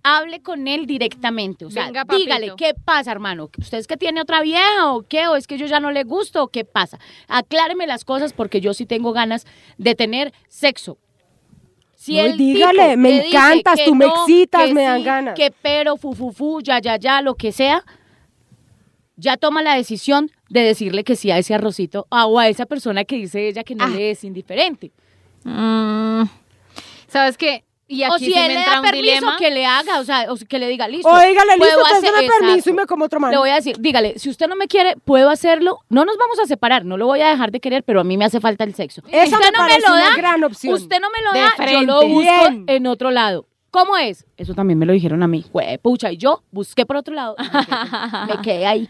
Hable 0.06 0.42
con 0.42 0.68
él 0.68 0.86
directamente, 0.86 1.64
o 1.64 1.70
sea, 1.70 1.86
Venga, 1.86 2.04
dígale, 2.04 2.52
¿qué 2.58 2.74
pasa, 2.74 3.10
hermano? 3.10 3.48
¿Usted 3.56 3.78
es 3.78 3.86
que 3.86 3.96
tiene 3.96 4.20
otra 4.20 4.42
vieja 4.42 4.92
o 4.92 5.00
qué? 5.02 5.28
¿O 5.28 5.36
es 5.36 5.46
que 5.46 5.56
yo 5.56 5.64
ya 5.64 5.80
no 5.80 5.90
le 5.92 6.04
gusto 6.04 6.42
o 6.42 6.48
qué 6.48 6.66
pasa? 6.66 6.98
Acláreme 7.26 7.86
las 7.86 8.04
cosas 8.04 8.34
porque 8.34 8.60
yo 8.60 8.74
sí 8.74 8.84
tengo 8.84 9.14
ganas 9.14 9.46
de 9.78 9.94
tener 9.94 10.34
sexo. 10.46 10.98
Si 11.94 12.16
No, 12.18 12.36
dígale, 12.36 12.98
me 12.98 13.28
encantas, 13.28 13.82
tú 13.82 13.94
me 13.94 14.04
excitas, 14.04 14.66
que 14.66 14.74
me 14.74 14.82
dan 14.82 14.98
sí, 14.98 15.04
ganas. 15.04 15.34
Que 15.36 15.50
pero, 15.62 15.96
fu, 15.96 16.12
fu, 16.14 16.32
fu, 16.32 16.60
ya, 16.60 16.80
ya, 16.80 16.98
ya, 16.98 17.22
lo 17.22 17.34
que 17.36 17.50
sea, 17.50 17.82
ya 19.16 19.38
toma 19.38 19.62
la 19.62 19.74
decisión 19.74 20.30
de 20.50 20.60
decirle 20.60 21.02
que 21.02 21.16
sí 21.16 21.30
a 21.30 21.38
ese 21.38 21.54
arrocito 21.54 22.06
ah, 22.10 22.26
o 22.26 22.38
a 22.38 22.48
esa 22.48 22.66
persona 22.66 23.04
que 23.04 23.16
dice 23.16 23.48
ella 23.48 23.64
que 23.64 23.74
no 23.74 23.84
Ah. 23.84 23.88
le 23.88 24.10
es 24.10 24.22
indiferente. 24.22 24.92
Mm, 25.44 26.24
¿Sabes 27.08 27.38
qué? 27.38 27.64
Y 27.86 28.02
aquí 28.02 28.12
o 28.14 28.18
si 28.18 28.24
sí 28.26 28.34
él 28.34 28.48
me 28.48 28.54
le 28.54 28.64
da 28.64 28.80
un 28.80 28.82
permiso, 28.86 29.04
dilema. 29.14 29.36
que 29.38 29.50
le 29.50 29.66
haga, 29.66 30.00
o 30.00 30.04
sea, 30.04 30.32
o 30.32 30.36
que 30.36 30.58
le 30.58 30.68
diga, 30.68 30.88
listo. 30.88 31.06
O 31.08 31.18
dígale, 31.20 31.56
listo, 31.56 31.66
entonces 31.86 32.10
hacer- 32.14 32.30
permiso 32.40 32.70
y 32.70 32.72
me 32.72 32.86
como 32.86 33.04
otro 33.04 33.20
man. 33.20 33.30
Le 33.30 33.36
voy 33.36 33.50
a 33.50 33.56
decir, 33.56 33.76
dígale, 33.78 34.18
si 34.18 34.30
usted 34.30 34.48
no 34.48 34.56
me 34.56 34.68
quiere, 34.68 34.96
puedo 35.04 35.28
hacerlo. 35.28 35.80
No 35.90 36.04
nos 36.06 36.16
vamos 36.16 36.38
a 36.40 36.46
separar, 36.46 36.84
no 36.86 36.96
lo 36.96 37.06
voy 37.06 37.20
a 37.20 37.28
dejar 37.28 37.50
de 37.50 37.60
querer, 37.60 37.82
pero 37.84 38.00
a 38.00 38.04
mí 38.04 38.16
me 38.16 38.24
hace 38.24 38.40
falta 38.40 38.64
el 38.64 38.74
sexo. 38.74 39.02
Esa 39.10 39.36
usted 39.36 39.50
me 39.52 39.58
no 39.58 39.64
me 39.66 39.78
lo 39.80 39.92
una 39.92 40.00
da, 40.10 40.16
gran 40.16 40.44
opción. 40.44 40.74
usted 40.74 40.96
no 41.00 41.08
me 41.10 41.22
lo 41.22 41.32
De 41.32 41.40
da, 41.40 41.72
yo 41.72 41.82
lo 41.82 42.06
busco 42.08 42.20
Bien. 42.48 42.64
en 42.68 42.86
otro 42.86 43.10
lado. 43.10 43.46
¿Cómo 43.70 43.96
es? 43.96 44.24
Eso 44.36 44.54
también 44.54 44.78
me 44.78 44.86
lo 44.86 44.92
dijeron 44.92 45.22
a 45.22 45.26
mí. 45.28 45.44
Jue- 45.52 45.78
pucha, 45.80 46.10
y 46.12 46.16
yo 46.16 46.42
busqué 46.52 46.86
por 46.86 46.96
otro 46.96 47.12
lado. 47.12 47.34
me 48.28 48.40
quedé- 48.40 48.66
ahí. 48.66 48.88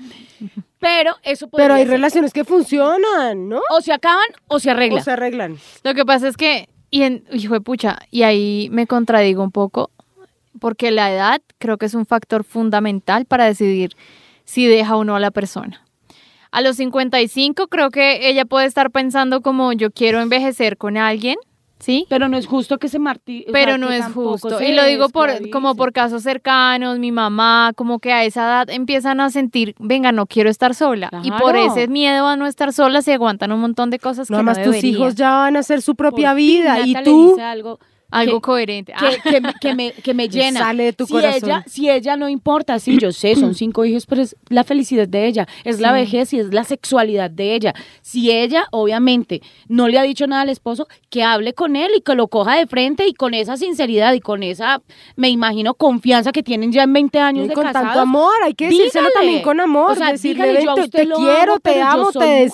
Pero 0.79 1.17
eso 1.23 1.49
podría 1.49 1.65
Pero 1.65 1.75
hay 1.75 1.83
ser. 1.85 1.91
relaciones 1.91 2.33
que 2.33 2.45
funcionan, 2.45 3.49
¿no? 3.49 3.61
O 3.71 3.81
se 3.81 3.93
acaban 3.93 4.27
o 4.47 4.61
se 4.61 4.71
arreglan. 4.71 5.01
O 5.01 5.05
se 5.05 5.11
arreglan. 5.11 5.59
Lo 5.83 5.95
que 5.95 6.05
pasa 6.05 6.29
es 6.29 6.37
que, 6.37 6.69
y 6.95 7.03
en, 7.03 7.25
hijo 7.33 7.55
de 7.55 7.61
pucha, 7.61 7.99
y 8.13 8.23
ahí 8.23 8.69
me 8.71 8.87
contradigo 8.87 9.43
un 9.43 9.51
poco, 9.51 9.91
porque 10.61 10.93
la 10.93 11.11
edad 11.11 11.43
creo 11.59 11.77
que 11.77 11.87
es 11.87 11.95
un 11.95 12.07
factor 12.07 12.45
fundamental 12.45 13.25
para 13.25 13.47
decidir 13.47 13.97
si 14.45 14.69
deja 14.69 14.95
o 14.95 15.03
no 15.03 15.17
a 15.17 15.19
la 15.19 15.33
persona. 15.33 15.85
A 16.53 16.61
los 16.61 16.77
55 16.77 17.67
creo 17.67 17.91
que 17.91 18.29
ella 18.29 18.45
puede 18.45 18.67
estar 18.67 18.93
pensando 18.93 19.41
como 19.41 19.73
yo 19.73 19.91
quiero 19.91 20.21
envejecer 20.21 20.77
con 20.77 20.97
alguien 20.97 21.35
¿sí? 21.85 22.07
Pero 22.09 22.29
no 22.29 22.37
es 22.37 22.47
justo 22.47 22.79
que 22.79 22.89
se 22.89 22.99
martí. 22.99 23.45
Pero 23.53 23.79
no 23.79 23.91
es 23.91 24.07
justo. 24.07 24.61
Y 24.63 24.73
lo 24.73 24.85
digo 24.85 25.09
por 25.11 25.51
como 25.51 25.75
por 25.75 25.93
casos 25.93 26.23
cercanos, 26.23 26.99
mi 26.99 27.13
mamá, 27.13 27.73
como 27.77 27.99
que 27.99 28.13
a 28.13 28.25
esa 28.25 28.43
edad 28.45 28.71
empiezan 28.71 29.21
a 29.21 29.31
sentir, 29.31 29.75
venga, 29.79 30.11
no 30.13 30.27
quiero 30.27 30.49
estar 30.51 30.75
sola. 30.75 31.11
Y 31.23 31.31
por 31.33 31.57
ese 31.57 31.89
miedo 31.89 32.27
a 32.27 32.37
no 32.37 32.47
estar 32.47 32.73
sola 32.73 33.03
se 33.03 33.13
aguantan 33.13 33.53
un 33.53 33.61
montón 33.61 33.91
de 33.91 33.99
cosas 33.99 34.31
No, 34.31 34.37
que 34.37 34.41
además 34.41 34.59
no 34.59 34.65
tus 34.65 34.73
deberían. 34.73 34.95
hijos 34.97 35.15
ya 35.15 35.31
van 35.35 35.57
a 35.57 35.61
hacer 35.61 35.83
su 35.83 35.95
propia 35.95 36.31
Por 36.31 36.39
fin, 36.39 36.47
vida 36.47 36.81
y 36.87 36.95
tú 37.05 37.31
dice 37.31 37.43
algo 37.43 37.79
Algo 38.11 38.41
que- 38.41 38.45
coherente. 38.47 38.93
que, 38.93 39.07
Ah, 39.07 39.11
que, 39.23 39.41
me- 39.41 39.55
que 39.61 39.75
me, 39.75 39.93
que 39.93 40.15
me 40.15 40.29
llena. 40.29 40.61
sale 40.61 40.85
de 40.85 40.93
tu 40.93 41.07
si 41.07 41.13
corazón. 41.15 41.51
Ella, 41.51 41.65
si 41.67 41.91
ella 41.91 42.17
no 42.17 42.29
importa, 42.29 42.79
sí, 42.79 42.97
yo 42.99 43.11
sé, 43.13 43.35
son 43.35 43.55
cinco 43.57 43.85
hijos, 43.85 44.07
pero 44.07 44.23
es 44.23 44.37
la 44.49 44.63
felicidad 44.65 45.09
de 45.09 45.27
ella, 45.27 45.49
es 45.65 45.81
la 45.81 45.91
vejez 45.93 46.33
y 46.33 46.39
es 46.39 46.53
la 46.55 46.65
sexualidad 46.65 47.31
de 47.31 47.55
ella. 47.55 47.75
Si 48.03 48.31
ella, 48.31 48.67
obviamente, 48.71 49.43
no 49.69 49.89
le 49.89 49.99
ha 49.99 50.03
dicho 50.03 50.27
nada 50.27 50.43
al 50.43 50.49
esposo, 50.49 50.87
que 51.11 51.23
hable 51.25 51.55
con 51.55 51.77
él 51.77 51.91
y 51.97 52.01
que 52.03 52.15
lo 52.15 52.29
coja 52.29 52.57
de 52.57 52.67
frente 52.67 53.07
y 53.09 53.15
con 53.15 53.35
esa 53.35 53.57
sinceridad 53.57 54.13
y 54.15 54.21
con 54.21 54.43
esa, 54.43 54.83
me 55.17 55.29
imagino, 55.31 55.75
confianza 55.75 56.31
que 56.33 56.43
tienen 56.43 56.71
ya 56.73 56.85
en 56.85 56.93
20 56.93 57.19
años 57.19 57.47
Y 57.47 57.49
de 57.49 57.55
con 57.55 57.65
casados. 57.65 57.89
tanto 57.89 58.01
amor, 58.01 58.33
hay 58.45 58.55
que 58.55 58.67
decírselo 58.69 59.09
también 59.15 59.43
con 59.43 59.61
amor, 59.61 59.93
O 59.93 59.95
sea, 59.97 60.13
decirle, 60.13 60.45
dígale, 60.45 60.59
"Ven, 60.59 60.65
yo 60.67 60.71
a 60.71 60.75
te, 60.77 60.81
usted 60.83 60.99
te 61.01 61.05
lo 61.07 61.17
quiero, 61.17 61.53
amo, 61.55 61.61
te 61.61 61.81
amo, 61.83 62.13
te 62.13 62.19
mujer". 62.47 62.49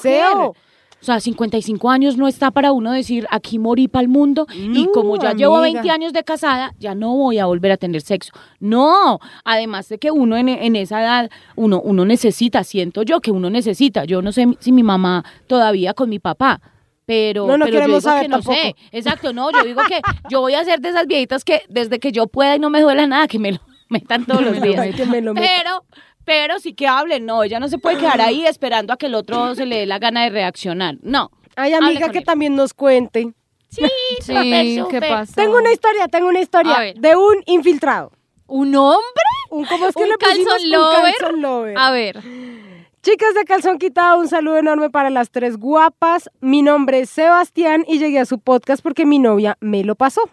O 1.01 1.05
sea, 1.05 1.19
55 1.19 1.89
años 1.91 2.17
no 2.19 2.29
está 2.29 2.51
para 2.51 2.73
uno 2.73 2.93
decir 2.93 3.27
aquí 3.31 3.59
morí 3.59 3.89
para 3.89 4.03
el 4.03 4.09
mundo 4.09 4.47
y 4.55 4.87
como 4.93 5.17
ya 5.17 5.33
llevo 5.33 5.57
amiga. 5.57 5.81
20 5.81 5.91
años 5.91 6.13
de 6.13 6.23
casada, 6.25 6.75
ya 6.79 6.95
no 6.95 7.17
voy 7.17 7.39
a 7.39 7.47
volver 7.47 7.73
a 7.73 7.77
tener 7.79 8.03
sexo. 8.03 8.33
No, 8.59 9.19
además 9.45 9.89
de 9.89 9.99
que 9.99 10.11
uno 10.11 10.37
en, 10.37 10.49
en 10.51 10.77
esa 10.77 11.01
edad, 11.03 11.31
uno, 11.57 11.81
uno 11.81 12.05
necesita, 12.05 12.65
siento 12.65 13.03
yo 13.03 13.21
que 13.21 13.31
uno 13.31 13.49
necesita. 13.49 14.05
Yo 14.05 14.21
no 14.21 14.31
sé 14.33 14.47
si 14.59 14.73
mi 14.73 14.83
mamá 14.83 15.25
todavía 15.47 15.95
con 15.95 16.11
mi 16.11 16.19
papá. 16.19 16.61
Pero, 17.07 17.47
No, 17.47 17.59
no 17.59 17.65
pero 17.65 17.75
yo 17.79 17.81
queremos 17.81 18.03
digo 18.03 18.11
saber 18.13 18.23
que 18.23 18.29
no 18.29 18.37
tampoco. 18.37 18.57
sé. 18.57 18.77
Exacto, 18.93 19.33
no, 19.33 19.51
yo 19.51 19.65
digo 19.65 19.81
que 19.89 20.01
yo 20.31 20.41
voy 20.41 20.55
a 20.55 20.63
ser 20.65 20.81
de 20.81 20.91
esas 20.91 21.07
viejitas 21.07 21.45
que 21.45 21.63
desde 21.69 21.99
que 21.99 22.13
yo 22.13 22.27
pueda 22.29 22.55
y 22.55 22.59
no 22.61 22.71
me 22.71 22.81
duela 22.83 23.05
nada, 23.07 23.27
que 23.27 23.39
me 23.41 23.53
lo 23.53 23.59
metan 23.89 24.27
todos 24.27 24.43
los 24.43 24.61
días. 24.61 24.79
Ay, 24.79 24.93
que 24.93 25.07
me 25.07 25.21
lo 25.21 25.35
meta. 25.35 25.49
Pero, 25.59 25.85
pero 26.31 26.61
sí 26.61 26.75
que 26.75 26.87
hablen, 26.87 27.27
no, 27.27 27.43
ella 27.43 27.59
no 27.59 27.66
se 27.66 27.79
puede 27.79 27.99
quedar 27.99 28.21
ahí 28.21 28.47
esperando 28.47 28.93
a 28.93 28.97
que 28.97 29.07
el 29.07 29.16
otro 29.16 29.57
se 29.57 29.66
le 29.66 29.79
dé 29.79 29.87
la 29.87 29.99
gana 29.99 30.23
de 30.23 30.31
reaccionar. 30.31 30.95
No. 31.03 31.33
Ay, 31.57 31.73
amiga, 31.73 32.09
que 32.11 32.19
él. 32.19 32.25
también 32.25 32.55
nos 32.55 32.73
cuente. 32.73 33.33
Sí, 33.69 33.83
sí, 34.21 34.81
¿qué 34.90 35.01
pasó? 35.01 35.33
Tengo 35.35 35.57
una 35.57 35.73
historia, 35.73 36.07
tengo 36.07 36.29
una 36.29 36.38
historia 36.38 36.95
de 36.95 37.16
un 37.16 37.43
infiltrado. 37.47 38.12
¿Un 38.47 38.77
hombre? 38.77 39.25
Un, 39.51 39.64
¿Cómo 39.64 39.88
es 39.88 39.95
que 39.97 40.03
¿Un 40.05 40.09
le 40.09 40.19
pusimos? 40.19 40.62
Un 40.62 41.03
calzón 41.03 41.43
lover. 41.43 41.77
A 41.77 41.90
ver. 41.90 42.23
Chicas 43.03 43.35
de 43.35 43.45
Calzón 43.45 43.79
Quitado, 43.79 44.21
un 44.21 44.29
saludo 44.29 44.59
enorme 44.59 44.88
para 44.88 45.11
las 45.11 45.33
tres 45.33 45.57
guapas. 45.57 46.31
Mi 46.40 46.62
nombre 46.62 47.01
es 47.01 47.11
Sebastián 47.11 47.85
y 47.88 47.99
llegué 47.99 48.21
a 48.21 48.25
su 48.25 48.38
podcast 48.38 48.85
porque 48.85 49.05
mi 49.05 49.19
novia 49.19 49.59
me 49.61 49.83
lo 49.83 49.97
pasó. 49.97 50.31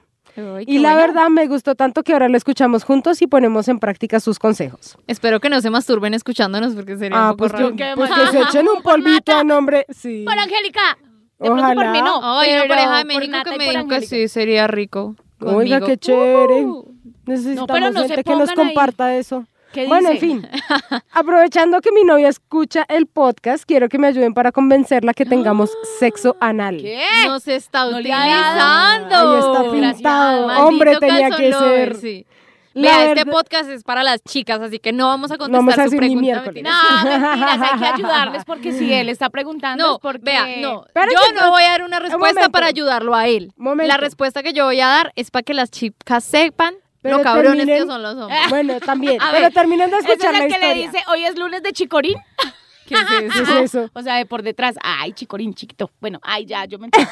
Y 0.68 0.80
la 0.80 0.96
verdad 0.96 1.30
me 1.30 1.48
gustó 1.48 1.76
tanto 1.76 2.04
que 2.04 2.14
ahora 2.14 2.30
lo 2.30 2.38
escuchamos 2.38 2.84
juntos 2.84 3.22
y 3.22 3.28
ponemos 3.28 3.68
en 3.68 3.80
práctica 3.80 4.20
sus 4.20 4.38
consejos. 4.40 4.98
Espero 5.08 5.40
que 5.40 5.50
no 5.50 5.60
se 5.62 5.70
masturben 5.70 6.14
escuchándonos 6.14 6.76
porque 6.76 6.98
sería 6.98 7.18
Ah, 7.18 7.32
un 7.32 7.38
poco 7.38 7.50
pues, 7.50 7.52
raro. 7.54 7.76
que, 7.76 7.92
pues 7.96 8.12
que 8.12 8.28
se 8.28 8.42
echen 8.42 8.68
un 8.68 8.82
polvito 8.84 9.36
a 9.36 9.44
nombre. 9.44 9.86
Sí. 9.90 10.24
Por 10.26 10.38
Angélica. 10.38 10.98
De 11.40 11.50
Ojalá. 11.50 11.74
por 11.76 11.92
mí 11.92 12.02
no. 12.02 12.40
Ay, 12.40 12.52
una 12.54 12.62
pero 12.64 12.70
pareja 12.74 12.98
de 12.98 13.06
México 13.06 13.38
que 13.46 13.58
me 13.58 13.70
dijo 13.70 13.88
que 13.88 14.02
sí, 14.02 14.28
sería 14.28 14.68
rico. 14.68 15.16
Oiga, 15.40 15.80
conmigo. 15.80 15.86
qué 15.86 15.98
chéere. 15.98 16.66
Uh. 16.66 16.94
Necesitamos 17.26 17.68
pero 17.72 17.92
no 17.92 18.02
se 18.02 18.08
gente 18.08 18.24
que 18.24 18.36
nos 18.36 18.50
ahí. 18.50 18.56
comparta 18.56 19.16
eso. 19.16 19.46
¿Qué 19.74 19.86
Bueno, 19.88 20.10
en 20.12 20.18
fin. 20.20 20.48
Aprovechando 21.12 21.82
que 21.82 21.92
mi 21.92 22.04
novia 22.04 22.30
escucha 22.30 22.86
el 22.88 23.06
podcast, 23.08 23.66
quiero 23.66 23.90
que 23.90 23.98
me 23.98 24.08
ayuden 24.08 24.34
para 24.34 24.52
convencerla 24.52 25.14
que 25.14 25.26
tengamos 25.26 25.72
sexo 26.00 26.36
anal. 26.40 26.78
¿Qué? 26.82 27.04
No 27.26 27.40
se 27.40 27.56
está 27.56 27.86
No 27.86 27.98
utilizando. 27.98 29.16
Ahí 29.34 29.40
está 29.40 29.64
Gracias. 29.64 29.94
pintado. 29.96 30.48
Maldito 30.48 30.68
Hombre, 30.68 30.96
tenía 31.00 31.30
que 31.32 31.50
lover, 31.50 31.94
ser. 31.94 31.96
sí. 32.02 32.26
La 32.74 32.92
Vea, 33.00 33.06
este 33.10 33.26
podcast 33.26 33.70
es 33.72 33.84
para 33.84 34.04
las 34.04 34.22
chicas, 34.24 34.62
así 34.62 34.78
que 34.78 34.94
no 34.94 35.08
vamos 35.08 35.32
a 35.32 35.38
No 35.38 35.50
vamos 35.50 35.74
contestar 35.76 35.80
a 35.88 35.90
su 35.90 35.96
decir 35.96 36.02
ni 36.02 36.16
pregunta. 36.16 36.52
miércoles. 36.52 36.64
mentira. 36.64 37.20
No, 37.20 37.28
mentiras, 37.28 37.72
hay 37.74 37.80
que 37.80 37.86
ayudarles 37.96 38.46
porque 38.46 38.72
si 38.72 38.94
él 38.94 39.10
está 39.10 39.32
preguntando 39.32 39.84
No, 39.84 39.94
es 39.96 40.00
porque... 40.00 40.20
vea, 40.22 40.46
no. 40.62 40.86
Pero 40.94 41.08
yo 41.12 41.42
no 41.42 41.50
voy 41.50 41.64
a 41.64 41.70
dar 41.72 41.84
una 41.84 41.98
respuesta 42.00 42.50
para 42.50 42.68
ayudarlo 42.68 43.16
a 43.16 43.26
él. 43.28 43.52
Momento. 43.58 43.88
La 43.92 43.98
respuesta 43.98 44.44
que 44.44 44.54
yo 44.54 44.66
voy 44.66 44.80
a 44.80 44.86
dar 44.88 45.12
es 45.16 45.32
para 45.32 45.42
que 45.42 45.56
las 45.56 45.72
chicas 45.72 46.24
sepan 46.24 46.76
Pero 47.08 47.18
lo 47.18 47.24
cabrones 47.24 47.66
terminen- 47.66 47.82
que 47.84 47.86
son 47.92 48.02
los 48.04 48.16
hombres. 48.16 48.40
Bueno, 48.50 48.80
también. 48.80 49.22
A 49.22 49.32
pero 49.32 49.44
ver, 49.44 49.54
terminen 49.54 49.90
de 49.90 49.98
Ese 49.98 50.06
es 50.08 50.12
escuchar 50.14 50.34
la 50.34 50.40
que 50.40 50.48
historia. 50.48 50.74
le 50.74 50.82
dice, 50.82 50.98
hoy 51.12 51.24
es 51.26 51.38
lunes 51.38 51.64
de 51.64 51.72
chicorín. 51.74 52.18
¿Qué 52.88 52.94
es 52.96 53.02
¿Qué 53.04 53.26
eso? 53.26 53.42
es 53.44 53.50
eso? 53.76 53.90
O 53.94 54.02
sea, 54.02 54.16
de 54.16 54.26
por 54.26 54.44
detrás, 54.44 54.76
ay, 54.82 55.12
chicorín, 55.12 55.54
chiquito. 55.54 55.92
Bueno, 56.00 56.20
ay, 56.24 56.46
ya, 56.46 56.64
yo 56.66 56.80
me 56.80 56.86
entiendo. 56.86 57.12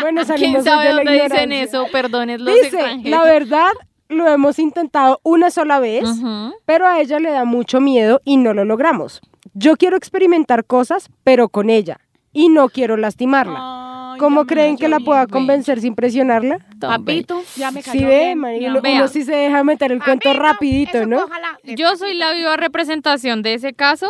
Bueno, 0.00 0.22
¿Quién 0.36 0.62
sabe 0.64 0.86
de 0.86 0.92
la 0.94 1.02
dónde 1.04 1.22
dicen 1.24 1.52
eso? 1.52 1.86
Perdonen 1.92 2.42
los 2.44 2.54
Dice, 2.54 2.68
extranjeros. 2.76 3.10
la 3.18 3.24
verdad, 3.30 3.70
lo 4.08 4.26
hemos 4.28 4.58
intentado 4.58 5.20
una 5.24 5.50
sola 5.50 5.78
vez, 5.78 6.04
pero 6.64 6.86
a 6.86 7.00
ella 7.00 7.18
le 7.18 7.30
da 7.30 7.44
mucho 7.44 7.80
miedo 7.80 8.20
y 8.24 8.36
no 8.38 8.54
lo 8.54 8.64
logramos. 8.64 9.20
Yo 9.52 9.76
quiero 9.76 9.96
experimentar 9.96 10.64
cosas, 10.64 11.10
pero 11.22 11.48
con 11.50 11.68
ella, 11.70 11.98
y 12.32 12.48
no 12.48 12.68
quiero 12.68 12.96
lastimarla. 12.96 14.12
Ay, 14.12 14.18
¿Cómo 14.18 14.44
creen 14.44 14.76
que 14.76 14.88
la 14.88 15.00
pueda 15.00 15.24
bien. 15.24 15.32
convencer 15.32 15.80
sin 15.80 15.94
presionarla? 15.94 16.58
Papito, 16.78 17.42
ya 17.56 17.70
me 17.70 17.82
cayó 17.82 17.98
Sí 17.98 18.04
ve, 18.04 18.36
mi 18.36 18.66
uno 18.66 19.08
sí 19.08 19.24
se 19.24 19.32
deja 19.34 19.64
meter 19.64 19.92
el 19.92 20.02
cuento 20.02 20.28
Papito, 20.28 20.42
rapidito, 20.42 21.06
¿no? 21.06 21.22
cójala. 21.22 21.58
Yo 21.64 21.96
soy 21.96 22.14
la 22.14 22.32
viva 22.32 22.56
representación 22.56 23.42
de 23.42 23.54
ese 23.54 23.72
caso 23.72 24.08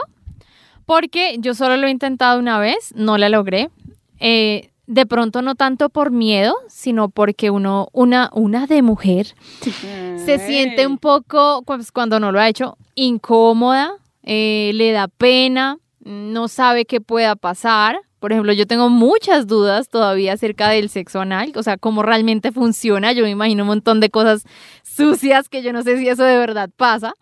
porque 0.87 1.37
yo 1.39 1.55
solo 1.55 1.77
lo 1.77 1.87
he 1.87 1.91
intentado 1.91 2.39
una 2.41 2.59
vez, 2.59 2.93
no 2.97 3.17
la 3.17 3.29
logré. 3.29 3.71
Eh, 4.19 4.71
de 4.91 5.07
pronto 5.07 5.41
no 5.41 5.55
tanto 5.55 5.89
por 5.89 6.11
miedo, 6.11 6.57
sino 6.69 7.11
porque 7.11 7.51
uno, 7.51 7.89
una, 7.93 8.29
una 8.33 8.67
de 8.67 8.83
mujer, 8.83 9.37
se 9.61 10.39
siente 10.41 10.85
un 10.85 10.99
poco, 10.99 11.63
pues, 11.65 11.93
cuando 11.93 12.19
no 12.19 12.33
lo 12.33 12.41
ha 12.41 12.49
hecho, 12.49 12.77
incómoda, 12.97 13.93
eh, 14.25 14.73
le 14.75 14.91
da 14.91 15.07
pena, 15.07 15.79
no 16.01 16.49
sabe 16.49 16.87
qué 16.87 17.01
pueda 17.01 17.37
pasar. 17.37 18.01
Por 18.21 18.33
ejemplo, 18.33 18.53
yo 18.53 18.67
tengo 18.67 18.91
muchas 18.91 19.47
dudas 19.47 19.89
todavía 19.89 20.35
acerca 20.35 20.69
del 20.69 20.91
sexo 20.91 21.21
anal, 21.21 21.53
o 21.57 21.63
sea, 21.63 21.79
cómo 21.79 22.03
realmente 22.03 22.53
funciona. 22.53 23.13
Yo 23.13 23.25
me 23.25 23.31
imagino 23.31 23.65
un 23.65 23.69
montón 23.69 23.99
de 23.99 24.11
cosas 24.11 24.45
sucias 24.85 25.49
que 25.49 25.63
yo 25.63 25.73
no 25.73 25.83
sé 25.83 25.99
si 25.99 26.07
eso 26.09 26.23
de 26.23 26.37
verdad 26.37 26.71
pasa. 26.77 27.15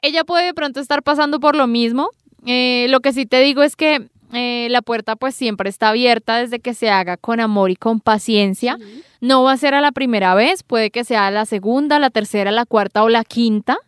Ella 0.00 0.24
puede 0.24 0.46
de 0.46 0.54
pronto 0.54 0.80
estar 0.80 1.02
pasando 1.02 1.38
por 1.38 1.54
lo 1.54 1.66
mismo. 1.66 2.10
Eh, 2.46 2.86
lo 2.88 3.00
que 3.00 3.12
sí 3.12 3.26
te 3.26 3.40
digo 3.40 3.62
es 3.62 3.76
que 3.76 4.08
eh, 4.32 4.68
la 4.70 4.80
puerta 4.80 5.16
pues 5.16 5.34
siempre 5.34 5.68
está 5.68 5.90
abierta 5.90 6.38
desde 6.38 6.58
que 6.58 6.72
se 6.72 6.88
haga 6.88 7.18
con 7.18 7.38
amor 7.38 7.70
y 7.70 7.76
con 7.76 8.00
paciencia. 8.00 8.78
No 9.20 9.42
va 9.42 9.52
a 9.52 9.56
ser 9.58 9.74
a 9.74 9.82
la 9.82 9.92
primera 9.92 10.34
vez, 10.34 10.62
puede 10.62 10.90
que 10.90 11.04
sea 11.04 11.30
la 11.30 11.44
segunda, 11.44 11.98
la 11.98 12.10
tercera, 12.10 12.50
la 12.50 12.64
cuarta 12.64 13.04
o 13.04 13.10
la 13.10 13.22
quinta. 13.22 13.78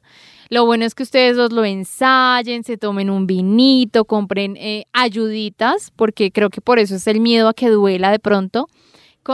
Lo 0.55 0.65
bueno 0.67 0.85
es 0.85 0.95
que 0.95 1.03
ustedes 1.03 1.37
dos 1.37 1.51
lo 1.51 1.65
ensayen, 1.65 2.63
se 2.63 2.77
tomen 2.77 3.11
un 3.11 3.27
vinito, 3.27 4.05
compren 4.05 4.57
eh, 4.57 4.85
ayuditas, 4.93 5.91
porque 5.91 6.31
creo 6.31 6.49
que 6.49 6.61
por 6.61 6.79
eso 6.79 6.95
es 6.95 7.09
el 7.09 7.19
miedo 7.19 7.49
a 7.49 7.55
que 7.55 7.69
duela 7.71 8.13
de 8.13 8.21
pronto. 8.21 8.69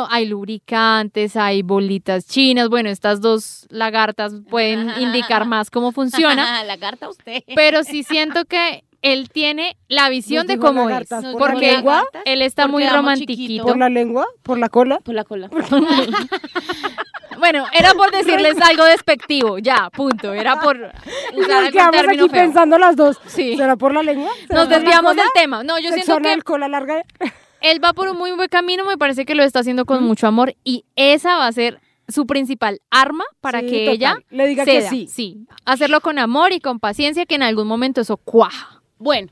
Hay 0.08 0.24
lubricantes, 0.24 1.36
hay 1.36 1.60
bolitas 1.60 2.26
chinas. 2.26 2.70
Bueno, 2.70 2.88
estas 2.88 3.20
dos 3.20 3.66
lagartas 3.68 4.32
pueden 4.48 4.88
indicar 4.98 5.44
más 5.46 5.68
cómo 5.68 5.92
funciona, 5.92 6.64
la 6.64 6.78
carta 6.78 7.10
usted. 7.10 7.42
pero 7.54 7.84
sí 7.84 8.02
siento 8.02 8.46
que 8.46 8.82
él 9.02 9.30
tiene 9.30 9.76
la 9.88 10.08
visión 10.10 10.46
de 10.46 10.58
cómo 10.58 10.82
es. 10.82 10.88
lagartas, 10.88 11.24
¿por 11.24 11.32
la 11.32 11.38
Porque 11.52 11.72
lengua? 11.72 12.04
él 12.24 12.42
está 12.42 12.64
Porque 12.64 12.72
muy 12.72 12.86
romantiquito. 12.88 13.64
¿Por 13.64 13.78
la 13.78 13.88
lengua? 13.88 14.26
¿Por 14.42 14.58
la 14.58 14.68
cola? 14.68 14.98
Por 15.00 15.14
la 15.14 15.24
cola. 15.24 15.48
Bueno, 17.38 17.64
era 17.72 17.94
por 17.94 18.10
decirles 18.10 18.60
algo 18.60 18.84
despectivo, 18.84 19.58
ya, 19.58 19.88
punto. 19.90 20.34
Era 20.34 20.60
por 20.60 20.76
usar 21.36 21.62
Nos 21.62 21.70
quedamos 21.72 22.00
aquí 22.06 22.16
feo. 22.18 22.28
pensando 22.28 22.78
las 22.78 22.96
dos. 22.96 23.18
Sí. 23.26 23.56
¿Será 23.56 23.76
por 23.76 23.94
la 23.94 24.02
lengua? 24.02 24.30
¿Será 24.46 24.60
Nos 24.60 24.68
desviamos 24.68 25.16
del 25.16 25.26
tema. 25.34 25.62
No, 25.64 25.78
yo 25.78 25.88
¿Sexo 25.88 26.04
siento 26.04 26.22
que 26.22 26.28
anal, 26.28 26.44
cola 26.44 26.68
larga? 26.68 27.02
él 27.62 27.82
va 27.82 27.94
por 27.94 28.08
un 28.08 28.18
muy 28.18 28.32
buen 28.32 28.48
camino, 28.48 28.84
me 28.84 28.98
parece 28.98 29.24
que 29.24 29.34
lo 29.34 29.42
está 29.42 29.60
haciendo 29.60 29.86
con 29.86 30.02
mucho 30.04 30.26
amor 30.26 30.54
y 30.64 30.84
esa 30.96 31.38
va 31.38 31.46
a 31.46 31.52
ser 31.52 31.80
su 32.08 32.26
principal 32.26 32.80
arma 32.90 33.24
para 33.40 33.60
Sí, 33.60 33.66
que 33.68 33.78
total. 33.86 33.94
ella 33.94 34.16
Le 34.30 34.46
diga 34.46 34.64
que 34.66 34.82
ceda. 34.82 34.90
sí. 35.08 35.46
hacerlo 35.64 36.00
con 36.02 36.18
amor 36.18 36.52
y 36.52 36.60
con 36.60 36.78
paciencia 36.78 37.24
que 37.24 37.36
en 37.36 37.42
algún 37.42 37.66
momento 37.68 38.02
eso 38.02 38.18
cuaja. 38.18 38.79
Bueno, 39.00 39.28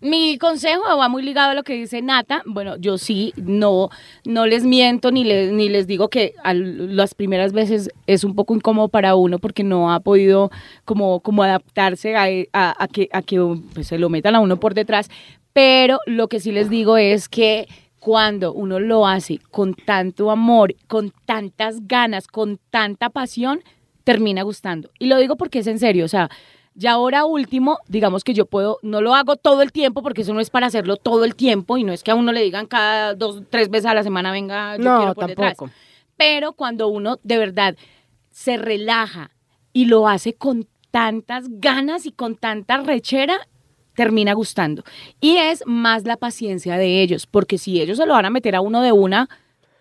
mi 0.00 0.38
consejo 0.38 0.82
va 0.98 1.08
muy 1.10 1.22
ligado 1.22 1.50
a 1.50 1.54
lo 1.54 1.62
que 1.64 1.74
dice 1.74 2.00
Nata. 2.00 2.42
Bueno, 2.46 2.76
yo 2.76 2.96
sí, 2.96 3.34
no, 3.36 3.90
no 4.24 4.46
les 4.46 4.64
miento 4.64 5.10
ni 5.12 5.22
les, 5.22 5.52
ni 5.52 5.68
les 5.68 5.86
digo 5.86 6.08
que 6.08 6.34
las 6.54 7.14
primeras 7.14 7.52
veces 7.52 7.90
es 8.06 8.24
un 8.24 8.34
poco 8.34 8.54
incómodo 8.54 8.88
para 8.88 9.14
uno 9.14 9.38
porque 9.38 9.64
no 9.64 9.92
ha 9.92 10.00
podido 10.00 10.50
como, 10.86 11.20
como 11.20 11.42
adaptarse 11.42 12.16
a, 12.16 12.24
a- 12.54 12.82
a 12.82 12.88
que, 12.88 13.08
a 13.12 13.20
que 13.20 13.38
pues, 13.74 13.86
se 13.86 13.98
lo 13.98 14.08
metan 14.08 14.34
a 14.34 14.40
uno 14.40 14.56
por 14.58 14.72
detrás. 14.72 15.10
Pero 15.52 15.98
lo 16.06 16.28
que 16.28 16.40
sí 16.40 16.50
les 16.52 16.70
digo 16.70 16.96
es 16.96 17.28
que 17.28 17.68
cuando 18.00 18.54
uno 18.54 18.80
lo 18.80 19.06
hace 19.06 19.38
con 19.50 19.74
tanto 19.74 20.30
amor, 20.30 20.74
con 20.88 21.12
tantas 21.26 21.86
ganas, 21.86 22.26
con 22.28 22.58
tanta 22.70 23.10
pasión, 23.10 23.60
termina 24.04 24.42
gustando. 24.42 24.90
Y 24.98 25.06
lo 25.06 25.18
digo 25.18 25.36
porque 25.36 25.58
es 25.58 25.66
en 25.66 25.78
serio, 25.78 26.06
o 26.06 26.08
sea, 26.08 26.30
Ya 26.74 26.92
ahora 26.92 27.24
último, 27.24 27.78
digamos 27.86 28.24
que 28.24 28.32
yo 28.32 28.46
puedo, 28.46 28.78
no 28.82 29.02
lo 29.02 29.14
hago 29.14 29.36
todo 29.36 29.60
el 29.60 29.72
tiempo 29.72 30.02
porque 30.02 30.22
eso 30.22 30.32
no 30.32 30.40
es 30.40 30.48
para 30.48 30.66
hacerlo 30.66 30.96
todo 30.96 31.24
el 31.24 31.34
tiempo 31.34 31.76
y 31.76 31.84
no 31.84 31.92
es 31.92 32.02
que 32.02 32.10
a 32.10 32.14
uno 32.14 32.32
le 32.32 32.42
digan 32.42 32.66
cada 32.66 33.14
dos, 33.14 33.42
tres 33.50 33.68
veces 33.68 33.86
a 33.86 33.94
la 33.94 34.02
semana 34.02 34.32
venga, 34.32 34.76
yo 34.78 34.84
no, 34.84 34.98
quiero 34.98 35.14
por 35.14 35.26
detrás. 35.26 35.56
tampoco. 35.56 35.70
Pero 36.16 36.54
cuando 36.54 36.88
uno 36.88 37.18
de 37.22 37.36
verdad 37.36 37.76
se 38.30 38.56
relaja 38.56 39.30
y 39.72 39.84
lo 39.84 40.08
hace 40.08 40.34
con 40.34 40.66
tantas 40.90 41.44
ganas 41.48 42.06
y 42.06 42.12
con 42.12 42.36
tanta 42.36 42.78
rechera, 42.78 43.36
termina 43.94 44.32
gustando. 44.32 44.84
Y 45.20 45.36
es 45.36 45.62
más 45.66 46.04
la 46.04 46.16
paciencia 46.16 46.76
de 46.76 47.02
ellos, 47.02 47.26
porque 47.26 47.58
si 47.58 47.80
ellos 47.80 47.98
se 47.98 48.06
lo 48.06 48.14
van 48.14 48.26
a 48.26 48.30
meter 48.30 48.54
a 48.56 48.60
uno 48.60 48.82
de 48.82 48.92
una, 48.92 49.28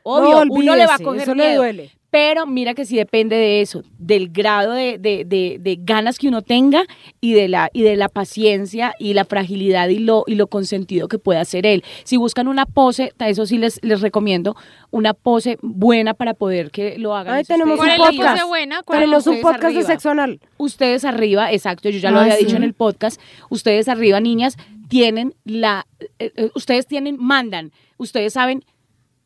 obvio, 0.04 0.46
No, 0.46 0.54
uno 0.54 0.76
le 0.76 0.88
va 0.88 0.96
a 0.96 1.00
coger 1.00 1.22
eso 1.22 1.36
le 1.36 1.56
duele. 1.56 1.92
Pero 2.12 2.45
mira 2.45 2.74
que 2.74 2.86
sí 2.86 2.97
depende 2.97 3.38
de 3.38 3.62
eso, 3.62 3.84
del 3.97 4.30
grado 4.30 4.74
de, 4.74 4.97
de- 4.97 5.24
de- 5.26 5.57
de 5.62 5.78
ganas 5.82 6.20
que 6.20 6.28
uno 6.28 6.41
tenga 6.41 6.84
y 7.22 7.32
de 7.32 7.47
la, 7.47 7.70
y 7.72 7.84
de 7.84 7.95
la 7.95 8.09
paciencia 8.09 8.93
y 8.99 9.14
la 9.14 9.24
fragilidad 9.24 9.88
y 9.88 9.99
lo, 9.99 10.26
y 10.28 10.36
lo 10.36 10.47
consentido 10.47 11.07
que 11.07 11.18
pueda 11.20 11.39
hacer 11.39 11.66
él. 11.66 11.86
Si 12.03 12.18
buscan 12.18 12.49
una 12.49 12.66
pose, 12.66 13.14
eso 13.20 13.45
sí 13.45 13.57
les, 13.57 13.80
les 13.82 14.01
recomiendo, 14.01 14.57
una 14.89 15.14
pose 15.14 15.57
buena 15.62 16.14
para 16.14 16.34
poder 16.34 16.70
que 16.70 16.97
lo 16.99 17.16
hagan. 17.16 17.36
Ay, 17.36 17.43
tenemos 17.45 17.80
ustedes 17.80 17.97
¿Cuál 17.97 18.09
un 18.12 18.18
podcast. 18.18 18.36
pose 18.41 18.47
buena? 18.49 18.84
¿Cuál 18.84 18.99
Tenemos 18.99 19.28
un 19.28 19.39
podcast 19.41 19.62
de 19.62 19.68
arriba. 19.68 19.84
sexo 19.84 20.09
anal. 20.09 20.39
Ustedes 20.57 21.05
arriba, 21.05 21.51
exacto, 21.53 21.88
yo 21.89 21.99
ya 21.99 22.12
lo 22.12 22.20
había 22.20 22.36
sí. 22.36 22.43
dicho 22.43 22.57
en 22.57 22.64
el 22.64 22.74
podcast, 22.74 23.22
ustedes 23.49 23.88
arriba, 23.88 24.20
niñas, 24.20 24.57
tienen 24.89 25.34
la, 25.45 25.88
eh, 26.20 26.34
eh, 26.36 26.49
ustedes 26.55 26.88
tienen, 26.88 27.16
mandan, 27.18 27.72
ustedes 27.97 28.34
saben 28.34 28.66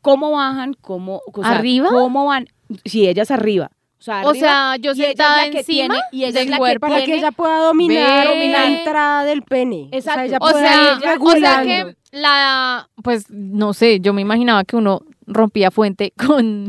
cómo 0.02 0.30
bajan, 0.30 0.74
cómo, 0.74 1.20
o 1.32 1.42
sea, 1.42 1.58
¿Arriba? 1.58 1.88
cómo 1.90 2.26
van, 2.26 2.46
si 2.84 3.08
ellas 3.08 3.30
arriba. 3.30 3.70
O 3.98 4.02
sea, 4.06 4.22
O 4.24 4.30
arriba, 4.30 4.46
sea, 4.46 4.76
yo 4.76 4.92
ella 4.92 5.02
es 5.04 5.08
sentada 5.08 5.44
la 5.46 5.50
que 5.50 5.58
encima 5.60 5.94
tiene- 5.94 6.00
y 6.12 6.24
ella 6.24 6.40
es 6.42 6.48
la 6.50 6.58
que. 6.58 6.78
Para 6.80 7.04
que 7.04 7.14
ella 7.14 7.32
pueda 7.32 7.58
dominar 7.58 8.28
Ve. 8.28 8.48
la 8.50 8.66
entrada 8.66 9.24
del 9.24 9.42
pene. 9.42 9.88
Exacto. 9.90 10.20
O 10.20 10.26
sea, 10.26 10.26
ella 10.26 10.38
O 10.40 10.50
sea, 10.50 10.84
ir 10.84 10.92
o 10.92 11.00
sea 11.00 11.12
regulando. 11.62 11.64
que 11.90 11.96
la, 12.12 12.88
pues 13.02 13.30
no 13.30 13.72
sé, 13.72 14.00
yo 14.00 14.12
me 14.12 14.20
imaginaba 14.22 14.64
que 14.64 14.76
uno 14.76 15.02
rompía 15.26 15.70
fuente 15.70 16.12
con... 16.16 16.68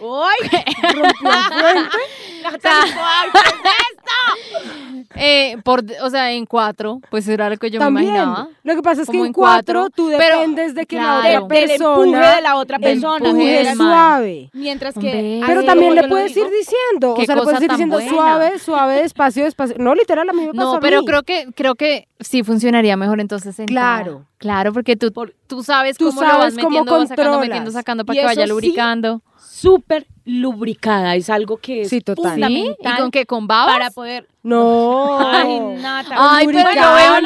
¡Ay! 0.00 0.62
Rompió 0.94 1.30
fuente. 1.50 1.96
Natalia, 2.42 2.96
ay, 3.04 3.30
¿qué 3.32 3.38
es 3.38 3.54
esto? 3.90 5.08
eh, 5.16 5.56
por, 5.64 5.84
o 6.02 6.10
sea, 6.10 6.32
en 6.32 6.46
cuatro, 6.46 7.00
pues 7.10 7.26
era 7.28 7.50
lo 7.50 7.56
que 7.56 7.70
yo 7.70 7.78
También. 7.78 8.06
me 8.12 8.16
imaginaba. 8.18 8.48
Lo 8.62 8.74
que 8.76 8.82
pasa 8.82 9.02
es 9.02 9.08
que 9.08 9.18
en 9.18 9.26
en 9.26 9.32
cuatro, 9.32 9.80
cuatro, 9.82 9.90
tú 9.94 10.10
pero, 10.16 10.38
dependes 10.40 10.74
de 10.74 10.86
que 10.86 10.96
claro, 10.96 11.22
la 11.22 11.38
otra 11.42 11.48
persona 11.48 12.34
de 12.36 12.42
la 12.42 12.56
otra 12.56 12.78
persona. 12.78 13.16
empuje 13.28 13.30
empuje 13.30 13.64
del 13.64 13.76
man. 13.76 13.88
suave. 13.88 14.50
Mientras 14.52 14.94
que... 14.94 15.42
Pero 15.46 15.64
también 15.64 15.94
le 15.94 16.08
puedes 16.08 16.36
ir 16.36 16.46
diciendo, 16.50 17.14
o 17.14 17.24
sea, 17.24 17.36
le 17.36 17.42
puedes 17.42 17.62
ir 17.62 17.70
diciendo 17.70 17.96
buena. 17.96 18.10
suave, 18.10 18.58
suave, 18.58 18.94
despacio, 19.02 19.44
despacio. 19.44 19.76
No, 19.78 19.94
literal, 19.94 20.28
a 20.28 20.32
mí 20.32 20.46
me 20.46 20.54
pasó 20.54 20.70
No, 20.72 20.76
a 20.76 20.80
pero 20.80 21.00
mí. 21.00 21.06
creo 21.06 21.22
que 21.22 21.48
creo 21.54 21.74
que 21.74 22.08
sí 22.20 22.42
funcionaría 22.44 22.96
mejor 22.96 23.20
entonces 23.20 23.56
sentada. 23.56 24.02
Claro. 24.02 24.24
Claro, 24.38 24.72
porque 24.72 24.94
tú, 24.96 25.12
Por- 25.12 25.34
tú 25.48 25.64
sabes 25.64 25.98
tú 25.98 26.06
cómo 26.06 26.20
lo 26.20 26.26
vas 26.28 26.36
sabes 26.36 26.54
cómo 26.54 26.68
metiendo, 26.70 26.92
vas 26.98 27.08
sacando, 27.08 27.40
metiendo, 27.40 27.70
sacando 27.72 27.97
Y 28.02 28.06
para 28.06 28.20
que 28.20 28.24
vaya 28.24 28.46
lubricando. 28.46 29.22
súper 29.38 30.06
lubricada, 30.28 31.16
es 31.16 31.30
algo 31.30 31.56
que 31.56 31.82
es 31.82 31.88
Sí, 31.88 32.00
total. 32.00 32.24
¿Sí? 32.36 32.40
fundamental 32.42 32.94
¿Y 32.94 33.00
con 33.00 33.10
qué? 33.10 33.26
¿Con 33.26 33.46
babas? 33.46 33.72
para 33.76 33.90
poder... 33.90 34.26
No. 34.40 35.18
Ay, 35.28 35.58
Nata. 35.82 36.14
Ay, 36.16 36.46
pero 36.46 36.56
veo 36.56 37.16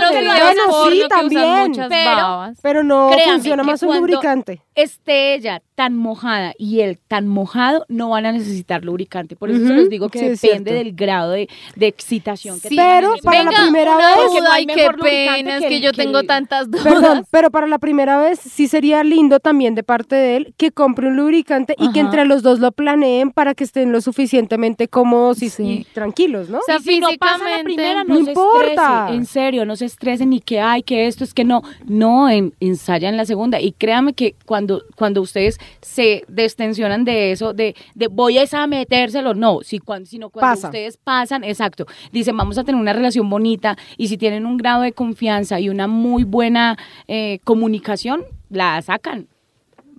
sí, 0.90 0.90
que 0.90 0.96
usan 1.05 1.09
también, 1.09 1.68
muchas 1.68 1.88
pero- 1.88 2.05
babas. 2.16 2.59
Pero 2.62 2.82
no 2.82 3.11
funciona 3.12 3.62
que 3.62 3.70
más 3.70 3.82
un 3.82 3.96
lubricante. 3.98 4.62
esté 4.74 5.34
ella 5.34 5.62
tan 5.76 5.94
mojada 5.94 6.53
y 6.59 6.80
él 6.80 6.98
tan 7.07 7.28
mojado, 7.28 7.84
no 7.88 8.09
van 8.09 8.26
a 8.26 8.32
necesitar 8.32 8.82
lubricante. 8.84 9.36
Por 9.36 9.50
eso 9.50 9.61
se 9.61 9.66
Ujú, 9.66 9.72
los 9.74 9.88
digo 9.90 10.09
que 10.09 10.36
sí, 10.36 10.48
depende 10.48 10.72
del 10.72 10.94
grado 10.94 11.30
de, 11.32 11.48
de 11.76 11.86
excitación 11.86 12.59
que 12.61 12.70
Sí, 12.70 12.76
pero 12.76 13.14
para 13.22 13.44
la 13.44 13.50
primera 13.53 13.96
vez- 13.96 14.42
no 14.42 14.50
ay, 14.50 14.66
qué 14.66 14.88
pena, 15.00 15.57
es 15.59 15.62
que 15.62 15.68
que 15.68 15.80
yo 15.80 15.90
que 15.92 16.03
tengo 16.03 16.22
tantas 16.24 16.70
dudas. 16.70 16.82
Perdón, 16.84 17.24
pero 17.30 17.50
para 17.50 17.66
la 17.68 17.78
primera 17.78 18.18
vez 18.18 18.40
sí 18.40 18.66
sería 18.66 19.05
lindo 19.05 19.38
también 19.38 19.74
de 19.76 19.82
parte 19.84 20.16
de 20.16 20.36
él 20.36 20.55
que 20.57 20.72
compre 20.72 21.07
un 21.09 21.16
lubricante 21.16 21.76
y 21.78 21.92
que 21.92 22.00
entre 22.00 22.24
los 22.24 22.42
dos 22.42 22.59
lo 22.59 22.72
planeen 22.93 23.30
para 23.30 23.55
que 23.55 23.64
estén 23.64 23.90
lo 23.93 24.01
suficientemente 24.01 24.88
cómodos 24.88 25.43
y, 25.43 25.49
Sí. 25.51 25.62
y 25.62 25.84
tranquilos, 25.95 26.49
¿no? 26.49 26.59
O 26.59 26.62
sea, 26.64 26.76
Y 26.76 26.82
si 26.82 27.01
no 27.01 27.09
pasa 27.18 27.49
la 27.59 27.62
primera, 27.64 28.05
no 28.05 28.14
no, 28.14 28.24
se 28.24 28.30
importa. 28.30 28.66
estrese, 29.07 29.14
en 29.16 29.26
serio, 29.26 29.64
no 29.64 29.76
se 29.76 29.86
estresen 29.86 30.30
ni 30.30 30.40
que 30.40 30.61
hay, 30.61 30.82
que 30.82 31.07
esto 31.07 31.24
es 31.24 31.34
que 31.34 31.45
no, 31.45 31.62
no, 31.86 32.28
en, 32.28 32.55
ensayan 32.61 33.16
la 33.16 33.24
segunda. 33.24 33.61
Y 33.61 33.72
créanme 33.72 34.12
que 34.12 34.34
cuando, 34.47 34.82
cuando 34.97 35.20
ustedes 35.22 35.59
se 35.80 36.24
destensionan 36.28 37.05
de 37.05 37.32
eso, 37.32 37.53
de, 37.55 37.74
de 37.95 38.09
voy 38.09 38.38
a 38.38 38.43
esa 38.43 38.66
metérselo, 38.66 39.34
no, 39.34 39.61
si, 39.62 39.78
cuando, 39.78 40.07
sino 40.07 40.30
cuando 40.30 40.55
Pasa. 40.55 40.68
ustedes 40.68 40.97
pasan, 40.97 41.45
exacto, 41.45 41.86
dicen 42.12 42.36
vamos 42.36 42.59
a 42.59 42.64
tener 42.64 42.80
una 42.80 42.93
relación 42.93 43.28
bonita 43.28 43.76
y 43.97 44.09
si 44.09 44.16
tienen 44.18 44.47
un 44.47 44.57
grado 44.57 44.82
de 44.82 44.93
confianza 44.93 45.59
y 45.61 45.68
una 45.68 45.86
muy 45.86 46.24
buena 46.24 46.76
eh, 47.09 47.38
comunicación, 47.45 48.24
la 48.51 48.80
sacan. 48.82 49.26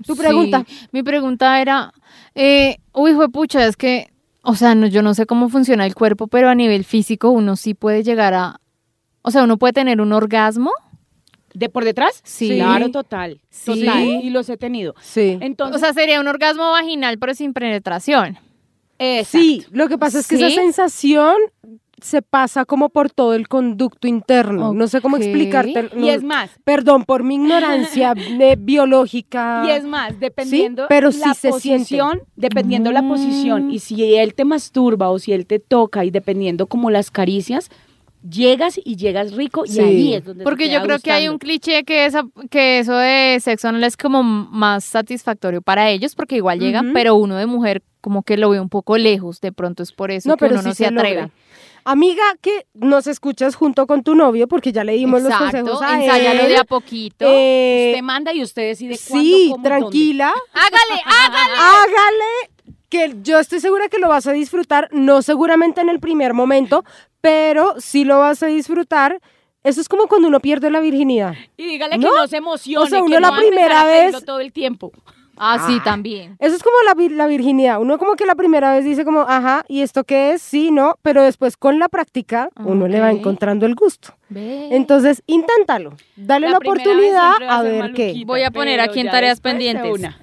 Tu 0.05 0.15
pregunta. 0.15 0.65
Sí, 0.67 0.87
mi 0.91 1.03
pregunta 1.03 1.61
era, 1.61 1.93
eh, 2.35 2.77
uy, 2.93 3.11
hijo 3.11 3.21
de 3.21 3.29
pucha, 3.29 3.65
es 3.65 3.75
que, 3.77 4.11
o 4.43 4.55
sea, 4.55 4.75
no, 4.75 4.87
yo 4.87 5.01
no 5.01 5.13
sé 5.13 5.25
cómo 5.25 5.49
funciona 5.49 5.85
el 5.85 5.95
cuerpo, 5.95 6.27
pero 6.27 6.49
a 6.49 6.55
nivel 6.55 6.83
físico 6.83 7.29
uno 7.29 7.55
sí 7.55 7.73
puede 7.73 8.03
llegar 8.03 8.33
a, 8.33 8.59
o 9.21 9.31
sea, 9.31 9.43
uno 9.43 9.57
puede 9.57 9.73
tener 9.73 10.01
un 10.01 10.13
orgasmo. 10.13 10.71
¿De 11.53 11.69
por 11.69 11.83
detrás? 11.85 12.21
Sí. 12.23 12.55
Claro, 12.55 12.89
total. 12.89 13.39
Sí. 13.51 13.85
Total. 13.85 14.03
Y 14.03 14.31
los 14.31 14.49
he 14.49 14.57
tenido. 14.57 14.95
Sí. 15.01 15.37
Entonces, 15.39 15.75
O 15.75 15.79
sea, 15.79 15.93
sería 15.93 16.19
un 16.19 16.27
orgasmo 16.27 16.71
vaginal, 16.71 17.19
pero 17.19 17.35
sin 17.35 17.53
penetración. 17.53 18.39
exacto. 18.97 19.37
Sí, 19.37 19.65
lo 19.71 19.87
que 19.87 19.97
pasa 19.99 20.19
es 20.19 20.27
que 20.27 20.35
esa 20.35 20.49
sensación 20.49 21.35
se 22.03 22.21
pasa 22.21 22.65
como 22.65 22.89
por 22.89 23.09
todo 23.09 23.33
el 23.33 23.47
conducto 23.47 24.07
interno. 24.07 24.73
No 24.73 24.87
sé 24.87 25.01
cómo 25.01 25.17
explicarte. 25.17 25.89
Y 25.97 26.09
es 26.09 26.21
más, 26.23 26.51
Perdón 26.63 27.05
por 27.05 27.23
mi 27.23 27.35
ignorancia 27.35 28.13
de 28.13 28.55
biológica. 28.59 29.63
Y 29.65 29.71
es 29.71 29.85
más, 29.85 30.19
dependiendo 30.19 30.85
pero 30.89 31.11
sí 31.11 31.19
la 31.25 31.33
se 31.33 31.49
posición, 31.49 32.21
dependiendo 32.35 32.91
la 32.91 33.01
posición, 33.01 33.67
Mm. 33.67 33.71
y 33.71 33.79
si 33.79 34.15
él 34.15 34.33
te 34.33 34.45
masturba 34.45 35.09
o 35.09 35.19
si 35.19 35.31
él 35.33 35.45
te 35.45 35.59
toca, 35.59 36.03
y 36.05 36.11
dependiendo 36.11 36.67
como 36.67 36.91
las 36.91 37.09
caricias, 37.11 37.69
llegas 38.27 38.79
y 38.83 38.95
llegas 38.95 39.33
rico 39.33 39.63
Sí. 39.65 39.79
y 39.79 39.83
ahí 39.83 40.13
es 40.13 40.23
donde 40.25 40.39
te 40.39 40.43
Porque 40.45 40.69
yo 40.69 40.81
creo 40.83 40.99
que 40.99 41.11
hay 41.11 41.27
un 41.27 41.37
cliché 41.37 41.83
que, 41.83 42.05
esa, 42.05 42.23
que 42.49 42.79
eso 42.79 42.95
de 42.95 43.37
sexo 43.41 43.67
anal 43.67 43.83
es 43.83 43.97
como 43.97 44.23
más 44.23 44.83
satisfactorio 44.85 45.61
para 45.61 45.89
ellos, 45.89 46.15
porque 46.15 46.37
igual 46.37 46.59
llegan, 46.59 46.91
pero 46.93 47.15
uno 47.15 47.35
de 47.35 47.45
mujer 47.45 47.81
como 48.01 48.23
que 48.23 48.37
lo 48.37 48.49
ve 48.49 48.59
un 48.59 48.69
poco 48.69 48.97
lejos, 48.97 49.39
de 49.41 49.51
pronto 49.51 49.83
es 49.83 49.91
por 49.91 50.11
eso 50.11 50.29
No, 50.29 50.35
que 50.35 50.45
pero 50.45 50.55
uno 50.55 50.63
no 50.63 50.69
sí 50.71 50.75
se 50.77 50.85
se 50.85 50.91
logra. 50.91 51.29
Amiga, 51.85 52.23
que 52.41 52.65
nos 52.73 53.07
escuchas 53.07 53.55
junto 53.55 53.87
con 53.87 54.03
tu 54.03 54.15
novio, 54.15 54.47
porque 54.47 54.71
ya 54.71 54.83
le 54.83 54.93
dimos 54.93 55.21
los 55.21 55.31
Exacto, 55.31 55.57
consejos 55.57 55.81
a 55.81 56.01
ensáyalo 56.03 56.41
él. 56.43 56.47
de 56.49 56.57
a 56.57 56.63
poquito. 56.63 57.25
Eh, 57.27 57.91
Usted 57.93 58.03
manda 58.03 58.33
y 58.33 58.41
usted 58.41 58.63
decide 58.69 58.97
cuándo, 59.07 59.23
sí, 59.25 59.47
cómo 59.51 59.63
tranquila. 59.63 60.33
hágale, 60.53 61.01
hágale. 61.05 61.53
Hágale, 61.57 62.75
que 62.89 63.15
yo 63.23 63.39
estoy 63.39 63.59
segura 63.59 63.89
que 63.89 63.99
lo 63.99 64.07
vas 64.09 64.27
a 64.27 64.31
disfrutar, 64.33 64.87
no 64.91 65.21
seguramente 65.21 65.81
en 65.81 65.89
el 65.89 65.99
primer 65.99 66.33
momento, 66.33 66.85
pero 67.21 67.75
sí 67.79 68.05
lo 68.05 68.19
vas 68.19 68.43
a 68.43 68.47
disfrutar. 68.47 69.19
Eso 69.63 69.79
es 69.79 69.87
como 69.87 70.07
cuando 70.07 70.27
uno 70.27 70.39
pierde 70.41 70.69
la 70.69 70.79
virginidad. 70.81 71.33
Y 71.57 71.65
dígale 71.65 71.97
¿No? 71.97 72.09
que 72.11 72.15
no 72.17 72.27
se 72.27 72.37
emocione, 72.37 72.85
O 72.85 72.87
sea, 72.89 72.99
que 72.99 73.05
uno 73.05 73.19
no 73.21 73.31
la 73.31 73.37
primera 73.37 73.85
vez- 73.85 74.25
todo 74.25 74.39
el 74.41 74.51
tiempo. 74.51 74.91
Ah, 75.37 75.65
sí, 75.67 75.79
también. 75.83 76.35
Eso 76.39 76.55
es 76.55 76.61
como 76.63 76.75
la, 76.85 76.93
vir- 76.93 77.15
la 77.15 77.27
virginidad. 77.27 77.81
Uno 77.81 77.97
como 77.97 78.15
que 78.15 78.25
la 78.25 78.35
primera 78.35 78.71
vez 78.73 78.85
dice 78.85 79.03
como, 79.03 79.21
ajá, 79.21 79.65
¿y 79.67 79.81
esto 79.81 80.03
qué 80.03 80.33
es? 80.33 80.41
Sí, 80.41 80.71
no, 80.71 80.95
pero 81.01 81.23
después 81.23 81.57
con 81.57 81.79
la 81.79 81.89
práctica 81.89 82.49
uno 82.63 82.87
le 82.87 82.99
va 82.99 83.11
encontrando 83.11 83.65
el 83.65 83.75
gusto. 83.75 84.15
Ve. 84.29 84.69
Entonces, 84.75 85.23
inténtalo. 85.27 85.95
Dale 86.15 86.49
La 86.49 86.57
oportunidad 86.57 87.33
a 87.49 87.61
ver 87.63 87.93
qué. 87.93 88.23
Voy 88.25 88.43
a 88.43 88.51
poner 88.51 88.79
aquí 88.79 88.99
en 88.99 89.09
tareas 89.09 89.39
pendientes. 89.41 89.91
una. 89.91 90.19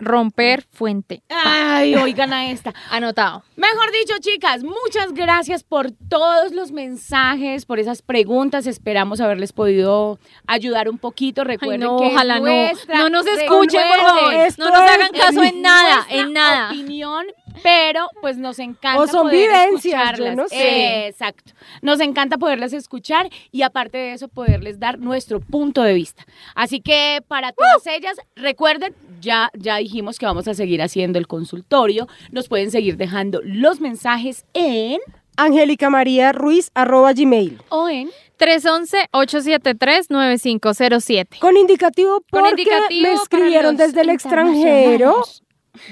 Romper 0.00 0.66
fuente. 0.72 1.22
Ay, 1.28 1.94
oigan 1.96 2.32
a 2.32 2.50
esta. 2.50 2.74
Anotado. 2.90 3.42
Mejor 3.56 3.92
dicho, 3.92 4.14
chicas, 4.20 4.62
muchas 4.64 5.12
gracias 5.12 5.62
por 5.62 5.90
todos 6.08 6.52
los 6.52 6.72
mensajes, 6.72 7.66
por 7.66 7.78
esas 7.78 8.02
preguntas. 8.02 8.66
Esperamos 8.66 9.20
haberles 9.20 9.52
podido 9.52 10.18
ayudar 10.46 10.88
un 10.88 10.98
poquito. 10.98 11.42
Ay, 11.42 11.48
Recuerden 11.48 11.80
no, 11.80 11.98
que 11.98 12.06
ojalá 12.06 12.38
no. 12.38 12.46
nuestra- 12.46 12.98
No 12.98 13.08
nos 13.10 13.26
escuchen, 13.26 13.80
por 13.88 14.06
favor. 14.06 14.34
No 14.58 14.70
nos 14.70 14.80
hagan 14.80 15.10
caso 15.12 15.42
en 15.42 15.62
nada, 15.62 16.06
en 16.08 16.32
nada. 16.32 16.68
opinión, 16.68 17.26
pero 17.62 18.06
pues 18.20 18.36
nos 18.38 18.58
encanta 18.58 19.00
O 19.00 19.06
son 19.06 19.28
poder 19.28 19.48
vivencias, 19.48 20.02
escucharlas. 20.02 20.36
yo 20.36 20.42
no 20.42 20.48
sé. 20.48 21.06
Exacto. 21.08 21.52
Nos 21.82 22.00
encanta 22.00 22.38
poderlas 22.38 22.72
escuchar 22.72 23.28
y 23.52 23.62
aparte 23.62 23.98
de 23.98 24.12
eso 24.12 24.28
poderles 24.28 24.78
dar 24.78 24.98
nuestro 24.98 25.40
punto 25.40 25.82
de 25.82 25.94
vista. 25.94 26.24
Así 26.54 26.80
que 26.80 27.22
para 27.28 27.52
todas 27.52 27.86
ellas, 27.86 28.16
recuerden, 28.36 28.94
ya 29.20 29.50
ya 29.54 29.76
dijimos 29.76 30.18
que 30.18 30.26
vamos 30.26 30.48
a 30.48 30.54
seguir 30.54 30.82
haciendo 30.82 31.18
el 31.18 31.26
consultorio. 31.26 32.06
Nos 32.30 32.48
pueden 32.48 32.70
seguir 32.70 32.96
dejando 32.96 33.40
los 33.44 33.80
mensajes 33.80 34.44
en 34.54 35.00
Angélica 35.36 35.90
María 35.90 36.32
Ruiz, 36.32 36.70
arroba 36.74 37.12
gmail. 37.12 37.60
o 37.70 37.88
en 37.88 38.10
311-873-9507. 38.38 41.38
Con 41.38 41.56
indicativo 41.56 42.20
Con 42.30 42.42
porque 42.42 42.50
indicativo 42.62 43.02
me 43.02 43.12
escribieron 43.14 43.76
desde 43.76 44.00
el 44.02 44.10
extranjero. 44.10 45.24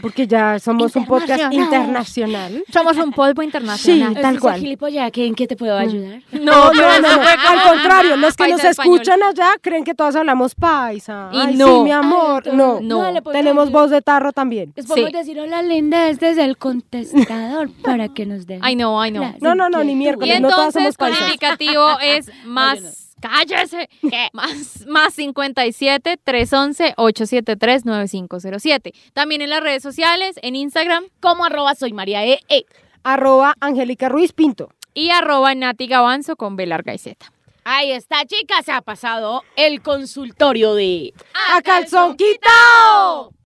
Porque 0.03 0.27
ya 0.27 0.59
somos 0.59 0.95
un 0.97 1.07
podcast 1.07 1.53
internacional. 1.53 2.65
Somos 2.73 2.97
un 2.97 3.13
polvo 3.13 3.43
internacional. 3.43 4.15
Sí, 4.15 4.21
tal 4.21 4.41
cual. 4.41 4.61
gilipollez, 4.61 5.13
¿que 5.13 5.27
¿En 5.27 5.35
qué 5.35 5.47
te 5.47 5.57
puedo 5.57 5.77
ayudar? 5.77 6.23
No, 6.33 6.73
no, 6.73 7.01
no. 7.01 7.09
Al 7.49 7.63
contrario, 7.63 8.17
los 8.17 8.37
que 8.37 8.49
nos 8.49 8.63
escuchan 8.65 9.23
allá 9.23 9.57
creen 9.61 9.85
que 9.85 9.95
todas 9.95 10.17
hablamos 10.17 10.55
paisa. 10.55 11.31
Y 11.33 11.57
no. 11.57 11.85
mi 11.85 11.93
amor. 11.93 12.53
No, 12.53 12.81
no. 12.81 13.23
puedo 13.23 13.33
tenemos 13.33 13.71
voz 13.71 13.91
de 13.91 14.03
tarro 14.03 14.33
también. 14.33 14.73
Les 14.77 14.87
podemos 14.87 15.13
decir, 15.13 15.39
hola 15.41 15.63
linda, 15.63 16.09
este 16.09 16.31
es 16.31 16.39
el 16.39 16.57
contestador 16.57 17.71
para 17.83 18.09
que 18.09 18.27
nos 18.27 18.47
den. 18.47 18.61
Ay, 18.63 18.77
no, 18.77 19.01
ay, 19.01 19.11
no. 19.11 19.35
No, 19.41 19.55
no, 19.55 19.69
no, 19.69 19.85
ni 19.85 19.93
Y 19.93 19.97
miércoles. 19.97 20.41
no 20.41 20.49
todas 20.49 20.75
entonces 20.77 20.95
somos 20.95 20.97
paisas. 20.97 21.29
indicativo 21.29 21.99
es 22.01 22.31
más. 22.45 23.08
¡Cállese! 23.21 23.89
Más, 24.33 24.87
más 24.87 25.15
57 25.15 26.19
311 26.23 26.95
873 26.97 27.85
9507. 27.85 28.93
También 29.13 29.43
en 29.43 29.51
las 29.51 29.63
redes 29.63 29.83
sociales, 29.83 30.37
en 30.43 30.57
Instagram 30.57 31.05
Como 31.21 31.45
arroba 31.45 31.75
soy 31.75 31.93
María 31.93 32.25
E. 32.25 32.41
E. 32.49 32.65
Arroba 33.03 33.55
Angélica 33.61 34.09
Ruiz 34.09 34.33
Pinto. 34.33 34.71
y 34.95 35.11
arroba 35.11 35.55
Nati 35.55 35.87
Gavanzo 35.87 36.37
con 36.37 36.57
B 36.57 36.67
larga 36.67 36.95
y 36.95 36.99
Z. 36.99 37.33
Ahí 37.65 37.93
está, 37.93 38.25
chicas, 38.25 38.65
se 38.65 38.73
ha 38.73 38.81
pasado 38.81 39.43
el 39.55 39.83
consultorio 39.83 40.75
de... 40.75 41.13
¡A 41.55 41.61
calzón! 41.61 42.17